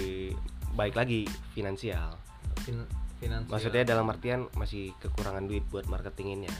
[0.74, 2.16] baik lagi finansial
[3.20, 3.52] finansial.
[3.52, 6.52] Maksudnya dalam artian masih kekurangan duit buat marketinginnya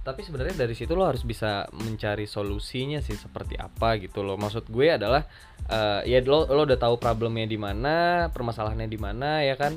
[0.00, 4.64] tapi sebenarnya dari situ lo harus bisa mencari solusinya sih seperti apa gitu loh maksud
[4.72, 5.28] gue adalah
[5.68, 9.76] eh, ya lo lo udah tahu problemnya di mana permasalahannya di mana ya kan?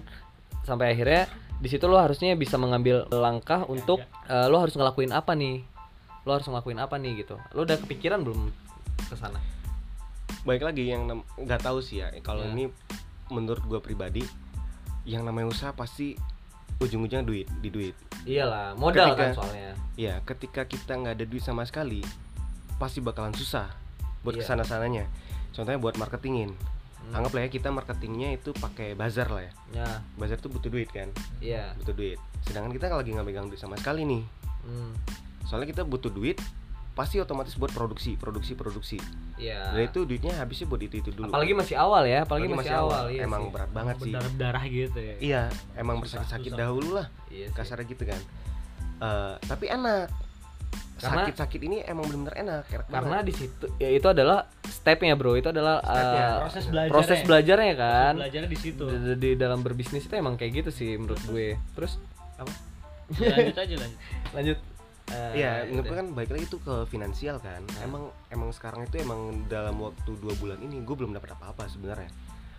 [0.64, 1.28] Sampai akhirnya
[1.60, 4.00] di situ lo harusnya bisa mengambil langkah untuk
[4.32, 5.60] eh, lo harus ngelakuin apa nih?
[6.24, 7.36] Lo harus ngelakuin apa nih gitu.
[7.52, 8.48] Lo udah kepikiran belum
[9.12, 9.44] ke sana?
[10.48, 12.16] Baik lagi yang nggak tahu sih ya.
[12.24, 12.56] Kalau Ya.
[12.56, 12.72] ini
[13.28, 14.24] menurut gue pribadi
[15.04, 16.16] yang namanya usaha pasti
[16.80, 17.96] ujung-ujungnya duit di duit.
[18.24, 19.72] Iyalah modal kan Ketika- soalnya.
[19.96, 22.02] Ya ketika kita nggak ada duit sama sekali
[22.76, 23.70] pasti bakalan susah
[24.24, 24.42] buat Iya.
[24.42, 25.06] ke sana sananya
[25.52, 26.52] contohnya buat marketingin.
[27.04, 27.20] Hmm.
[27.20, 29.52] anggaplah ya kita marketingnya itu pakai bazar lah ya.
[29.76, 29.88] Ya.
[30.16, 31.12] Bazar tuh butuh duit kan?
[31.44, 31.76] Iya.
[31.76, 32.16] Butuh duit.
[32.48, 34.24] Sedangkan kita lagi nggak megang duit sama sekali nih.
[34.64, 34.96] Hmm,
[35.44, 36.40] soalnya kita butuh duit
[36.94, 38.98] pasti otomatis buat produksi produksi produksi
[39.36, 42.70] iya dan itu duitnya habisnya buat itu itu dulu apalagi masih awal ya apalagi, masih,
[42.72, 43.52] awal, iya emang sih.
[43.52, 45.16] berat banget sih berdarah darah gitu ya.
[45.18, 45.42] iya
[45.74, 46.60] emang Susah, bersakit-sakit susah.
[46.60, 48.22] dahulu lah iya kasarnya gitu kan
[48.96, 50.08] Eh, tapi enak
[50.96, 53.26] sakit-sakit ini emang bener-bener enak enak karena banget.
[53.26, 56.92] di situ ya itu adalah stepnya bro itu adalah Stepnya, uh, Proses belajar.
[56.94, 58.84] proses belajarnya kan Belajarnya di situ.
[58.86, 62.00] di, di- di dalam berbisnis itu emang kayak gitu sih menurut gue terus
[63.14, 64.00] lanjut aja lanjut.
[64.38, 64.58] lanjut
[65.12, 65.92] Iya, menurut udah.
[65.92, 67.62] gue kan baik lagi itu ke finansial kan.
[67.66, 67.82] Nah.
[67.84, 72.10] Emang emang sekarang itu emang dalam waktu dua bulan ini gue belum dapat apa-apa sebenarnya.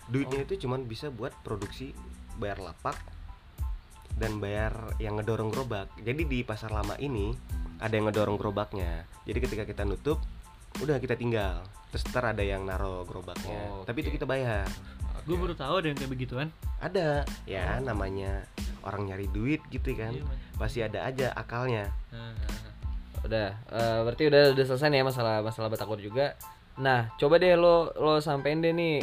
[0.07, 0.47] Duitnya Oh.
[0.47, 1.97] itu cuman bisa buat produksi,
[2.36, 2.95] bayar lapak,
[4.20, 5.90] dan bayar yang ngedorong gerobak.
[5.99, 7.34] Jadi di pasar lama ini
[7.80, 9.09] ada yang ngedorong gerobaknya.
[9.26, 10.20] Jadi ketika kita nutup,
[10.78, 11.64] udah kita tinggal.
[11.90, 13.59] Terus ntar ada yang naro gerobaknya.
[13.70, 14.66] Oh, Tapi itu kita bayar.
[15.24, 16.49] Gue baru tahu ada yang kayak begituan.
[16.84, 18.45] Ada, ya namanya
[18.85, 20.12] orang nyari duit gitu kan.
[20.12, 20.24] Iya.
[20.61, 21.91] Pasti ada aja akalnya.
[23.24, 26.37] Udah eh, berarti udah udah selesai nih ya masalah masalah batagor juga
[26.76, 29.01] nah coba deh lo lo sampein deh nih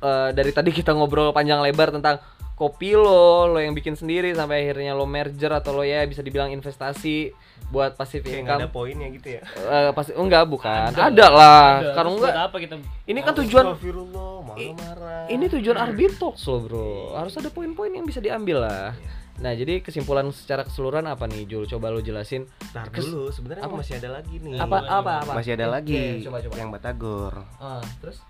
[0.00, 2.16] eh, dari tadi kita ngobrol panjang lebar tentang
[2.56, 6.48] kopi lo lo yang bikin sendiri sampai akhirnya lo merger atau lo ya bisa dibilang
[6.48, 7.34] investasi
[7.66, 9.42] buat passive kayak ada poinnya gitu ya?
[9.42, 10.94] Eh, pasti enggak bukan.
[10.94, 11.26] Ada, Ada.
[11.28, 11.66] lah.
[11.82, 11.90] Ada.
[11.92, 13.64] Terus enggak apa kita ini kan tujuan
[14.40, 15.26] marah-marah.
[15.26, 16.90] ini tujuan Arbitox lo bro.
[17.14, 18.94] Harus ada poin-poin yang bisa diambil lah.
[19.36, 21.66] Nah jadi kesimpulan secara keseluruhan apa nih Jul?
[21.66, 22.46] Coba lo jelasin.
[22.72, 23.76] Ntar Kes- dulu sebenarnya apa?
[23.76, 24.56] masih ada lagi nih.
[24.56, 27.34] Apa apa apa masih ada lagi coba coba yang Batagor.
[27.58, 28.22] Ah, terus?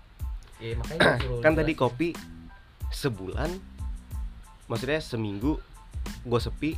[0.57, 1.15] Ya makanya
[1.45, 1.79] kan tadi jelasin.
[1.79, 2.09] kopi
[2.89, 3.51] sebulan
[4.65, 5.59] maksudnya seminggu
[6.23, 6.71] gue sepi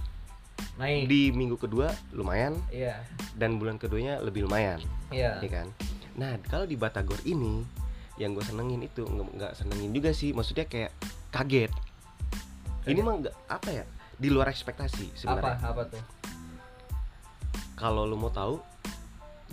[0.78, 1.07] naik.
[1.07, 2.55] Di minggu kedua lumayan.
[2.70, 2.99] Iya.
[3.36, 4.80] Dan bulan keduanya lebih lumayan.
[5.10, 5.39] Iya.
[5.39, 5.68] Ya kan?
[6.20, 7.64] Nah kalau di Batagor ini
[8.20, 10.91] yang gue senengin itu nggak senengin juga sih maksudnya kayak
[11.32, 11.72] kaget.
[12.88, 13.03] Ini Kaget.
[13.05, 13.86] mah nggak apa ya
[14.20, 15.55] di luar ekspektasi apa sebenarnya.
[15.64, 15.82] Apa?
[15.88, 16.03] Tuh?
[17.80, 18.60] Kalau lu mau tahu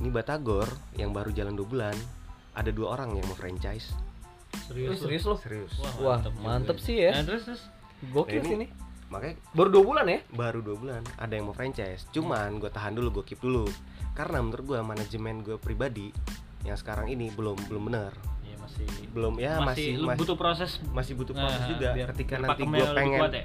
[0.02, 0.66] ini Batagor
[0.98, 1.96] yang baru jalan dua bulan
[2.52, 3.94] ada dua orang yang mau franchise.
[4.66, 5.30] Serius, serius lu?
[5.30, 5.72] lo serius.
[5.78, 6.84] Wah, juga mantep ini.
[6.84, 7.12] sih ya.
[7.14, 7.62] Nah, terus terus.
[8.10, 8.66] Gokil Nah, ini- sih ini
[9.06, 10.18] makanya baru dua bulan ya?
[10.28, 12.06] Baru dua bulan ada yang mau franchise.
[12.10, 13.66] Cuman gue tahan dulu gue keep dulu.
[14.12, 16.10] Karena menurut gue manajemen gue pribadi
[16.62, 18.12] yang sekarang ini belum belum benar.
[18.42, 20.70] Iya, masih belum ya masih masih butuh proses.
[20.90, 21.88] masih butuh proses Nah, juga.
[21.94, 23.44] biar- ketika nanti gue pengen kuat ya?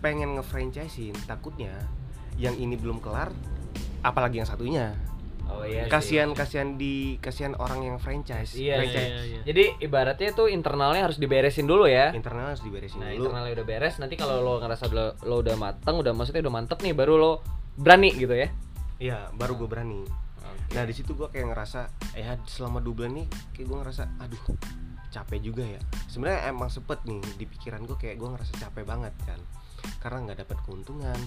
[0.00, 1.76] pengen ngefranchisein takutnya
[2.40, 3.28] yang ini belum kelar
[4.00, 4.96] apalagi yang satunya
[5.50, 5.90] oh iya sih.
[5.90, 8.54] kasihan kasihan di kasihan orang yang franchise.
[8.54, 9.10] Iya, franchise.
[9.10, 9.40] Iya, iya.
[9.44, 12.14] jadi ibaratnya tuh internalnya harus diberesin dulu ya.
[12.14, 13.26] Internal harus diberesin nah dulu.
[13.26, 16.78] internalnya udah beres nanti kalau lo ngerasa lo, lo udah mateng udah maksudnya udah mantep
[16.80, 17.32] nih baru lo
[17.74, 18.48] berani gitu ya?
[19.00, 20.02] Iya baru gue berani.
[20.70, 23.26] Nah di situ gue kayak ngerasa ya selama dua bulan nih
[23.56, 24.42] kayak gue ngerasa aduh
[25.10, 25.80] capek juga ya.
[26.06, 29.40] Sebenarnya emang sempet nih di pikiran gue kayak gue ngerasa capek banget kan.
[29.98, 31.18] Karena nggak dapat keuntungan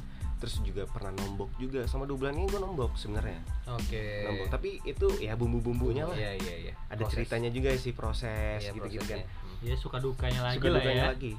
[0.44, 1.88] terus juga pernah nombok juga.
[1.88, 3.40] Sama dua bulan ini gue nombok sebenarnya.
[3.72, 4.28] Oke.
[4.28, 4.52] Nombok.
[4.52, 6.12] Tapi itu ya bumbu-bumbunya lah.
[6.12, 6.74] Iya iya iya.
[6.92, 7.16] Ada Proses.
[7.16, 9.24] ceritanya juga sih proses Iya, gitu-gitu kan.
[9.24, 9.64] Prosesnya.
[9.64, 11.12] ya suka dukanya lagi suka lah dukanya ya.
[11.16, 11.34] lagi.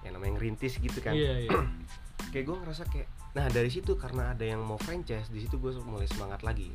[0.00, 1.12] Yang namanya ngerintis gitu kan.
[1.12, 1.50] Iya iya.
[2.32, 5.76] Kayak gue ngerasa kayak nah dari situ karena ada yang mau franchise di situ gue
[5.84, 6.72] mulai semangat lagi.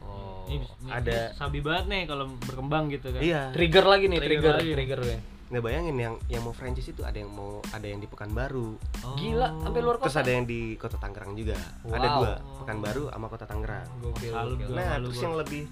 [0.00, 0.48] Oh.
[0.48, 3.20] Ini, ini ada- sabi banget nih kalau berkembang gitu kan.
[3.20, 3.52] Iya.
[3.52, 4.72] Trigger lagi nih Trigger trigger lagi.
[4.72, 5.18] trigger ya
[5.50, 9.16] nggak bayangin yang yang mau franchise itu ada yang mau ada yang di Pekanbaru Oh.
[9.18, 12.16] gila sampai luar terus kota ada yang di kota Tangerang juga ada Wow.
[12.16, 12.32] dua
[12.62, 14.68] Pekanbaru sama kota Tangerang gokil gokil.
[14.70, 15.24] nah malu terus gua.
[15.26, 15.64] yang lebih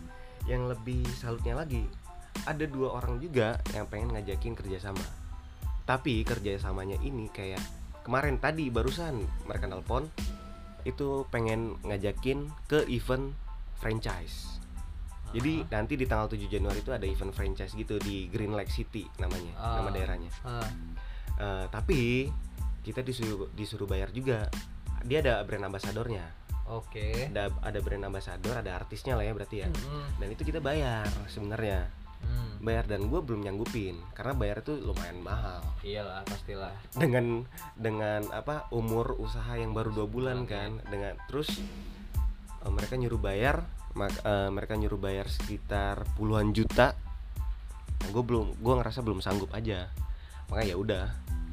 [0.44, 1.84] yang lebih salutnya lagi
[2.42, 5.06] ada dua orang juga yang pengen ngajakin kerjasama
[5.84, 7.62] tapi kerjasamanya ini kayak
[8.02, 9.14] kemarin tadi barusan
[9.46, 10.10] mereka nelpon
[10.82, 13.30] itu pengen ngajakin ke event
[13.78, 14.57] franchise
[15.28, 19.04] jadi nanti di tanggal 7 Januari itu ada event franchise gitu di Green Lake City
[19.16, 19.74] namanya Ah.
[19.78, 20.30] nama daerahnya.
[20.42, 20.64] Ah,
[21.38, 22.26] Eh, tapi
[22.80, 24.50] kita disuruh disuruh bayar juga.
[25.02, 26.26] Dia ada brand ambasadornya
[26.66, 27.30] oke.
[27.30, 29.68] Ada ada brand ambasador ada artisnya lah ya berarti ya.
[29.68, 31.86] Hmm, dan itu kita bayar sebenarnya.
[32.18, 32.58] Hmm.
[32.58, 35.62] bayar dan gue belum nyanggupin karena bayar itu lumayan mahal.
[35.86, 36.74] Iyalah pastilah.
[36.90, 37.46] Dengan
[37.78, 40.50] dengan apa umur usaha yang baru dua bulan Oke.
[40.50, 40.82] kan.
[40.90, 41.62] dengan terus
[42.58, 43.62] eh, mereka nyuruh bayar
[43.92, 46.92] mak- eh, mereka nyuruh bayar sekitar puluhan juta
[48.04, 49.88] gue belum gue ngerasa belum sanggup aja
[50.46, 51.06] makanya ya udah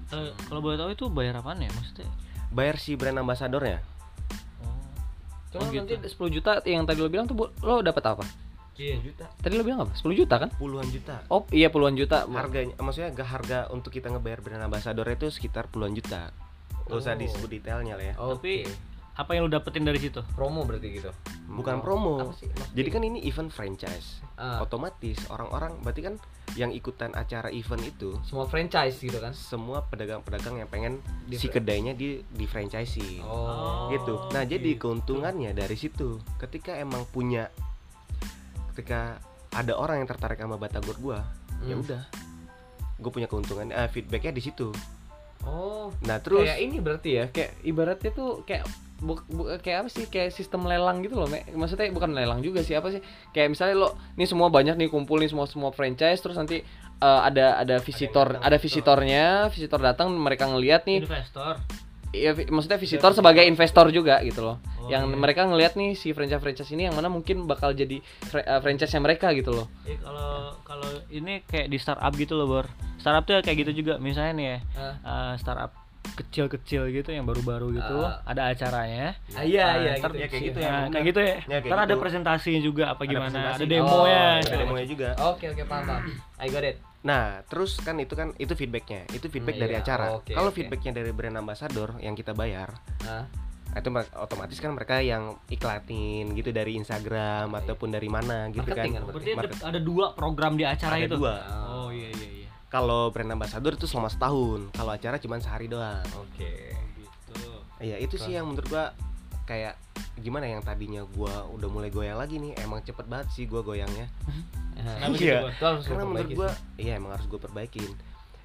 [0.07, 2.05] Eh, kalau boleh tahu itu bayar apaan ya maksudnya
[2.49, 3.81] bayar si brand ambasadornya
[4.61, 4.77] oh
[5.51, 5.81] Cuma Oh, gitu.
[5.81, 8.25] nanti 10 juta yang tadi lo bilang tuh lo dapat apa?
[8.75, 9.95] iya juta Tadi lo bilang apa?
[9.95, 10.53] 10 juta kan?
[10.53, 12.29] puluhan juta Oh iya puluhan juta.
[12.29, 16.29] harganya maksudnya gak harga untuk kita ngebayar brand ambassador itu sekitar puluhan juta
[16.85, 17.17] Gak usah Oh.
[17.17, 18.61] disebut detailnya lah ya Oke.
[18.61, 21.07] Tapi- apa yang lu dapetin dari situ promo berarti gitu.
[21.47, 22.75] bukan Oh, promo apa sih maksudnya?
[22.75, 26.15] jadi kan ini event franchise Ah, otomatis orang-orang berarti kan
[26.53, 29.31] yang ikutan acara event itu semua franchise gitu kan?
[29.31, 33.87] semua pedagang-pedagang yang pengen Di si kedainya di di franchise Oh.
[33.89, 34.83] gitu nah jadi gitu.
[34.83, 37.47] keuntungannya dari situ ketika emang punya
[38.69, 41.23] ketika ada orang yang tertarik sama batagor gua
[41.63, 41.81] ya Hmm.
[41.81, 42.03] udah
[42.95, 44.71] gue punya keuntungan eh, feedbacknya di situ
[45.43, 45.91] Oh.
[46.01, 48.63] nah terus Kayak ini berarti ya, kayak ibaratnya tuh kayak
[48.97, 51.43] bu, bu- kayak apa sih kayak sistem lelang gitu loh Me.
[51.51, 55.19] maksudnya bukan lelang juga sih apa sih kayak misalnya lo nih semua banyak nih kumpul
[55.19, 56.63] nih semua semua franchise terus nanti
[56.97, 58.97] eh, ada ada visitor ada visitor.
[58.97, 61.59] visitornya visitor datang mereka ngelihat nih investor
[62.17, 64.57] Iya, vi- maksudnya visitor sebagai investor juga gitu loh.
[64.77, 65.15] Oh, yang iya.
[65.15, 69.29] mereka ngelihat nih si franchise-franchise ini yang mana mungkin bakal jadi fr- eh, franchise-nya mereka
[69.31, 69.67] gitu loh.
[69.83, 72.65] Eh, kalau kalau ini kayak di startup gitu loh bor
[72.97, 74.57] startup tuh kayak gitu juga misalnya nih ya
[75.03, 75.71] eh, startup
[76.15, 78.21] kecil-kecil gitu yang baru-baru gitu Ah.
[78.23, 80.21] ada acaranya Ah, iya, Nah, iya, ntar- gitu.
[80.21, 81.03] ya kayak gitu Nah, ya kayak bener.
[81.03, 82.01] gitu ya, Ya, kayak ntar ada gitu.
[82.01, 83.57] presentasinya juga apa Ada gimana presentasi.
[83.57, 84.57] ada demonya Oh, ada iya.
[84.61, 86.03] demonya juga Oke, oke, paham, paham.
[86.43, 86.77] I got it.
[87.05, 89.81] Nah, terus kan itu kan itu feedbacknya, itu feedback Hmm, dari iya.
[89.81, 90.05] acara.
[90.11, 90.57] Oke, Kalau oke.
[90.57, 93.29] feedbacknya dari brand ambassador yang kita bayar, nah,
[93.71, 97.59] itu otomatis kan mereka yang iklanin gitu dari Instagram Iya.
[97.61, 99.01] ataupun dari mana gitu Marketing kan.
[99.01, 101.35] kan berarti ada, Market- ada dua program di acara Ada itu dua.
[101.67, 106.07] oh iya iya iya kalau brand ambassador itu selama setahun kalau acara cuma sehari doang
[106.15, 106.71] Oke.
[106.95, 107.35] gitu
[107.79, 108.95] iya itu sih yang menurut gua
[109.45, 109.77] kayak
[110.17, 114.09] gimana yang tadinya gua udah mulai goyang lagi nih emang cepet banget sih gua goyangnya.
[114.75, 115.55] Gitu, Iya.
[115.57, 116.83] Karena menurut gua sih.
[116.83, 117.87] iya emang harus gua perbaikin.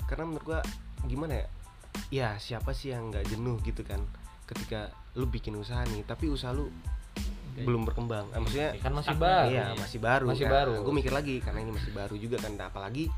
[0.07, 0.61] Karena menurut gua
[1.05, 1.47] gimana ya?
[2.09, 3.99] Ya siapa sih yang nggak jenuh gitu kan?
[4.47, 6.71] Ketika lu bikin usaha nih tapi usaha lu
[7.59, 8.31] belum berkembang.
[8.31, 9.51] Eh, maksudnya kan masih Stagnan, baru.
[9.51, 10.73] iya masih baru Masih baru.
[10.81, 12.55] gue mikir lagi karena ini masih baru juga kan.
[12.55, 13.11] Nah, apalagi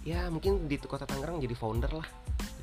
[0.00, 2.08] ya mungkin di kota Tangerang jadi founder lah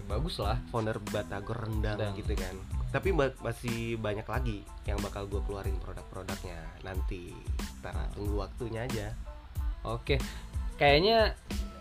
[0.07, 0.57] bagus lah.
[0.71, 2.15] founder Batagor rendang Rendang.
[2.15, 2.55] gitu kan
[2.87, 7.35] tapi ba- masih banyak lagi yang bakal gue keluarin produk-produknya nanti
[7.83, 9.11] ntar tunggu waktunya aja
[9.85, 10.19] Oke.
[10.75, 11.31] Kayaknya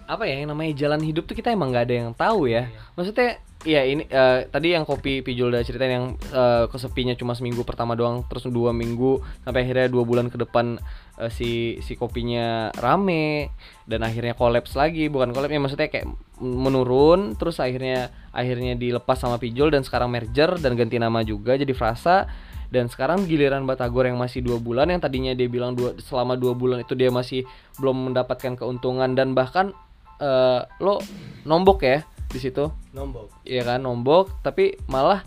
[0.07, 2.71] apa ya yang namanya jalan hidup tuh kita emang nggak ada yang tahu ya.
[2.71, 2.81] Iya.
[2.95, 3.31] Maksudnya
[3.67, 7.99] ya ini eh, tadi yang kopi Pijul udah ceritain yang eh, kesepinya cuma seminggu pertama
[7.99, 10.79] doang terus dua minggu sampai akhirnya dua bulan ke depan
[11.19, 13.51] eh, si si kopinya rame
[13.91, 15.11] dan akhirnya kolaps lagi.
[15.11, 16.07] Bukan kolaps ya maksudnya kayak
[16.39, 21.75] menurun terus akhirnya akhirnya dilepas sama Pijul dan sekarang merger dan ganti nama juga jadi
[21.75, 22.31] Frasa.
[22.67, 26.51] Dan sekarang giliran Batagor yang masih dua bulan yang tadinya dia bilang dua, selama dua
[26.51, 27.47] bulan itu dia masih
[27.79, 29.71] belum mendapatkan keuntungan dan bahkan
[30.19, 30.99] eh, lo
[31.47, 32.69] nombok ya di situ.
[32.93, 33.47] Nombok.
[33.47, 34.43] Iya kan nombok.
[34.43, 35.23] Tapi malah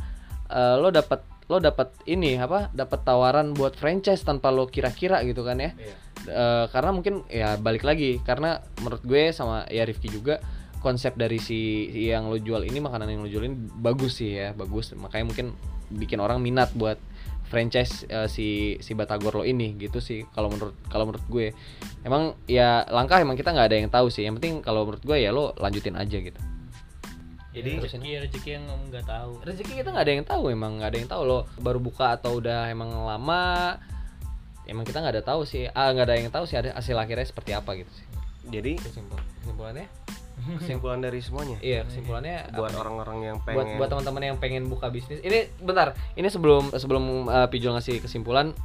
[0.52, 5.41] eh, lo dapat lo dapat ini apa dapat tawaran buat franchise tanpa lo kira-kira gitu
[5.41, 5.74] kan ya.
[5.74, 5.95] Iya.
[6.30, 10.38] Eh, karena mungkin ya balik lagi karena menurut gue sama ya Rifki juga
[10.80, 14.93] konsep dari si yang lo jual ini makanan yang lo jualin bagus sih ya bagus.
[14.93, 15.47] Makanya mungkin
[15.89, 17.02] bikin orang minat buat
[17.50, 21.50] franchise eh, si si Batagor lo ini gitu sih kalau menurut kalau menurut gue.
[22.06, 24.22] Emang ya langkah emang kita nggak ada yang tahu sih.
[24.22, 26.38] Yang penting kalau menurut gue ya lo lanjutin aja gitu
[27.50, 29.41] Jadi rezeki rezeki yang nggak tahu.
[29.41, 32.38] rezeki kita nggak ada yang tahu emang nggak ada yang tahu lo baru buka atau
[32.38, 33.78] udah emang lama
[34.70, 35.66] emang kita nggak ada tahu sih.
[35.74, 38.06] Ah nggak ada yang tahu sih ada hasil akhirnya seperti apa gitu sih.
[38.54, 39.26] Jadi kesimpulan.
[39.41, 39.88] Kesimpulannya?
[40.39, 41.58] kesimpulan dari semuanya?
[41.60, 42.80] Iya kesimpulannya buat apa nih?
[42.80, 43.76] orang-orang yang buat pengen.
[43.76, 45.20] buat teman-teman yang pengen buka bisnis.
[45.20, 45.97] Ini bentar.
[46.16, 48.56] Ini sebelum sebelum uh, Pijol ngasih kesimpulan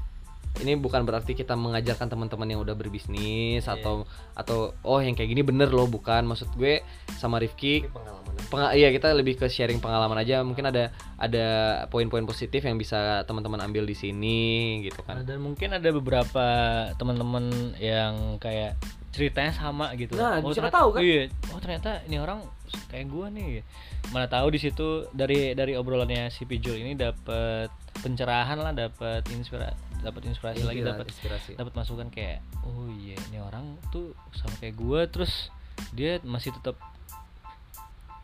[0.57, 3.75] ini bukan berarti kita mengajarkan teman-teman yang udah berbisnis Iya.
[3.75, 6.79] atau atau oh yang kayak gini bener loh bukan maksud gue
[7.15, 11.47] sama Rifki pengalaman Penga iya kita lebih ke sharing pengalaman aja mungkin ada ada
[11.87, 14.43] poin-poin positif yang bisa teman-teman ambil di sini
[14.83, 16.47] gitu kan Dan mungkin ada beberapa
[16.95, 18.75] teman-teman yang kayak
[19.15, 20.19] ceritanya sama gitu.
[20.19, 21.01] Nah, siapa ternyata- tahu kan?
[21.07, 21.23] Iya.
[21.55, 22.43] Oh ternyata ini orang
[22.87, 23.63] kayak gua nih.
[24.11, 27.69] Mana tahu di situ dari dari obrolannya si Pijul ini dapat
[27.99, 33.39] pencerahan lah, dapat inspirasi, dapat inspirasi lagi, dapat inspirasi dapat masukan kayak oh iya ini
[33.39, 35.49] orang tuh sama kayak gua terus
[35.91, 36.77] dia masih tetap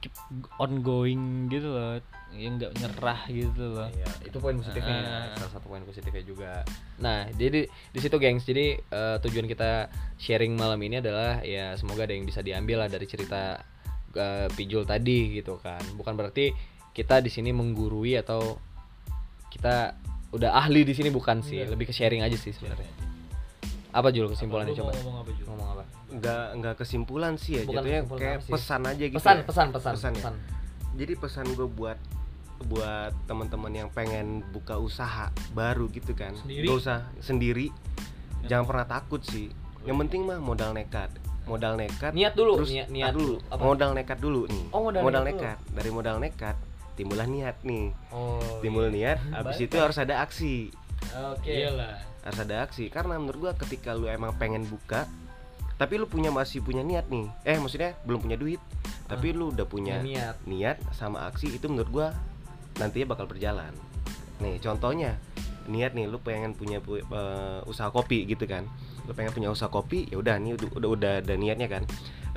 [0.01, 0.15] keep
[0.57, 2.01] ongoing gitu loh
[2.33, 5.37] yang nggak nyerah gitu loh Iya, itu poin positifnya Ah.
[5.37, 6.53] salah satu poin positifnya juga.
[6.97, 8.47] Nah, jadi di situ gengs.
[8.47, 12.89] Jadi eh, tujuan kita sharing malam ini adalah ya semoga ada yang bisa diambil lah
[12.89, 13.61] dari cerita
[14.13, 15.81] eh, Pijul tadi gitu kan.
[15.95, 16.51] Bukan berarti
[16.91, 18.59] kita di sini menggurui atau
[19.49, 19.95] kita
[20.31, 21.71] udah ahli di sini bukan sih, Enggak.
[21.75, 22.87] lebih ke sharing aja sih sebenarnya.
[23.91, 24.95] Apa Jul kesimpulannya coba?
[24.95, 25.47] ngomong apa Jul?
[25.51, 25.83] Ngomong apa?
[26.11, 28.51] nggak nggak kesimpulan sih ya Bukan jatuhnya kesimpulan kayak sih?
[28.51, 29.45] pesan aja gitu Pesan, ya.
[29.47, 30.19] pesan, pesan, Pesan ya?
[30.19, 30.35] pesan.
[30.99, 31.99] jadi pesan gue buat
[32.61, 36.67] buat teman-teman yang pengen buka usaha baru gitu kan Sendiri?
[36.67, 37.67] Gak usah sendiri
[38.43, 41.15] jangan pernah takut sih yang penting mah modal nekat
[41.51, 43.61] modal nekat Niat dulu, terus niat, ah, niat dulu Apa?
[43.61, 45.27] modal nekat dulu nih Oh, modal nekat dulu.
[45.27, 46.57] nekat dari modal nekat
[46.95, 48.39] timbullah niat nih Oh.
[48.61, 50.71] timbul niat habis Baik, itu harus ada aksi
[51.33, 51.51] Oke.
[51.51, 51.97] Iyalah.
[52.21, 55.11] harus ada aksi karena menurut gua ketika lu emang pengen buka
[55.75, 58.61] tapi lu punya masih punya niat nih eh maksudnya belum punya duit
[59.05, 60.37] tapi lu udah punya Niat.
[60.45, 62.09] niat sama aksi itu menurut gua
[62.77, 63.72] nantinya bakal berjalan
[64.39, 65.17] nih contohnya
[65.67, 68.68] niat nih lu pengen punya pu- eh, usaha kopi gitu kan
[69.07, 71.83] lu pengen punya usaha kopi ya udah nih udah, udah udah ada niatnya kan.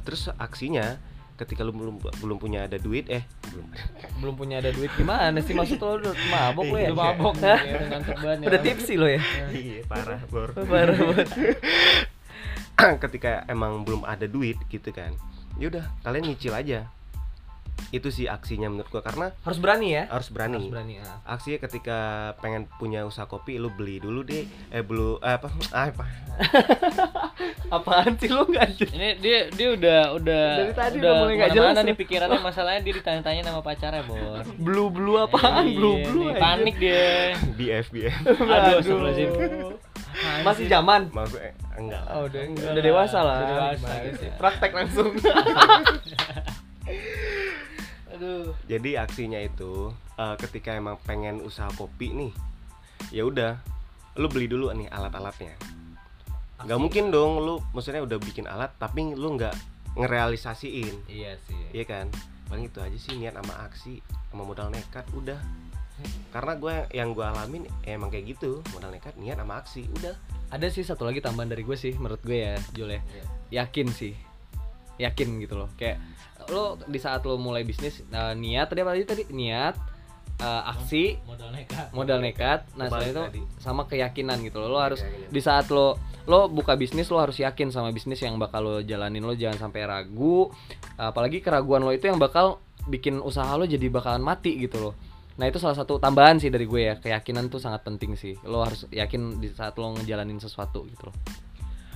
[0.03, 0.99] Terus aksinya
[1.33, 3.65] ketika lu belum belum punya ada duit eh belum.
[4.21, 5.51] Belum punya ada duit gimana sih?
[5.51, 6.89] Maksud lo udah mabok lo ya?
[6.93, 7.59] Udah mabok Hah?
[7.59, 9.19] ya, udah tipsi lo ya?
[9.51, 10.53] Iya parah bor.
[10.71, 11.27] Parah banget
[12.99, 15.13] ketika emang belum ada duit gitu kan
[15.61, 16.89] ya udah kalian nyicil aja
[17.93, 20.03] itu sih aksinya menurut gua karena harus berani ya?
[20.09, 21.21] Harus berani, harus berani ah.
[21.29, 21.97] aksinya ketika
[22.41, 24.49] pengen punya usaha kopi lu beli dulu deh.
[24.73, 25.49] Eh belu eh, apa?
[25.73, 26.05] Ah, apa?
[27.75, 31.51] Apaan sih lo nggak Ini dia dia udah udah Dari tadi udah udah mulai nggak
[31.53, 31.73] jelas.
[31.81, 32.39] nih pikirannya.
[32.41, 34.41] Masalahnya dia ditanya-tanya nama pacarnya bor.
[34.65, 35.65] blue blue apaan?
[35.65, 37.37] Iya, blue blue nih, panik dia.
[37.53, 39.29] BF BF Aduh, astagfirullahaladzim.
[40.45, 41.09] masih zaman?
[41.09, 42.01] Maksudnya enggak.
[42.05, 42.13] Lah.
[42.17, 43.37] oh udah Enggak udah dewasa lah.
[43.37, 44.17] udah dewasa gitu.
[44.21, 44.29] sih?
[44.37, 45.09] praktek langsung
[48.13, 48.53] Aduh.
[48.69, 52.31] jadi aksinya itu eh, ketika emang pengen usaha kopi nih
[53.09, 53.57] ya udah
[54.15, 55.57] lu beli dulu nih alat-alatnya
[56.63, 59.51] nggak mungkin dong lu maksudnya udah bikin alat tapi lu nggak
[59.97, 61.61] ngerealisasiin Iya sih.
[61.73, 62.07] iya kan
[62.47, 63.99] paling itu aja sih niat sama aksi
[64.29, 65.37] sama modal nekat udah
[66.29, 70.13] karena gue yang gue alamin ya emang kayak gitu modal nekat niat sama aksi udah
[70.53, 73.01] Ada sih satu lagi tambahan dari gue sih menurut gue ya, Jul ya.
[73.49, 74.13] Yakin sih.
[75.01, 75.65] Yakin gitu loh.
[75.73, 75.97] Kayak
[76.51, 79.23] lo di saat lo mulai bisnis eh, niat tadi apa tadi tadi?
[79.31, 79.75] Niat
[80.41, 81.87] eh, aksi modal nekat.
[81.93, 82.59] modal nekat.
[82.75, 83.41] Nah selain itu tadi.
[83.61, 84.75] sama keyakinan gitu loh.
[84.75, 85.31] Lo harus Keyakinan.
[85.31, 89.23] di saat lo lo buka bisnis lo harus yakin sama bisnis yang bakal lo jalanin
[89.23, 89.35] lo.
[89.35, 90.49] Jangan sampai ragu.
[90.99, 94.93] Apalagi keraguan lo itu yang bakal bikin usaha lo jadi bakalan mati gitu loh.
[95.33, 96.95] Nah itu salah satu tambahan sih dari gue ya.
[96.99, 98.37] Keyakinan tuh sangat penting sih.
[98.45, 101.15] Lo harus yakin di saat lo ngejalanin sesuatu gitu loh.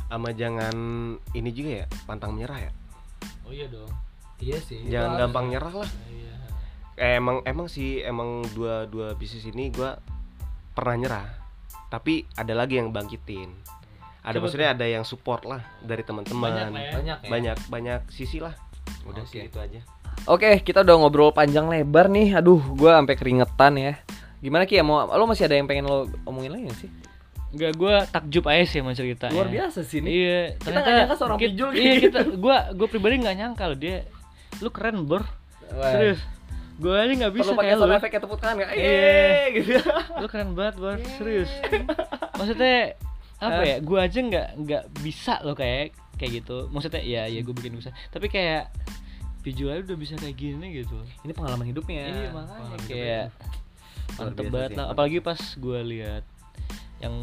[0.07, 0.75] Sama jangan
[1.35, 2.71] ini juga ya pantang menyerah ya?
[3.47, 3.87] Oh iya dong
[4.39, 6.25] iya sih jangan gampang nyerah lah iya
[6.95, 10.01] Eh, emang emang sih emang dua dua bisnis ini gua
[10.71, 11.27] pernah nyerah
[11.87, 13.53] tapi ada lagi yang bangkitin
[14.19, 16.91] ada Coba maksudnya ada yang support lah dari teman-teman Banyak lah ya.
[16.93, 18.57] banyak ya banyak banyak sisi lah
[19.03, 19.29] udah Oke.
[19.31, 19.81] sih itu aja
[20.25, 22.35] Oke, kita udah ngobrol panjang lebar nih.
[22.35, 23.93] Aduh, gua sampai keringetan ya.
[24.37, 24.75] Gimana Ki?
[24.81, 26.89] Mau lo masih ada yang pengen lo omongin lagi nggak sih?
[27.47, 30.09] Enggak, gue takjub aja sih sama cerita Luar biasa sih ini.
[30.19, 32.01] Iya, Kita nggak nyangka seorang kita- pijul Iya, gitu.
[32.03, 33.97] kita gua gua pribadi nggak nyangka loh dia
[34.61, 35.23] lu keren, Bor.
[35.67, 36.21] Serius.
[36.77, 37.81] Gua aja nggak bisa Perlu pakai kayak lu.
[37.81, 38.71] sound effect kayak tepuk tangan nggak?
[38.77, 38.85] Iya.
[38.85, 39.73] Iya, gitu.
[40.21, 40.97] Lu keren banget, Bor.
[41.17, 41.51] Serius.
[42.37, 42.77] Maksudnya
[43.41, 43.77] apa ya?
[43.81, 46.69] Gua aja nggak nggak bisa loh kayak kayak gitu.
[46.69, 47.89] Maksudnya ya ya gue bikin bisa.
[48.09, 48.73] Tapi kayak
[49.45, 50.97] visual udah bisa kayak gini gitu.
[51.25, 52.09] Ini pengalaman hidupnya.
[52.09, 53.25] Iya, makanya Pengalaman kayak
[54.17, 54.85] Luar mantep banget lah.
[54.93, 56.23] Apalagi pas gua lihat
[56.97, 57.13] yang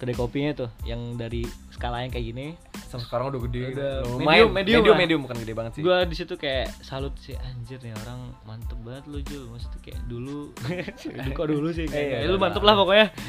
[0.00, 2.46] kedai kopinya tuh yang dari skala yang kayak gini.
[2.88, 3.76] Sampai sekarang udah gede.
[3.76, 4.24] Udah Lumayan.
[4.24, 4.98] medium, medium medium, lah.
[4.98, 5.82] medium, bukan gede banget sih.
[5.84, 10.00] gua di situ kayak salut sih anjir nih orang mantep banget lu Jul maksudnya kayak
[10.08, 12.42] dulu dulu kok dulu sih Eh, kayak, iya, lu iya.
[12.42, 13.06] mantep lah pokoknya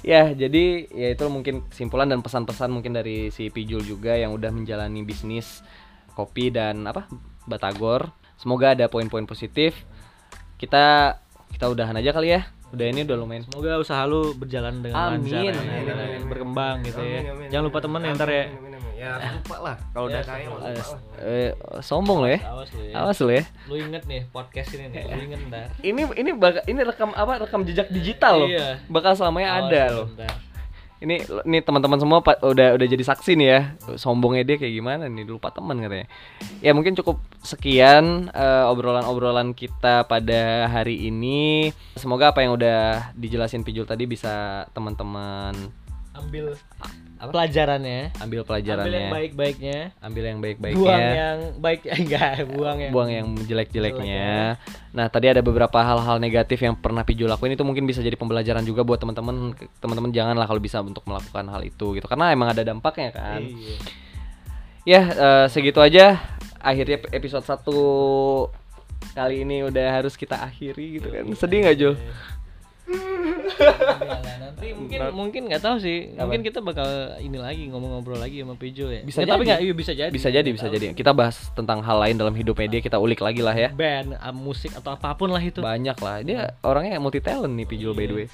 [0.00, 4.48] ya, jadi ya itu mungkin kesimpulan dan pesan-pesan mungkin dari si Pijul juga yang udah
[4.52, 5.60] menjalani bisnis
[6.12, 7.08] kopi dan apa?
[7.48, 8.12] Batagor.
[8.36, 9.76] Semoga ada poin-poin positif.
[10.56, 11.16] Kita
[11.52, 12.44] kita udahan aja kali ya.
[12.70, 13.42] Udah ini udah lumayan.
[13.44, 15.26] semoga usaha lu berjalan dengan Amin.
[15.26, 16.20] lancar ya, Amin, dan amin.
[16.24, 17.84] berkembang gitu ya Amin, amin, jangan lupa amin.
[17.84, 18.92] temen ya Amin, ntar ya amin, amin, amin.
[18.94, 21.00] ya lupa lah kalau udah kaya mah lupa lah.
[21.20, 22.40] Eh, sombong lo ya.
[22.44, 23.44] awas lu ya Awas lo ya.
[23.64, 26.30] lu inget nih podcast ini nih lu inget ntar Ini ini
[26.64, 27.32] ini rekam apa?
[27.40, 28.48] Rekam jejak digital loh.
[28.48, 28.78] Iya.
[28.86, 30.06] Bakal selamanya Awas ada lu loh.
[31.00, 33.60] Ini nih teman-teman semua pa- udah udah jadi saksi nih ya.
[33.96, 36.04] Sombongnya dia kayak gimana nih lupa teman katanya.
[36.60, 41.72] Ya mungkin cukup sekian eh, obrolan-obrolan kita pada hari ini.
[41.96, 45.56] Semoga apa yang udah dijelasin Pijul tadi bisa teman-teman
[46.12, 46.52] ambil
[47.28, 48.96] pelajarannya ambil ambil pelajarannya.
[48.96, 51.12] yang baik-baiknya Ambil yang buang baik-baiknya.
[51.12, 54.56] yang baik enggak buang yang buang yang jelek-jeleknya.
[54.90, 58.64] Nah, tadi ada beberapa hal-hal negatif yang pernah Pijul lakuin itu mungkin bisa jadi pembelajaran
[58.64, 59.52] juga buat teman-teman.
[59.78, 62.06] Teman-teman janganlah kalau bisa untuk melakukan hal itu gitu.
[62.08, 63.44] Karena emang ada dampaknya kan.
[63.44, 63.76] Iya.
[64.88, 66.18] Ya, eh, segitu aja
[66.56, 68.48] akhirnya episode 1
[69.12, 71.24] kali ini udah harus kita akhiri gitu kan.
[71.36, 71.94] Sedih nggak, Jul?
[74.60, 76.28] Lah, nanti mungkin mungkin nggak tahu sih Apa?
[76.28, 79.48] mungkin kita bakal ini lagi ngomong-ngobrol lagi sama Pejo ya Bisa Nggak, tapi jadi.
[79.48, 80.86] nggak iya, bisa jadi Bisa jadi, bisa jadi.
[80.92, 83.72] Kita bahas tentang hal lain dalam hidupnya dia, kita ulik lagi lah ya.
[83.72, 86.20] band ah, musik atau apa pun lah itu Banyak lah.
[86.20, 88.26] Dia orangnya multi talent nih Pijul by the way.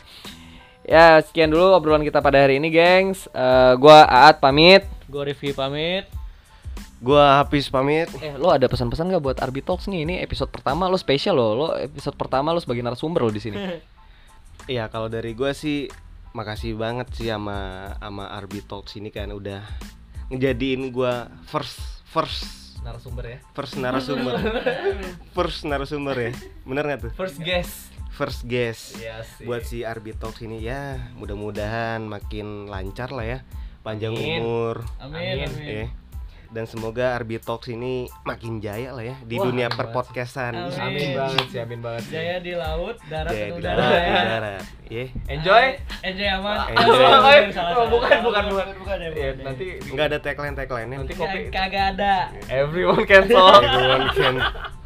[0.87, 3.27] Ya, sekian dulu obrolan kita pada hari ini, gengs.
[3.31, 4.83] Eh, gua Aat pamit.
[5.07, 6.07] gue Rifki pamit
[6.99, 10.03] gua habis pamit Eh, lo ada pesan-pesan gak buat Arbi Talks nih?
[10.03, 11.49] Ini episode pertama lo spesial lo.
[11.55, 13.57] Lo episode pertama lo sebagai narasumber lo di sini.
[14.67, 15.87] Iya kalau dari gua sih
[16.37, 17.57] makasih banget sih sama
[17.97, 19.65] sama Arbi Talks ini kan udah
[20.29, 22.45] ngejadiin gua first first
[22.85, 23.39] narasumber ya.
[23.51, 24.35] first narasumber
[25.37, 26.33] first narasumber ya
[26.63, 27.75] bener nggak tuh First guest.
[28.13, 29.45] first guest Iya sih.
[29.45, 33.39] buat si Arbi Talks ini ya mudah-mudahan makin lancar lah ya
[33.81, 34.39] panjang Amin.
[34.39, 35.49] umur amin Amin.
[35.49, 35.87] amin, ya
[36.49, 40.79] dan semoga Arbi Talks ini makin jaya lah ya di Wah, dunia perpodcastan Amin.
[40.79, 42.03] Amin banget sih, amin banget.
[42.03, 42.13] sih.
[42.13, 44.63] jaya di laut darat Jaya dan di udara darat, ya di darat.
[44.87, 45.05] Ya.
[45.29, 45.65] Enjoy.
[46.01, 46.75] enjoy aman Enjoy.
[46.77, 48.67] Ah, Oh, salah, salah, oh, bukan, bukan, bukan.
[48.77, 49.45] bukan ya Iya, bukan ya.
[49.45, 51.39] nanti nggak ada tagline tagline Nanti nya kopi.
[51.39, 52.15] Kag- kagak ada
[52.49, 53.63] everyone can talk.
[53.63, 54.35] everyone can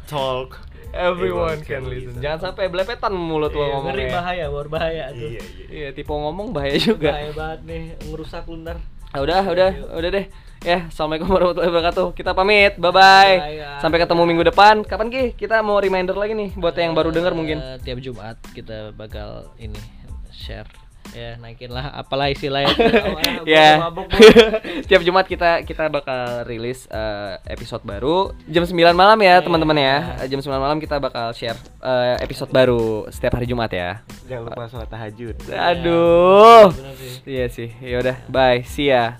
[0.05, 0.49] talk
[0.91, 2.19] everyone can listen.
[2.19, 4.11] Jangan sampai belepetan mulut lo Iya, ngeri ngomongnya.
[4.11, 7.15] bahaya bor bahaya tuh iya iya Iya, tipe ngomong bahaya juga.
[7.15, 8.75] bahaya banget nih ngerusak lu ntar
[9.09, 10.25] Ah, udah, udah, udah deh.
[10.61, 12.07] Ya, assalamualaikum warahmatullahi wabarakatuh.
[12.13, 13.35] Kita pamit, bye bye.
[13.81, 14.85] Sampai ketemu minggu depan.
[14.85, 15.33] Kapan Ki?
[15.33, 17.57] Kita mau reminder lagi nih buat yang baru dengar mungkin.
[17.57, 19.81] Eh, tiap Jumat kita bakal ini
[20.29, 20.69] share
[21.11, 22.71] ya naikin lah apalah istilahnya
[23.43, 23.83] Ya.
[24.87, 29.97] Tiap Jumat kita kita bakal rilis eh, episode baru jam 9 malam ya, teman-teman ya.
[30.21, 34.05] Eh, Jam 9 malam kita bakal share eh, episode baru setiap hari Jumat ya.
[34.29, 36.69] jangan lupa sholat tahajud Aduh.
[36.95, 37.13] Sih.
[37.25, 37.69] Iya sih.
[37.81, 38.61] Ya udah, bye.
[38.63, 39.19] See ya.